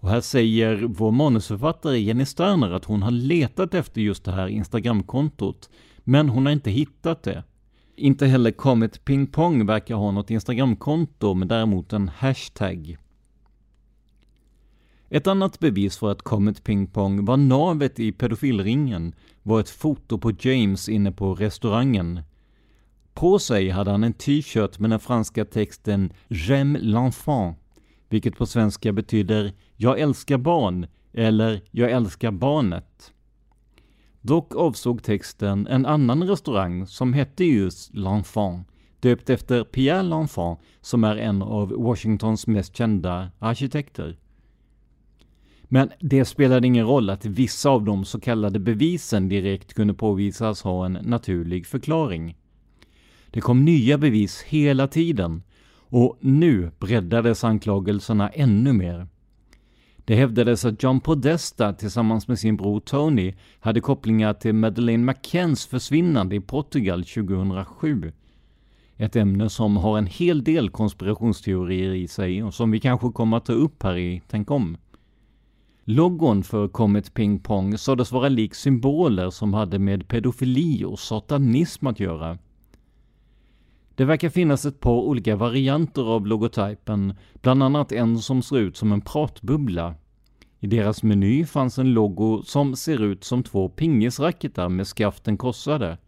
Och 0.01 0.11
här 0.11 0.21
säger 0.21 0.77
vår 0.77 1.11
manusförfattare 1.11 1.99
Jenny 1.99 2.25
Sterner 2.25 2.71
att 2.71 2.85
hon 2.85 3.03
har 3.03 3.11
letat 3.11 3.75
efter 3.75 4.01
just 4.01 4.25
det 4.25 4.33
här 4.33 4.47
Instagramkontot, 4.47 5.71
men 5.99 6.29
hon 6.29 6.47
har 6.47 6.53
inte 6.53 6.71
hittat 6.71 7.23
det. 7.23 7.45
Inte 7.97 8.27
heller 8.27 8.51
Comet 8.51 9.05
Ping 9.05 9.27
Pong 9.27 9.67
verkar 9.67 9.95
ha 9.95 10.11
något 10.11 10.31
Instagramkonto, 10.31 11.35
men 11.35 11.49
däremot 11.49 11.93
en 11.93 12.09
hashtag. 12.09 12.97
Ett 15.09 15.27
annat 15.27 15.61
bevis 15.61 15.99
för 15.99 16.13
att 16.13 16.23
Comet 16.23 16.65
Ping 16.65 16.87
Pong 16.87 17.25
var 17.25 17.37
navet 17.37 18.01
i 18.01 18.13
pedofilringen 18.13 19.15
var 19.43 19.61
ett 19.61 19.71
foto 19.71 20.19
på 20.19 20.33
James 20.39 20.89
inne 20.89 21.13
på 21.13 21.35
restaurangen. 21.35 22.21
På 23.15 23.39
sig 23.39 23.69
hade 23.69 23.91
han 23.91 24.05
en 24.05 24.13
t-shirt 24.13 24.79
med 24.79 24.91
den 24.91 25.01
franska 25.01 25.45
texten 25.45 26.13
”J'aime 26.29 26.79
l'enfant”, 26.79 27.55
vilket 28.09 28.37
på 28.37 28.47
svenska 28.47 28.93
betyder 28.93 29.53
”Jag 29.77 30.01
älskar 30.01 30.39
barn” 30.39 30.87
eller 31.13 31.63
”Jag 31.71 31.91
älskar 31.91 32.31
barnet”. 32.31 33.13
Dock 34.21 34.55
avsåg 34.55 35.03
texten 35.03 35.67
en 35.67 35.87
annan 35.87 36.29
restaurang 36.29 36.87
som 36.87 37.13
hette 37.13 37.45
just 37.45 37.95
L'Enfant, 37.95 38.65
döpt 39.01 39.31
efter 39.31 39.65
Pierre 39.65 40.03
L'Enfant 40.03 40.57
som 40.81 41.05
är 41.05 41.17
en 41.17 41.43
av 41.43 41.69
Washingtons 41.69 42.47
mest 42.47 42.77
kända 42.77 43.31
arkitekter. 43.39 44.17
Men 45.69 45.91
det 46.01 46.25
spelade 46.25 46.67
ingen 46.67 46.87
roll 46.87 47.11
att 47.11 47.25
vissa 47.25 47.71
av 47.71 47.85
de 47.85 48.05
så 48.05 48.21
kallade 48.21 48.59
bevisen 48.59 49.29
direkt 49.29 49.75
kunde 49.75 49.95
påvisas 49.95 50.63
ha 50.63 50.87
en 50.87 50.93
naturlig 50.93 51.67
förklaring. 51.67 52.37
Det 53.31 53.41
kom 53.41 53.65
nya 53.65 53.99
bevis 53.99 54.43
hela 54.43 54.89
tiden 54.89 55.43
och 55.89 56.19
nu 56.21 56.71
breddades 56.79 57.45
anklagelserna 57.45 58.29
ännu 58.29 58.73
mer. 58.73 59.07
Det 60.05 60.15
hävdades 60.15 60.65
att 60.65 60.83
John 60.83 61.01
Podesta 61.01 61.73
tillsammans 61.73 62.29
med 62.29 62.39
sin 62.39 62.57
bror 62.57 62.81
Tony 62.81 63.35
hade 63.61 63.81
kopplingar 63.81 64.35
till 64.35 64.55
Madeleine 64.55 65.05
McCanns 65.05 65.67
försvinnande 65.67 66.37
i 66.37 66.41
Portugal 66.41 67.05
2007. 67.05 68.13
Ett 68.97 69.17
ämne 69.17 69.49
som 69.49 69.77
har 69.77 69.99
en 69.99 70.07
hel 70.07 70.45
del 70.45 70.71
konspirationsteorier 70.71 71.95
i 71.95 72.09
sig 72.09 72.43
och 72.43 72.55
som 72.55 72.71
vi 72.71 72.81
kanske 72.81 73.13
kommer 73.13 73.37
att 73.37 73.45
ta 73.45 73.53
upp 73.53 73.83
här 73.83 73.97
i 73.97 74.23
Tänk 74.29 74.51
om. 74.51 74.77
Loggon 75.89 76.43
för 76.43 76.69
Comet 76.69 77.15
Ping 77.15 77.39
Pong 77.39 77.79
sades 77.79 78.13
vara 78.13 78.29
lik 78.29 78.55
symboler 78.55 79.31
som 79.31 79.55
hade 79.55 79.79
med 79.79 80.09
pedofili 80.09 80.85
och 80.85 80.99
satanism 80.99 81.87
att 81.87 82.01
göra. 82.01 82.39
Det 83.95 84.05
verkar 84.05 84.29
finnas 84.29 84.67
ett 84.67 84.81
par 84.81 85.01
olika 85.01 85.37
varianter 85.37 86.03
av 86.03 86.27
logotypen, 86.27 87.15
bland 87.43 87.63
annat 87.63 87.93
en 87.93 88.19
som 88.19 88.43
ser 88.43 88.59
ut 88.59 88.77
som 88.77 88.93
en 88.93 89.01
pratbubbla. 89.01 89.95
I 90.61 90.67
deras 90.67 91.03
meny 91.03 91.45
fanns 91.45 91.79
en 91.79 91.93
logo 91.93 92.43
som 92.43 92.77
ser 92.77 93.03
ut 93.03 93.25
som 93.25 93.43
två 93.43 93.69
pingisracketar 93.69 94.69
med 94.69 94.87
skaften 94.87 95.37
korsade. 95.37 95.99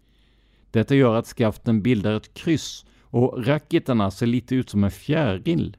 Detta 0.70 0.94
gör 0.94 1.14
att 1.14 1.26
skaften 1.26 1.82
bildar 1.82 2.12
ett 2.12 2.34
kryss 2.34 2.86
och 3.02 3.46
racketarna 3.46 4.10
ser 4.10 4.26
lite 4.26 4.54
ut 4.54 4.70
som 4.70 4.84
en 4.84 4.90
fjäril. 4.90 5.76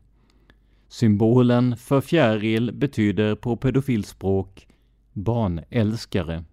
Symbolen 0.90 1.78
för 1.78 2.02
fjäril 2.02 2.72
betyder 2.72 3.36
på 3.36 3.56
pedofilspråk 3.56 4.68
barnälskare. 5.14 6.44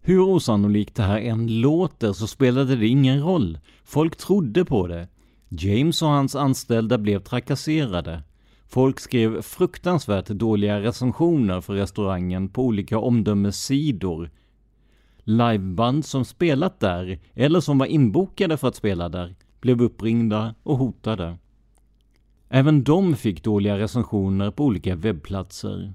Hur 0.00 0.20
osannolikt 0.20 0.94
det 0.94 1.02
här 1.02 1.18
än 1.18 1.60
låter 1.60 2.12
så 2.12 2.26
spelade 2.26 2.76
det 2.76 2.86
ingen 2.86 3.22
roll. 3.22 3.58
Folk 3.84 4.16
trodde 4.16 4.64
på 4.64 4.86
det. 4.86 5.08
James 5.48 6.02
och 6.02 6.08
hans 6.08 6.36
anställda 6.36 6.98
blev 6.98 7.18
trakasserade. 7.18 8.22
Folk 8.66 9.00
skrev 9.00 9.42
fruktansvärt 9.42 10.26
dåliga 10.26 10.80
recensioner 10.80 11.60
för 11.60 11.74
restaurangen 11.74 12.48
på 12.48 12.62
olika 12.62 12.98
omdömessidor. 12.98 14.30
Liveband 15.24 16.04
som 16.04 16.24
spelat 16.24 16.80
där, 16.80 17.20
eller 17.34 17.60
som 17.60 17.78
var 17.78 17.86
inbokade 17.86 18.56
för 18.56 18.68
att 18.68 18.76
spela 18.76 19.08
där, 19.08 19.34
blev 19.60 19.82
uppringda 19.82 20.54
och 20.62 20.78
hotade. 20.78 21.38
Även 22.54 22.84
de 22.84 23.16
fick 23.16 23.42
dåliga 23.42 23.78
recensioner 23.78 24.50
på 24.50 24.64
olika 24.64 24.96
webbplatser. 24.96 25.94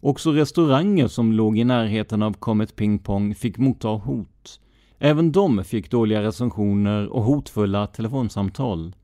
Också 0.00 0.32
restauranger 0.32 1.08
som 1.08 1.32
låg 1.32 1.58
i 1.58 1.64
närheten 1.64 2.22
av 2.22 2.32
Comet 2.32 2.76
Ping 2.76 2.98
Pong 2.98 3.34
fick 3.34 3.58
motta 3.58 3.88
hot. 3.88 4.60
Även 4.98 5.32
de 5.32 5.64
fick 5.64 5.90
dåliga 5.90 6.22
recensioner 6.22 7.08
och 7.08 7.22
hotfulla 7.22 7.86
telefonsamtal. 7.86 8.94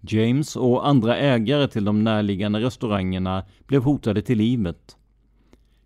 James 0.00 0.56
och 0.56 0.88
andra 0.88 1.16
ägare 1.16 1.68
till 1.68 1.84
de 1.84 2.04
närliggande 2.04 2.60
restaurangerna 2.60 3.44
blev 3.66 3.82
hotade 3.82 4.22
till 4.22 4.38
livet. 4.38 4.96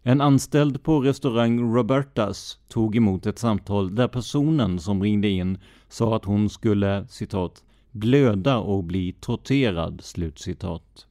En 0.02 0.20
anställd 0.20 0.82
på 0.82 1.00
restaurang 1.00 1.74
Robertas 1.74 2.58
tog 2.68 2.96
emot 2.96 3.26
ett 3.26 3.38
samtal 3.38 3.94
där 3.94 4.08
personen 4.08 4.78
som 4.78 5.02
ringde 5.02 5.28
in 5.28 5.58
sa 5.88 6.16
att 6.16 6.24
hon 6.24 6.50
skulle 6.50 7.06
citat 7.08 7.64
blöda 7.90 8.58
och 8.58 8.84
bli 8.84 9.12
torterad. 9.20 10.00
Slutcitat. 10.02 11.06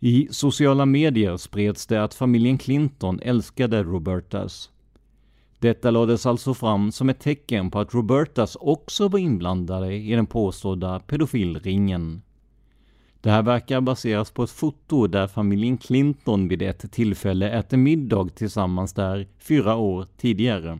I 0.00 0.28
sociala 0.30 0.86
medier 0.86 1.36
spreds 1.36 1.86
det 1.86 2.04
att 2.04 2.14
familjen 2.14 2.58
Clinton 2.58 3.20
älskade 3.20 3.82
Robertas. 3.82 4.70
Detta 5.58 5.90
lades 5.90 6.26
alltså 6.26 6.54
fram 6.54 6.92
som 6.92 7.08
ett 7.08 7.20
tecken 7.20 7.70
på 7.70 7.78
att 7.78 7.94
Robertas 7.94 8.56
också 8.60 9.08
var 9.08 9.18
inblandade 9.18 9.94
i 9.94 10.10
den 10.14 10.26
påstådda 10.26 11.00
pedofilringen. 11.00 12.22
Det 13.20 13.30
här 13.30 13.42
verkar 13.42 13.80
baseras 13.80 14.30
på 14.30 14.42
ett 14.42 14.50
foto 14.50 15.06
där 15.06 15.26
familjen 15.26 15.78
Clinton 15.78 16.48
vid 16.48 16.62
ett 16.62 16.92
tillfälle 16.92 17.50
äter 17.50 17.76
middag 17.76 18.28
tillsammans 18.34 18.92
där 18.92 19.28
fyra 19.38 19.76
år 19.76 20.06
tidigare. 20.16 20.78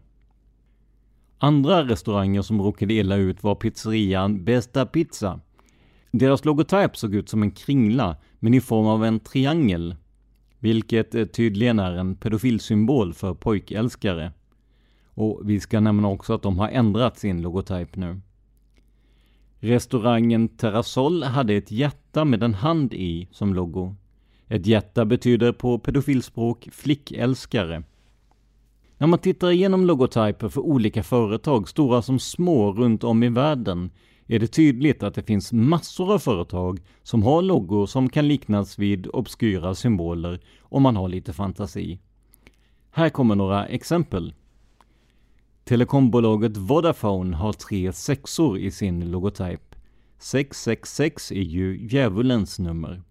Andra 1.41 1.84
restauranger 1.84 2.43
som 2.43 2.62
råkade 2.62 2.95
illa 2.95 3.16
ut 3.16 3.43
var 3.43 3.55
pizzerian 3.55 4.45
Besta 4.45 4.86
Pizza. 4.86 5.41
Deras 6.11 6.45
logotyp 6.45 6.97
såg 6.97 7.14
ut 7.14 7.28
som 7.28 7.43
en 7.43 7.51
kringla, 7.51 8.16
men 8.39 8.55
i 8.55 8.61
form 8.61 8.86
av 8.86 9.05
en 9.05 9.20
triangel, 9.20 9.97
vilket 10.59 11.14
eh, 11.14 11.24
tydligen 11.24 11.78
är 11.78 11.93
en 11.93 12.16
pedofilsymbol 12.16 13.14
för 13.14 13.34
pojkälskare. 13.34 14.32
Och 15.14 15.41
vi 15.45 15.61
ska 15.61 15.80
nämna 15.80 16.09
också 16.09 16.34
att 16.34 16.43
de 16.43 16.59
har 16.59 16.68
ändrat 16.68 17.18
sin 17.18 17.43
logotyp 17.43 17.97
nu. 17.97 18.20
Restaurangen 19.61 20.49
Terrasol 20.49 21.22
hade 21.22 21.55
ett 21.55 21.70
hjärta 21.70 22.24
med 22.24 22.43
en 22.43 22.55
hand 22.55 22.95
i 22.95 23.28
som 23.30 23.55
logo. 23.55 23.95
Ett 24.49 24.66
hjärta 24.66 25.05
betyder 25.05 25.53
på 25.53 25.78
pedofilspråk 25.78 26.68
flickälskare. 26.72 27.82
När 28.99 29.07
man 29.07 29.18
tittar 29.18 29.51
igenom 29.51 29.86
logotyper 29.86 30.49
för 30.49 30.61
olika 30.61 31.03
företag, 31.03 31.68
stora 31.68 32.03
som 32.03 32.18
små, 32.18 32.72
runt 32.72 33.05
om 33.05 33.22
i 33.22 33.28
världen, 33.28 33.90
är 34.26 34.38
det 34.38 34.46
tydligt 34.46 35.03
att 35.03 35.14
det 35.14 35.22
finns 35.22 35.53
massor 35.53 36.14
av 36.14 36.18
företag 36.18 36.80
som 37.03 37.22
har 37.22 37.42
loggor 37.42 37.86
som 37.86 38.09
kan 38.09 38.28
liknas 38.28 38.78
vid 38.78 39.07
obskyra 39.07 39.74
symboler 39.74 40.40
om 40.62 40.82
man 40.82 40.96
har 40.96 41.09
lite 41.09 41.32
fantasi. 41.32 41.99
Här 42.90 43.09
kommer 43.09 43.34
några 43.34 43.66
exempel. 43.66 44.34
Telekombolaget 45.64 46.57
Vodafone 46.57 47.36
har 47.36 47.53
tre 47.53 47.92
sexor 47.92 48.59
i 48.59 48.70
sin 48.70 49.11
logotyp. 49.11 49.74
666 50.18 51.32
är 51.32 51.42
ju 51.42 51.88
djävulens 51.88 52.59
nummer. 52.59 53.03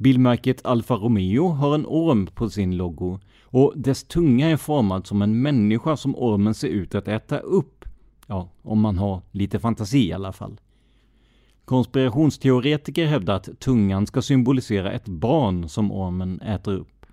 Bilmärket 0.00 0.66
Alfa 0.66 0.94
Romeo 0.94 1.48
har 1.48 1.74
en 1.74 1.86
orm 1.86 2.26
på 2.26 2.50
sin 2.50 2.76
logo 2.76 3.18
och 3.42 3.72
dess 3.76 4.04
tunga 4.04 4.50
är 4.50 4.56
formad 4.56 5.06
som 5.06 5.22
en 5.22 5.42
människa 5.42 5.96
som 5.96 6.16
ormen 6.16 6.54
ser 6.54 6.68
ut 6.68 6.94
att 6.94 7.08
äta 7.08 7.38
upp. 7.38 7.84
Ja, 8.26 8.50
om 8.62 8.80
man 8.80 8.98
har 8.98 9.22
lite 9.30 9.58
fantasi 9.58 10.08
i 10.08 10.12
alla 10.12 10.32
fall. 10.32 10.60
Konspirationsteoretiker 11.64 13.06
hävdar 13.06 13.34
att 13.34 13.60
tungan 13.60 14.06
ska 14.06 14.22
symbolisera 14.22 14.92
ett 14.92 15.08
barn 15.08 15.68
som 15.68 15.92
ormen 15.92 16.40
äter 16.40 16.74
upp. 16.74 17.06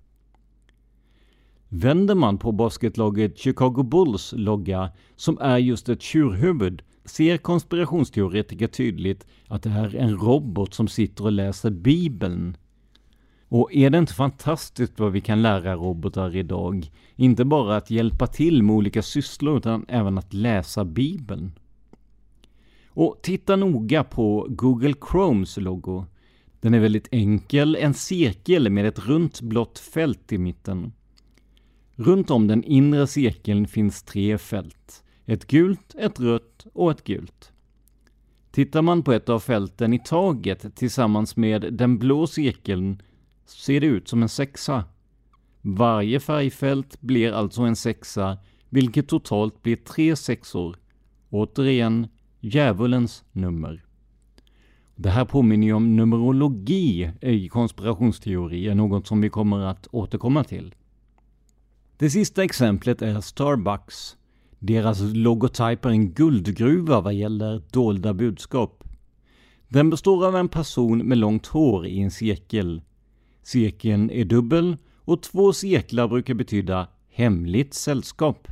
Vänder 1.70 2.16
man 2.16 2.38
på 2.38 2.52
basketlaget 2.52 3.38
Chicago 3.38 3.84
Bulls 3.84 4.34
logga, 4.38 4.92
som 5.16 5.38
är 5.42 5.58
just 5.58 5.90
ett 5.90 6.02
tjurhuvud, 6.02 6.82
ser 7.06 7.38
konspirationsteoretiker 7.38 8.68
tydligt 8.68 9.28
att 9.48 9.64
det 9.64 9.70
är 9.70 9.96
en 9.96 10.18
robot 10.18 10.74
som 10.74 10.88
sitter 10.88 11.24
och 11.24 11.32
läser 11.32 11.70
Bibeln. 11.70 12.58
Och 13.50 13.74
är 13.74 13.90
det 13.90 13.98
inte 13.98 14.14
fantastiskt 14.14 15.00
vad 15.00 15.12
vi 15.12 15.22
kan 15.22 15.42
lära 15.42 15.76
robotar 15.76 16.36
idag? 16.36 16.92
Inte 17.16 17.46
bara 17.46 17.76
att 17.78 17.92
hjälpa 17.92 18.28
till 18.28 18.64
med 18.64 18.76
olika 18.76 19.02
sysslor, 19.02 19.58
utan 19.58 19.86
även 19.88 20.18
att 20.18 20.34
läsa 20.34 20.86
Bibeln. 20.86 21.52
Och 22.88 23.20
titta 23.22 23.56
noga 23.56 24.04
på 24.04 24.48
Google 24.50 24.94
Chromes 25.12 25.58
logo. 25.58 26.06
Den 26.60 26.74
är 26.74 26.80
väldigt 26.80 27.08
enkel, 27.12 27.76
en 27.76 27.94
cirkel 27.94 28.70
med 28.70 28.86
ett 28.86 29.00
runt 29.00 29.42
blått 29.42 29.80
fält 29.80 30.32
i 30.32 30.38
mitten. 30.38 30.94
Runt 31.96 32.32
om 32.32 32.48
den 32.48 32.64
inre 32.64 33.08
cirkeln 33.08 33.68
finns 33.68 34.04
tre 34.04 34.38
fält. 34.38 35.04
Ett 35.26 35.48
gult, 35.48 35.96
ett 35.98 36.20
rött 36.20 36.66
och 36.74 36.92
ett 36.92 37.04
gult. 37.04 37.52
Tittar 38.52 38.82
man 38.82 39.04
på 39.04 39.14
ett 39.14 39.30
av 39.30 39.40
fälten 39.40 39.94
i 39.94 40.00
taget 40.00 40.76
tillsammans 40.76 41.36
med 41.36 41.74
den 41.74 41.98
blå 41.98 42.28
cirkeln 42.28 43.02
ser 43.46 43.82
det 43.82 43.88
ut 43.88 44.08
som 44.08 44.24
en 44.24 44.30
sexa. 44.30 44.84
Varje 45.62 46.20
färgfält 46.20 47.02
blir 47.02 47.32
alltså 47.32 47.62
en 47.62 47.76
sexa, 47.76 48.38
vilket 48.70 49.08
totalt 49.08 49.62
blir 49.62 49.76
tre 49.76 50.16
sexor. 50.16 50.78
Återigen, 51.30 52.08
djävulens 52.40 53.24
nummer. 53.32 53.86
Det 54.96 55.10
här 55.10 55.26
påminner 55.26 55.68
ju 55.68 55.74
om 55.74 55.96
numerologi 55.96 57.12
i 57.22 57.50
konspirationsteorier, 57.50 58.76
något 58.76 59.08
som 59.08 59.22
vi 59.22 59.30
kommer 59.30 59.60
att 59.60 59.88
återkomma 59.92 60.44
till. 60.44 60.76
Det 61.98 62.10
sista 62.10 62.44
exemplet 62.44 63.02
är 63.02 63.22
Starbucks. 63.22 64.18
Deras 64.60 65.02
logotyp 65.02 65.86
är 65.86 65.90
en 65.90 66.12
guldgruva 66.12 67.02
vad 67.02 67.14
gäller 67.14 67.62
dolda 67.72 68.14
budskap. 68.14 68.84
Den 69.68 69.90
består 69.90 70.26
av 70.28 70.36
en 70.36 70.48
person 70.48 70.98
med 70.98 71.18
långt 71.18 71.46
hår 71.48 71.86
i 71.86 72.00
en 72.00 72.12
cirkel. 72.12 72.82
Cirkeln 73.46 74.12
är 74.12 74.26
dubbel 74.26 74.78
och 74.96 75.24
två 75.24 75.54
cirklar 75.54 76.08
brukar 76.08 76.34
betyda 76.34 76.88
hemligt 77.10 77.74
sällskap. 77.74 78.48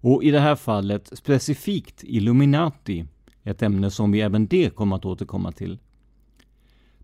Och 0.00 0.24
i 0.24 0.30
det 0.30 0.40
här 0.40 0.56
fallet 0.56 1.10
specifikt 1.18 2.04
Illuminati, 2.04 3.04
ett 3.42 3.62
ämne 3.62 3.90
som 3.90 4.12
vi 4.12 4.20
även 4.20 4.46
det 4.46 4.74
kommer 4.74 4.96
att 4.96 5.04
återkomma 5.04 5.52
till. 5.52 5.78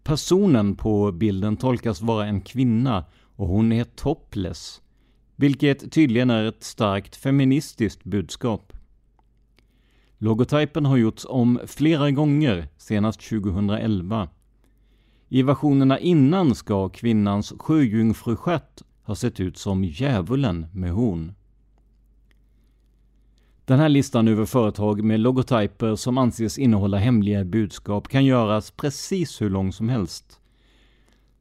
Personen 0.02 0.76
på 0.76 1.12
bilden 1.12 1.56
tolkas 1.56 2.02
vara 2.02 2.26
en 2.26 2.40
kvinna 2.40 3.04
och 3.36 3.48
hon 3.48 3.72
är 3.72 3.84
topless 3.84 4.80
vilket 5.36 5.92
tydligen 5.92 6.30
är 6.30 6.44
ett 6.44 6.64
starkt 6.64 7.16
feministiskt 7.16 8.04
budskap. 8.04 8.72
Logotypen 10.18 10.86
har 10.86 10.96
gjorts 10.96 11.26
om 11.28 11.60
flera 11.66 12.10
gånger, 12.10 12.68
senast 12.76 13.20
2011. 13.20 14.28
I 15.28 15.42
versionerna 15.42 15.98
innan 15.98 16.54
ska 16.54 16.88
kvinnans 16.88 17.52
sjöjungfrustjärt 17.58 18.82
ha 19.02 19.14
sett 19.14 19.40
ut 19.40 19.56
som 19.56 19.84
djävulen 19.84 20.66
med 20.72 20.92
horn. 20.92 21.32
Den 23.64 23.78
här 23.78 23.88
listan 23.88 24.28
över 24.28 24.44
företag 24.44 25.04
med 25.04 25.20
logotyper 25.20 25.96
som 25.96 26.18
anses 26.18 26.58
innehålla 26.58 26.98
hemliga 26.98 27.44
budskap 27.44 28.08
kan 28.08 28.24
göras 28.24 28.70
precis 28.70 29.40
hur 29.40 29.50
lång 29.50 29.72
som 29.72 29.88
helst. 29.88 30.40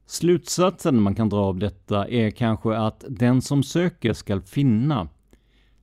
Slutsatsen 0.06 1.02
man 1.02 1.14
kan 1.14 1.28
dra 1.28 1.40
av 1.40 1.58
detta 1.58 2.08
är 2.08 2.30
kanske 2.30 2.76
att 2.76 3.04
den 3.08 3.42
som 3.42 3.62
söker 3.62 4.12
skall 4.12 4.40
finna. 4.40 5.08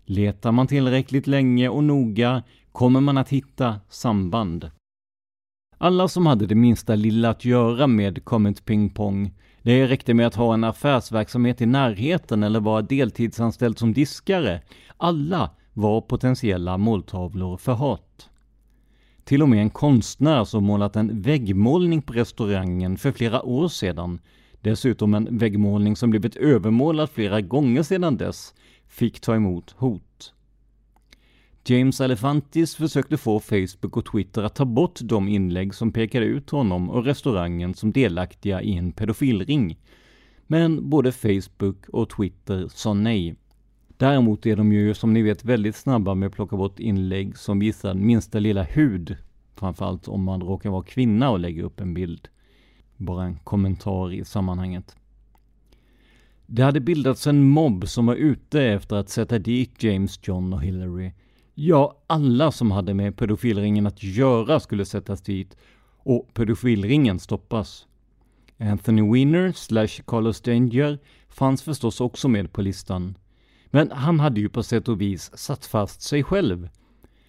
Letar 0.05 0.51
man 0.51 0.67
tillräckligt 0.67 1.27
länge 1.27 1.69
och 1.69 1.83
noga 1.83 2.43
kommer 2.71 3.01
man 3.01 3.17
att 3.17 3.29
hitta 3.29 3.79
samband. 3.89 4.71
Alla 5.83 6.07
som 6.07 6.25
hade 6.25 6.45
det 6.45 6.55
minsta 6.55 6.95
lilla 6.95 7.29
att 7.29 7.45
göra 7.45 7.87
med 7.87 8.25
Comet 8.25 8.65
Ping 8.65 8.89
Pong, 8.89 9.33
det 9.61 9.87
räckte 9.87 10.13
med 10.13 10.27
att 10.27 10.35
ha 10.35 10.53
en 10.53 10.63
affärsverksamhet 10.63 11.61
i 11.61 11.65
närheten 11.65 12.43
eller 12.43 12.59
vara 12.59 12.81
deltidsanställd 12.81 13.79
som 13.79 13.93
diskare. 13.93 14.61
Alla 14.97 15.49
var 15.73 16.01
potentiella 16.01 16.77
måltavlor 16.77 17.57
för 17.57 17.73
hat. 17.73 18.29
Till 19.23 19.41
och 19.41 19.49
med 19.49 19.61
en 19.61 19.69
konstnär 19.69 20.43
som 20.43 20.63
målat 20.63 20.95
en 20.95 21.21
väggmålning 21.21 22.01
på 22.01 22.13
restaurangen 22.13 22.97
för 22.97 23.11
flera 23.11 23.43
år 23.43 23.67
sedan, 23.67 24.19
dessutom 24.61 25.13
en 25.13 25.37
väggmålning 25.37 25.95
som 25.95 26.09
blivit 26.09 26.35
övermålad 26.35 27.09
flera 27.09 27.41
gånger 27.41 27.83
sedan 27.83 28.17
dess, 28.17 28.53
fick 28.87 29.19
ta 29.19 29.35
emot 29.35 29.75
hot. 29.77 30.33
James 31.65 32.01
Elefantis 32.01 32.75
försökte 32.75 33.17
få 33.17 33.39
Facebook 33.39 33.97
och 33.97 34.05
Twitter 34.11 34.43
att 34.43 34.55
ta 34.55 34.65
bort 34.65 34.99
de 35.03 35.27
inlägg 35.27 35.75
som 35.75 35.91
pekade 35.91 36.25
ut 36.25 36.49
honom 36.49 36.89
och 36.89 37.05
restaurangen 37.05 37.73
som 37.73 37.91
delaktiga 37.91 38.61
i 38.61 38.77
en 38.77 38.91
pedofilring. 38.91 39.77
Men 40.47 40.89
både 40.89 41.11
Facebook 41.11 41.89
och 41.89 42.09
Twitter 42.09 42.67
sa 42.67 42.93
nej. 42.93 43.35
Däremot 43.97 44.45
är 44.45 44.55
de 44.55 44.71
ju 44.71 44.93
som 44.93 45.13
ni 45.13 45.21
vet 45.21 45.45
väldigt 45.45 45.75
snabba 45.75 46.15
med 46.15 46.27
att 46.27 46.33
plocka 46.33 46.57
bort 46.57 46.79
inlägg 46.79 47.37
som 47.37 47.59
visar 47.59 47.93
minsta 47.93 48.39
lilla 48.39 48.63
hud 48.63 49.17
framförallt 49.55 50.07
om 50.07 50.23
man 50.23 50.41
råkar 50.41 50.69
vara 50.69 50.83
kvinna 50.83 51.29
och 51.29 51.39
lägger 51.39 51.63
upp 51.63 51.79
en 51.79 51.93
bild. 51.93 52.27
Bara 52.97 53.23
en 53.23 53.39
kommentar 53.39 54.13
i 54.13 54.25
sammanhanget. 54.25 54.95
Det 56.45 56.63
hade 56.63 56.79
bildats 56.79 57.27
en 57.27 57.43
mobb 57.43 57.87
som 57.87 58.05
var 58.05 58.15
ute 58.15 58.63
efter 58.63 58.95
att 58.95 59.09
sätta 59.09 59.39
dit 59.39 59.83
James, 59.83 60.19
John 60.23 60.53
och 60.53 60.63
Hillary. 60.63 61.11
Ja, 61.63 62.03
alla 62.07 62.51
som 62.51 62.71
hade 62.71 62.93
med 62.93 63.17
pedofilringen 63.17 63.87
att 63.87 64.03
göra 64.03 64.59
skulle 64.59 64.85
sättas 64.85 65.21
dit 65.21 65.57
och 65.97 66.33
pedofilringen 66.33 67.19
stoppas. 67.19 67.87
Anthony 68.59 69.11
Weiner 69.13 69.51
slash 69.51 70.03
Carlos 70.07 70.41
Danger 70.41 70.99
fanns 71.29 71.63
förstås 71.63 72.01
också 72.01 72.27
med 72.27 72.53
på 72.53 72.61
listan. 72.61 73.17
Men 73.65 73.91
han 73.91 74.19
hade 74.19 74.41
ju 74.41 74.49
på 74.49 74.63
sätt 74.63 74.87
och 74.87 75.01
vis 75.01 75.37
satt 75.37 75.65
fast 75.65 76.01
sig 76.01 76.23
själv. 76.23 76.69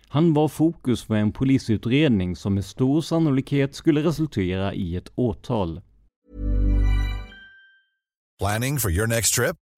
Han 0.08 0.34
var 0.34 0.48
fokus 0.48 1.02
för 1.02 1.14
en 1.14 1.32
polisutredning 1.32 2.36
som 2.36 2.54
med 2.54 2.64
stor 2.64 3.00
sannolikhet 3.00 3.74
skulle 3.74 4.02
resultera 4.02 4.74
i 4.74 4.96
ett 4.96 5.12
åtal. 5.14 5.80
Planning 8.38 8.78
for 8.78 8.90
your 8.90 9.06
next 9.06 9.34
trip? 9.34 9.56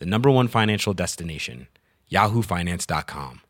the 0.00 0.06
number 0.06 0.30
one 0.30 0.48
financial 0.48 0.96
destination, 0.96 1.66
yahoofinance.com. 2.10 3.40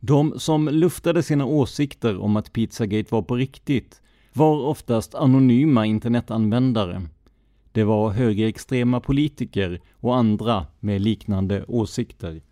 De 0.00 0.40
som 0.40 0.68
luftade 0.68 1.22
sina 1.22 1.44
åsikter 1.44 2.18
om 2.18 2.36
att 2.36 2.52
Pizzagate 2.52 3.14
var 3.14 3.22
på 3.22 3.36
riktigt 3.36 4.02
var 4.32 4.66
oftast 4.66 5.14
anonyma 5.14 5.86
internetanvändare. 5.86 7.02
Det 7.72 7.84
var 7.84 8.10
högerextrema 8.10 9.00
politiker 9.00 9.80
och 10.00 10.16
andra 10.16 10.66
med 10.80 11.00
liknande 11.00 11.64
åsikter. 11.68 12.42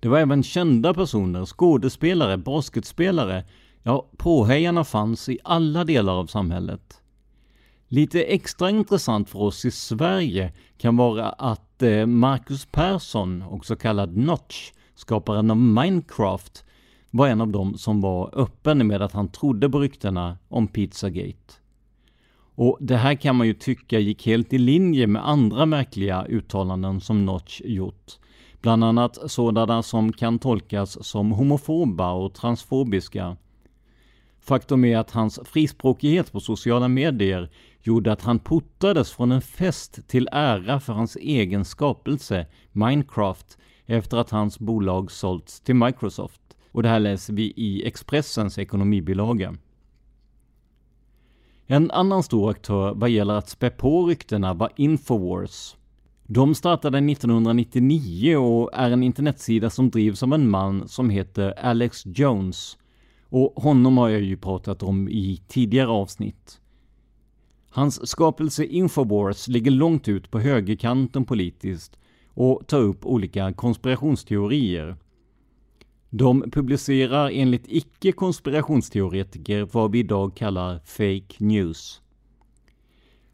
Det 0.00 0.08
var 0.08 0.18
även 0.18 0.42
kända 0.42 0.94
personer, 0.94 1.46
skådespelare, 1.46 2.38
basketspelare, 2.38 3.44
ja, 3.82 4.10
påhejarna 4.16 4.84
fanns 4.84 5.28
i 5.28 5.38
alla 5.44 5.84
delar 5.84 6.12
av 6.12 6.26
samhället. 6.26 7.01
Lite 7.92 8.22
extra 8.22 8.70
intressant 8.70 9.30
för 9.30 9.38
oss 9.38 9.64
i 9.64 9.70
Sverige 9.70 10.52
kan 10.78 10.96
vara 10.96 11.28
att 11.28 11.82
eh, 11.82 12.06
Marcus 12.06 12.66
Persson, 12.66 13.42
också 13.42 13.76
kallad 13.76 14.16
Notch, 14.16 14.72
skaparen 14.94 15.50
av 15.50 15.56
Minecraft, 15.56 16.64
var 17.10 17.28
en 17.28 17.40
av 17.40 17.48
dem 17.48 17.78
som 17.78 18.00
var 18.00 18.30
öppen 18.32 18.86
med 18.86 19.02
att 19.02 19.12
han 19.12 19.28
trodde 19.28 19.70
på 19.70 19.80
ryktena 19.80 20.38
om 20.48 20.66
Pizzagate. 20.68 21.54
Och 22.54 22.78
det 22.80 22.96
här 22.96 23.14
kan 23.14 23.36
man 23.36 23.46
ju 23.46 23.54
tycka 23.54 23.98
gick 23.98 24.26
helt 24.26 24.52
i 24.52 24.58
linje 24.58 25.06
med 25.06 25.28
andra 25.28 25.66
märkliga 25.66 26.24
uttalanden 26.24 27.00
som 27.00 27.26
Notch 27.26 27.60
gjort. 27.64 28.12
Bland 28.60 28.84
annat 28.84 29.30
sådana 29.30 29.82
som 29.82 30.12
kan 30.12 30.38
tolkas 30.38 31.06
som 31.06 31.32
homofoba 31.32 32.12
och 32.12 32.34
transfobiska. 32.34 33.36
Faktum 34.40 34.84
är 34.84 34.98
att 34.98 35.10
hans 35.10 35.40
frispråkighet 35.44 36.32
på 36.32 36.40
sociala 36.40 36.88
medier 36.88 37.50
gjorde 37.82 38.12
att 38.12 38.22
han 38.22 38.38
portades 38.38 39.12
från 39.12 39.32
en 39.32 39.42
fest 39.42 40.08
till 40.08 40.28
ära 40.32 40.80
för 40.80 40.92
hans 40.92 41.16
egen 41.16 41.64
skapelse, 41.64 42.46
Minecraft, 42.72 43.58
efter 43.86 44.16
att 44.16 44.30
hans 44.30 44.58
bolag 44.58 45.10
sålts 45.10 45.60
till 45.60 45.74
Microsoft. 45.74 46.40
Och 46.72 46.82
det 46.82 46.88
här 46.88 47.00
läser 47.00 47.32
vi 47.32 47.42
i 47.42 47.86
Expressens 47.86 48.58
ekonomibilaga. 48.58 49.54
En 51.66 51.90
annan 51.90 52.22
stor 52.22 52.50
aktör 52.50 52.94
vad 52.94 53.10
gäller 53.10 53.34
att 53.34 53.48
spä 53.48 53.70
på 53.70 54.06
ryktena 54.06 54.54
var 54.54 54.70
Infowars. 54.76 55.76
De 56.26 56.54
startade 56.54 56.98
1999 56.98 58.36
och 58.36 58.70
är 58.72 58.90
en 58.90 59.02
internetsida 59.02 59.70
som 59.70 59.90
drivs 59.90 60.22
av 60.22 60.32
en 60.32 60.48
man 60.48 60.88
som 60.88 61.10
heter 61.10 61.58
Alex 61.58 62.02
Jones. 62.06 62.78
Och 63.28 63.62
honom 63.62 63.98
har 63.98 64.08
jag 64.08 64.20
ju 64.20 64.36
pratat 64.36 64.82
om 64.82 65.08
i 65.08 65.42
tidigare 65.48 65.88
avsnitt. 65.88 66.61
Hans 67.74 68.08
skapelse 68.08 68.64
Infowars 68.64 69.48
ligger 69.48 69.70
långt 69.70 70.08
ut 70.08 70.30
på 70.30 70.40
högerkanten 70.40 71.24
politiskt 71.24 71.98
och 72.28 72.66
tar 72.66 72.80
upp 72.80 73.06
olika 73.06 73.52
konspirationsteorier. 73.52 74.96
De 76.10 76.50
publicerar 76.50 77.30
enligt 77.30 77.64
icke-konspirationsteoretiker 77.66 79.68
vad 79.72 79.92
vi 79.92 79.98
idag 79.98 80.34
kallar 80.34 80.78
fake 80.78 81.34
news. 81.38 82.00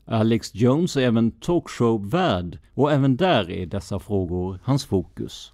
Alex 0.05 0.55
Jones 0.55 0.97
är 0.97 1.01
även 1.01 1.30
talkshow-värd 1.30 2.59
och 2.74 2.93
även 2.93 3.16
där 3.16 3.51
är 3.51 3.66
dessa 3.66 3.99
frågor 3.99 4.59
hans 4.62 4.84
fokus. 4.84 5.53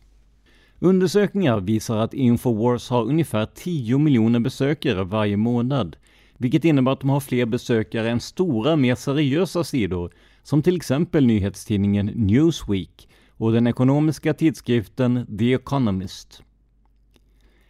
Undersökningar 0.79 1.61
visar 1.61 1.97
att 1.97 2.15
Infowars 2.15 2.91
har 2.91 3.03
ungefär 3.03 3.47
10 3.55 3.99
miljoner 3.99 4.41
besökare 4.41 5.05
varje 5.05 5.37
månad, 5.37 5.97
vilket 6.45 6.65
innebär 6.65 6.93
att 6.93 7.01
de 7.01 7.11
har 7.11 7.21
fler 7.21 7.47
besökare 7.47 8.11
än 8.11 8.21
stora, 8.21 8.77
mer 8.77 8.95
seriösa 8.95 9.65
sidor, 9.65 10.13
som 10.43 10.63
till 10.63 10.77
exempel 10.77 11.27
nyhetstidningen 11.27 12.07
Newsweek 12.07 13.09
och 13.31 13.53
den 13.53 13.67
ekonomiska 13.67 14.35
tidskriften 14.35 15.37
The 15.39 15.55
Economist. 15.55 16.43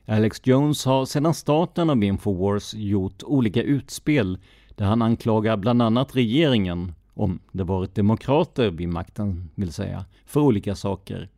Alex 0.07 0.41
Jones 0.45 0.85
har 0.85 1.05
sedan 1.05 1.35
starten 1.35 1.91
av 1.91 2.05
Infowars 2.05 2.75
gjort 2.75 3.23
olika 3.23 3.63
utspel 3.63 4.39
där 4.69 4.85
han 4.85 5.03
anklagar 5.03 5.57
bland 5.57 5.83
annat 5.83 6.17
regeringen, 6.17 6.93
om 7.15 7.39
det 7.53 7.65
varit 7.65 7.95
demokrater 7.95 8.71
vid 8.71 8.89
makten 8.89 9.51
vill 9.55 9.73
säga, 9.73 10.05
för 10.27 10.41
olika 10.41 10.75
saker. 10.75 11.29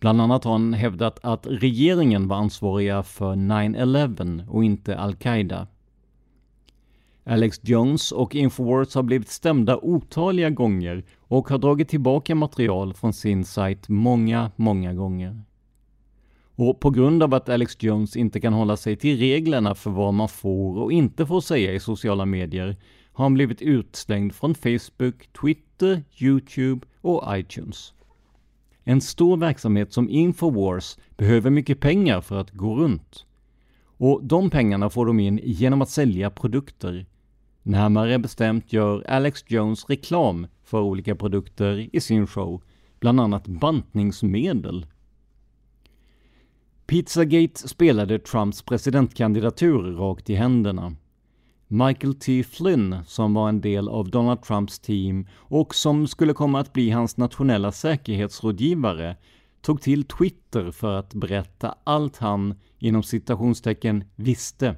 Bland 0.00 0.20
annat 0.20 0.44
har 0.44 0.52
han 0.52 0.74
hävdat 0.74 1.18
att 1.22 1.46
regeringen 1.46 2.28
var 2.28 2.36
ansvariga 2.36 3.02
för 3.02 3.34
9-11 3.34 4.48
och 4.48 4.64
inte 4.64 4.98
Al-Qaida. 4.98 5.66
Alex 7.24 7.60
Jones 7.62 8.12
och 8.12 8.34
Infowars 8.34 8.94
har 8.94 9.02
blivit 9.02 9.28
stämda 9.28 9.76
otaliga 9.76 10.50
gånger 10.50 11.04
och 11.18 11.48
har 11.48 11.58
dragit 11.58 11.88
tillbaka 11.88 12.34
material 12.34 12.94
från 12.94 13.12
sin 13.12 13.44
sajt 13.44 13.88
många, 13.88 14.50
många 14.56 14.94
gånger. 14.94 15.42
Och 16.54 16.80
på 16.80 16.90
grund 16.90 17.22
av 17.22 17.34
att 17.34 17.48
Alex 17.48 17.76
Jones 17.82 18.16
inte 18.16 18.40
kan 18.40 18.52
hålla 18.52 18.76
sig 18.76 18.96
till 18.96 19.18
reglerna 19.18 19.74
för 19.74 19.90
vad 19.90 20.14
man 20.14 20.28
får 20.28 20.78
och 20.78 20.92
inte 20.92 21.26
får 21.26 21.40
säga 21.40 21.72
i 21.72 21.80
sociala 21.80 22.26
medier 22.26 22.76
har 23.12 23.24
han 23.24 23.34
blivit 23.34 23.62
utslängd 23.62 24.34
från 24.34 24.54
Facebook, 24.54 25.28
Twitter, 25.40 26.02
Youtube 26.18 26.86
och 27.00 27.38
iTunes. 27.38 27.92
En 28.84 29.00
stor 29.00 29.36
verksamhet 29.36 29.92
som 29.92 30.10
Infowars 30.10 30.96
behöver 31.16 31.50
mycket 31.50 31.80
pengar 31.80 32.20
för 32.20 32.40
att 32.40 32.50
gå 32.50 32.76
runt. 32.76 33.24
Och 34.00 34.24
de 34.24 34.50
pengarna 34.50 34.90
får 34.90 35.06
de 35.06 35.20
in 35.20 35.40
genom 35.42 35.82
att 35.82 35.90
sälja 35.90 36.30
produkter. 36.30 37.06
Närmare 37.62 38.18
bestämt 38.18 38.72
gör 38.72 39.10
Alex 39.10 39.44
Jones 39.46 39.90
reklam 39.90 40.46
för 40.64 40.80
olika 40.80 41.14
produkter 41.16 41.88
i 41.92 42.00
sin 42.00 42.26
show, 42.26 42.62
bland 43.00 43.20
annat 43.20 43.46
bantningsmedel. 43.46 44.86
Pizzagate 46.86 47.68
spelade 47.68 48.18
Trumps 48.18 48.62
presidentkandidatur 48.62 49.96
rakt 49.96 50.30
i 50.30 50.34
händerna. 50.34 50.96
Michael 51.66 52.14
T. 52.14 52.42
Flynn, 52.42 52.96
som 53.06 53.34
var 53.34 53.48
en 53.48 53.60
del 53.60 53.88
av 53.88 54.10
Donald 54.10 54.42
Trumps 54.42 54.78
team 54.78 55.26
och 55.36 55.74
som 55.74 56.06
skulle 56.06 56.32
komma 56.32 56.60
att 56.60 56.72
bli 56.72 56.90
hans 56.90 57.16
nationella 57.16 57.72
säkerhetsrådgivare, 57.72 59.16
tog 59.60 59.80
till 59.80 60.04
Twitter 60.04 60.70
för 60.70 60.98
att 60.98 61.14
berätta 61.14 61.74
allt 61.84 62.16
han, 62.16 62.54
inom 62.78 63.02
citationstecken, 63.02 64.04
visste. 64.16 64.76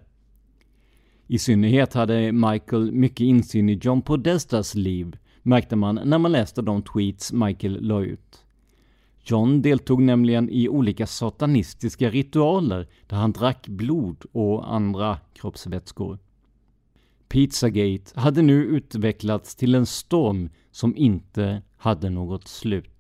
I 1.27 1.39
synnerhet 1.39 1.95
hade 1.95 2.33
Michael 2.33 2.93
mycket 2.93 3.21
insyn 3.21 3.69
i 3.69 3.79
John 3.83 4.03
Podestas 4.03 4.75
liv, 4.75 5.17
märkte 5.43 5.77
man 5.77 6.01
när 6.05 6.19
man 6.19 6.33
läste 6.33 6.63
de 6.63 6.83
tweets 6.83 7.33
Michael 7.33 7.79
la 7.81 8.01
ut. 8.01 8.45
John 9.25 9.63
deltog 9.63 10.03
nämligen 10.03 10.51
i 10.51 10.69
olika 10.69 11.07
satanistiska 11.07 12.11
ritualer 12.11 12.89
där 13.07 13.17
han 13.17 13.33
drack 13.33 13.69
blod 13.69 14.25
och 14.33 14.75
andra 14.75 15.19
kroppsvätskor. 15.33 16.19
Pizzagate 17.29 18.21
hade 18.21 18.43
nu 18.43 18.65
utvecklats 18.65 19.57
till 19.57 19.75
en 19.75 19.87
storm 19.87 20.51
som 20.71 20.97
inte 20.97 21.63
hade 21.77 22.11
något 22.11 22.49
slut. 22.49 22.92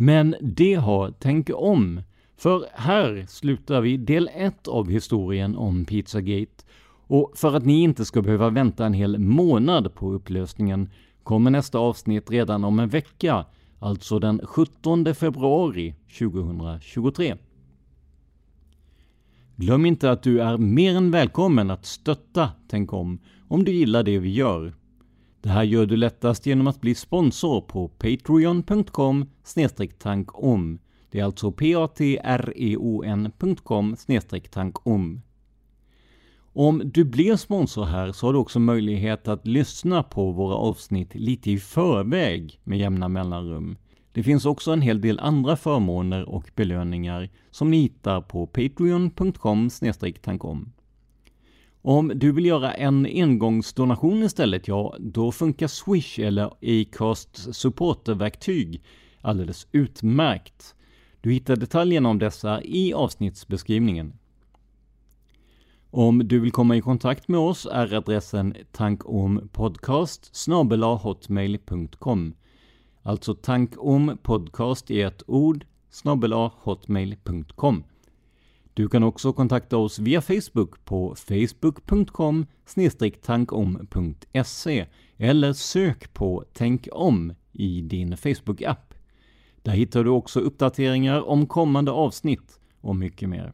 Men 0.00 0.34
det 0.40 0.74
har 0.74 1.14
Tänk 1.18 1.50
om, 1.54 2.02
för 2.36 2.66
här 2.74 3.24
slutar 3.28 3.80
vi 3.80 3.96
del 3.96 4.30
1 4.34 4.68
av 4.68 4.90
historien 4.90 5.56
om 5.56 5.84
Pizzagate. 5.84 6.64
Och 7.06 7.32
för 7.34 7.56
att 7.56 7.64
ni 7.64 7.82
inte 7.82 8.04
ska 8.04 8.22
behöva 8.22 8.50
vänta 8.50 8.86
en 8.86 8.92
hel 8.92 9.18
månad 9.18 9.94
på 9.94 10.12
upplösningen 10.12 10.90
kommer 11.22 11.50
nästa 11.50 11.78
avsnitt 11.78 12.30
redan 12.30 12.64
om 12.64 12.78
en 12.78 12.88
vecka, 12.88 13.44
alltså 13.78 14.18
den 14.18 14.40
17 14.44 15.14
februari 15.14 15.94
2023. 16.18 17.36
Glöm 19.56 19.86
inte 19.86 20.10
att 20.10 20.22
du 20.22 20.40
är 20.40 20.56
mer 20.56 20.96
än 20.96 21.10
välkommen 21.10 21.70
att 21.70 21.86
stötta 21.86 22.50
Tänk 22.68 22.92
om, 22.92 23.18
om 23.48 23.64
du 23.64 23.72
gillar 23.72 24.02
det 24.02 24.18
vi 24.18 24.30
gör. 24.32 24.74
Det 25.40 25.48
här 25.48 25.62
gör 25.62 25.86
du 25.86 25.96
lättast 25.96 26.46
genom 26.46 26.66
att 26.66 26.80
bli 26.80 26.94
sponsor 26.94 27.60
på 27.60 27.88
patreon.com 27.88 29.26
tankom. 29.98 30.78
Det 31.10 31.20
är 31.20 31.24
alltså 31.24 31.52
p-a-t-r-e-o-n.com 31.52 32.36
tankom. 34.50 35.22
Om 36.52 36.82
du 36.84 37.04
blir 37.04 37.36
sponsor 37.36 37.84
här 37.84 38.12
så 38.12 38.26
har 38.26 38.32
du 38.32 38.38
också 38.38 38.60
möjlighet 38.60 39.28
att 39.28 39.46
lyssna 39.46 40.02
på 40.02 40.32
våra 40.32 40.54
avsnitt 40.54 41.14
lite 41.14 41.50
i 41.50 41.58
förväg 41.58 42.60
med 42.64 42.78
jämna 42.78 43.08
mellanrum. 43.08 43.76
Det 44.12 44.22
finns 44.22 44.46
också 44.46 44.72
en 44.72 44.82
hel 44.82 45.00
del 45.00 45.18
andra 45.18 45.56
förmåner 45.56 46.28
och 46.28 46.50
belöningar 46.54 47.30
som 47.50 47.70
ni 47.70 47.80
hittar 47.80 48.20
på 48.20 48.46
patreon.com 48.46 49.70
tankom. 50.22 50.72
Om 51.88 52.12
du 52.14 52.32
vill 52.32 52.46
göra 52.46 52.72
en 52.74 53.06
engångsdonation 53.06 54.22
istället, 54.22 54.68
ja, 54.68 54.96
då 54.98 55.32
funkar 55.32 55.68
Swish 55.68 56.18
eller 56.18 56.50
Acasts 56.62 57.48
supporterverktyg 57.52 58.82
alldeles 59.20 59.66
utmärkt. 59.72 60.74
Du 61.20 61.32
hittar 61.32 61.56
detaljerna 61.56 62.08
om 62.08 62.18
dessa 62.18 62.62
i 62.62 62.92
avsnittsbeskrivningen. 62.94 64.12
Om 65.90 66.28
du 66.28 66.40
vill 66.40 66.52
komma 66.52 66.76
i 66.76 66.80
kontakt 66.80 67.28
med 67.28 67.40
oss 67.40 67.66
är 67.72 67.94
adressen 67.94 68.54
tankompodcast 68.72 70.46
hotmail.com 71.02 72.34
Alltså 73.02 73.34
tankompodcast 73.34 74.90
i 74.90 75.02
ett 75.02 75.22
ord 75.26 75.64
hotmail.com 76.64 77.84
du 78.78 78.88
kan 78.88 79.02
också 79.02 79.32
kontakta 79.32 79.76
oss 79.76 79.98
via 79.98 80.20
Facebook 80.20 80.84
på 80.84 81.14
facebook.com 81.14 82.46
tankom.se 83.22 84.86
eller 85.16 85.52
sök 85.52 86.14
på 86.14 86.44
Tänk 86.52 86.88
om 86.92 87.32
i 87.52 87.80
din 87.80 88.16
Facebook-app. 88.16 88.94
Där 89.62 89.72
hittar 89.72 90.04
du 90.04 90.10
också 90.10 90.40
uppdateringar 90.40 91.28
om 91.28 91.46
kommande 91.46 91.90
avsnitt 91.90 92.60
och 92.80 92.96
mycket 92.96 93.28
mer. 93.28 93.52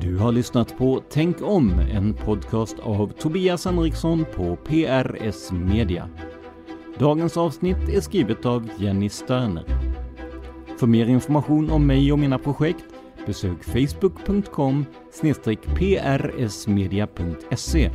Du 0.00 0.16
har 0.16 0.32
lyssnat 0.32 0.78
på 0.78 1.02
Tänk 1.10 1.42
om, 1.42 1.70
en 1.70 2.14
podcast 2.14 2.78
av 2.78 3.12
Tobias 3.12 3.64
Henriksson 3.64 4.24
på 4.36 4.56
PRS 4.56 5.52
Media. 5.52 6.08
Dagens 6.98 7.36
avsnitt 7.36 7.88
är 7.88 8.00
skrivet 8.00 8.46
av 8.46 8.68
Jenny 8.78 9.08
Sterner. 9.08 9.85
För 10.78 10.86
mer 10.86 11.06
information 11.06 11.70
om 11.70 11.86
mig 11.86 12.12
och 12.12 12.18
mina 12.18 12.38
projekt 12.38 12.84
besök 13.26 13.64
facebook.com 13.64 14.84
prsmedia.se 16.36 17.90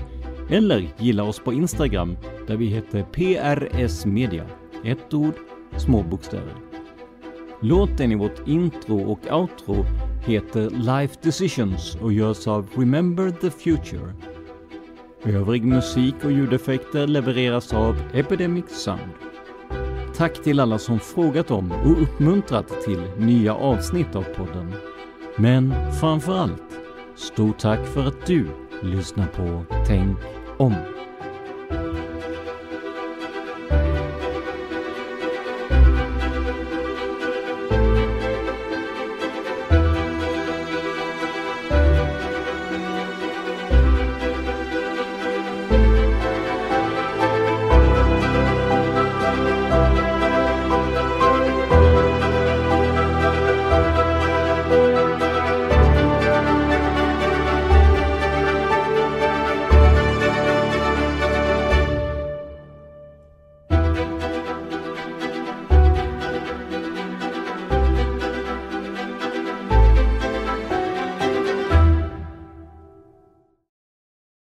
eller 0.49 0.93
gilla 0.97 1.23
oss 1.23 1.39
på 1.39 1.53
Instagram 1.53 2.17
där 2.47 2.57
vi 2.57 2.65
heter 2.65 3.03
prsmedia. 3.03 4.45
Ett 4.85 5.13
ord, 5.13 5.33
små 5.77 6.03
bokstäver. 6.03 6.53
Låten 7.59 8.11
i 8.11 8.15
vårt 8.15 8.47
intro 8.47 9.11
och 9.11 9.39
outro 9.39 9.85
heter 10.25 10.69
Life 10.69 11.15
Decisions 11.21 11.95
och 11.95 12.13
görs 12.13 12.47
av 12.47 12.67
Remember 12.75 13.31
the 13.31 13.49
Future. 13.51 14.13
Övrig 15.23 15.63
musik 15.65 16.15
och 16.23 16.31
ljudeffekter 16.31 17.07
levereras 17.07 17.73
av 17.73 17.95
Epidemic 18.13 18.65
Sound. 18.69 19.30
Tack 20.21 20.43
till 20.43 20.59
alla 20.59 20.79
som 20.79 20.99
frågat 20.99 21.51
om 21.51 21.71
och 21.71 22.01
uppmuntrat 22.01 22.81
till 22.85 23.01
nya 23.17 23.55
avsnitt 23.55 24.15
av 24.15 24.23
podden. 24.23 24.73
Men 25.37 25.73
framför 25.99 26.37
allt, 26.37 26.79
stort 27.15 27.59
tack 27.59 27.87
för 27.87 28.07
att 28.07 28.25
du 28.25 28.47
lyssnar 28.83 29.27
på 29.27 29.65
Tänk 29.87 30.17
om. 30.57 30.75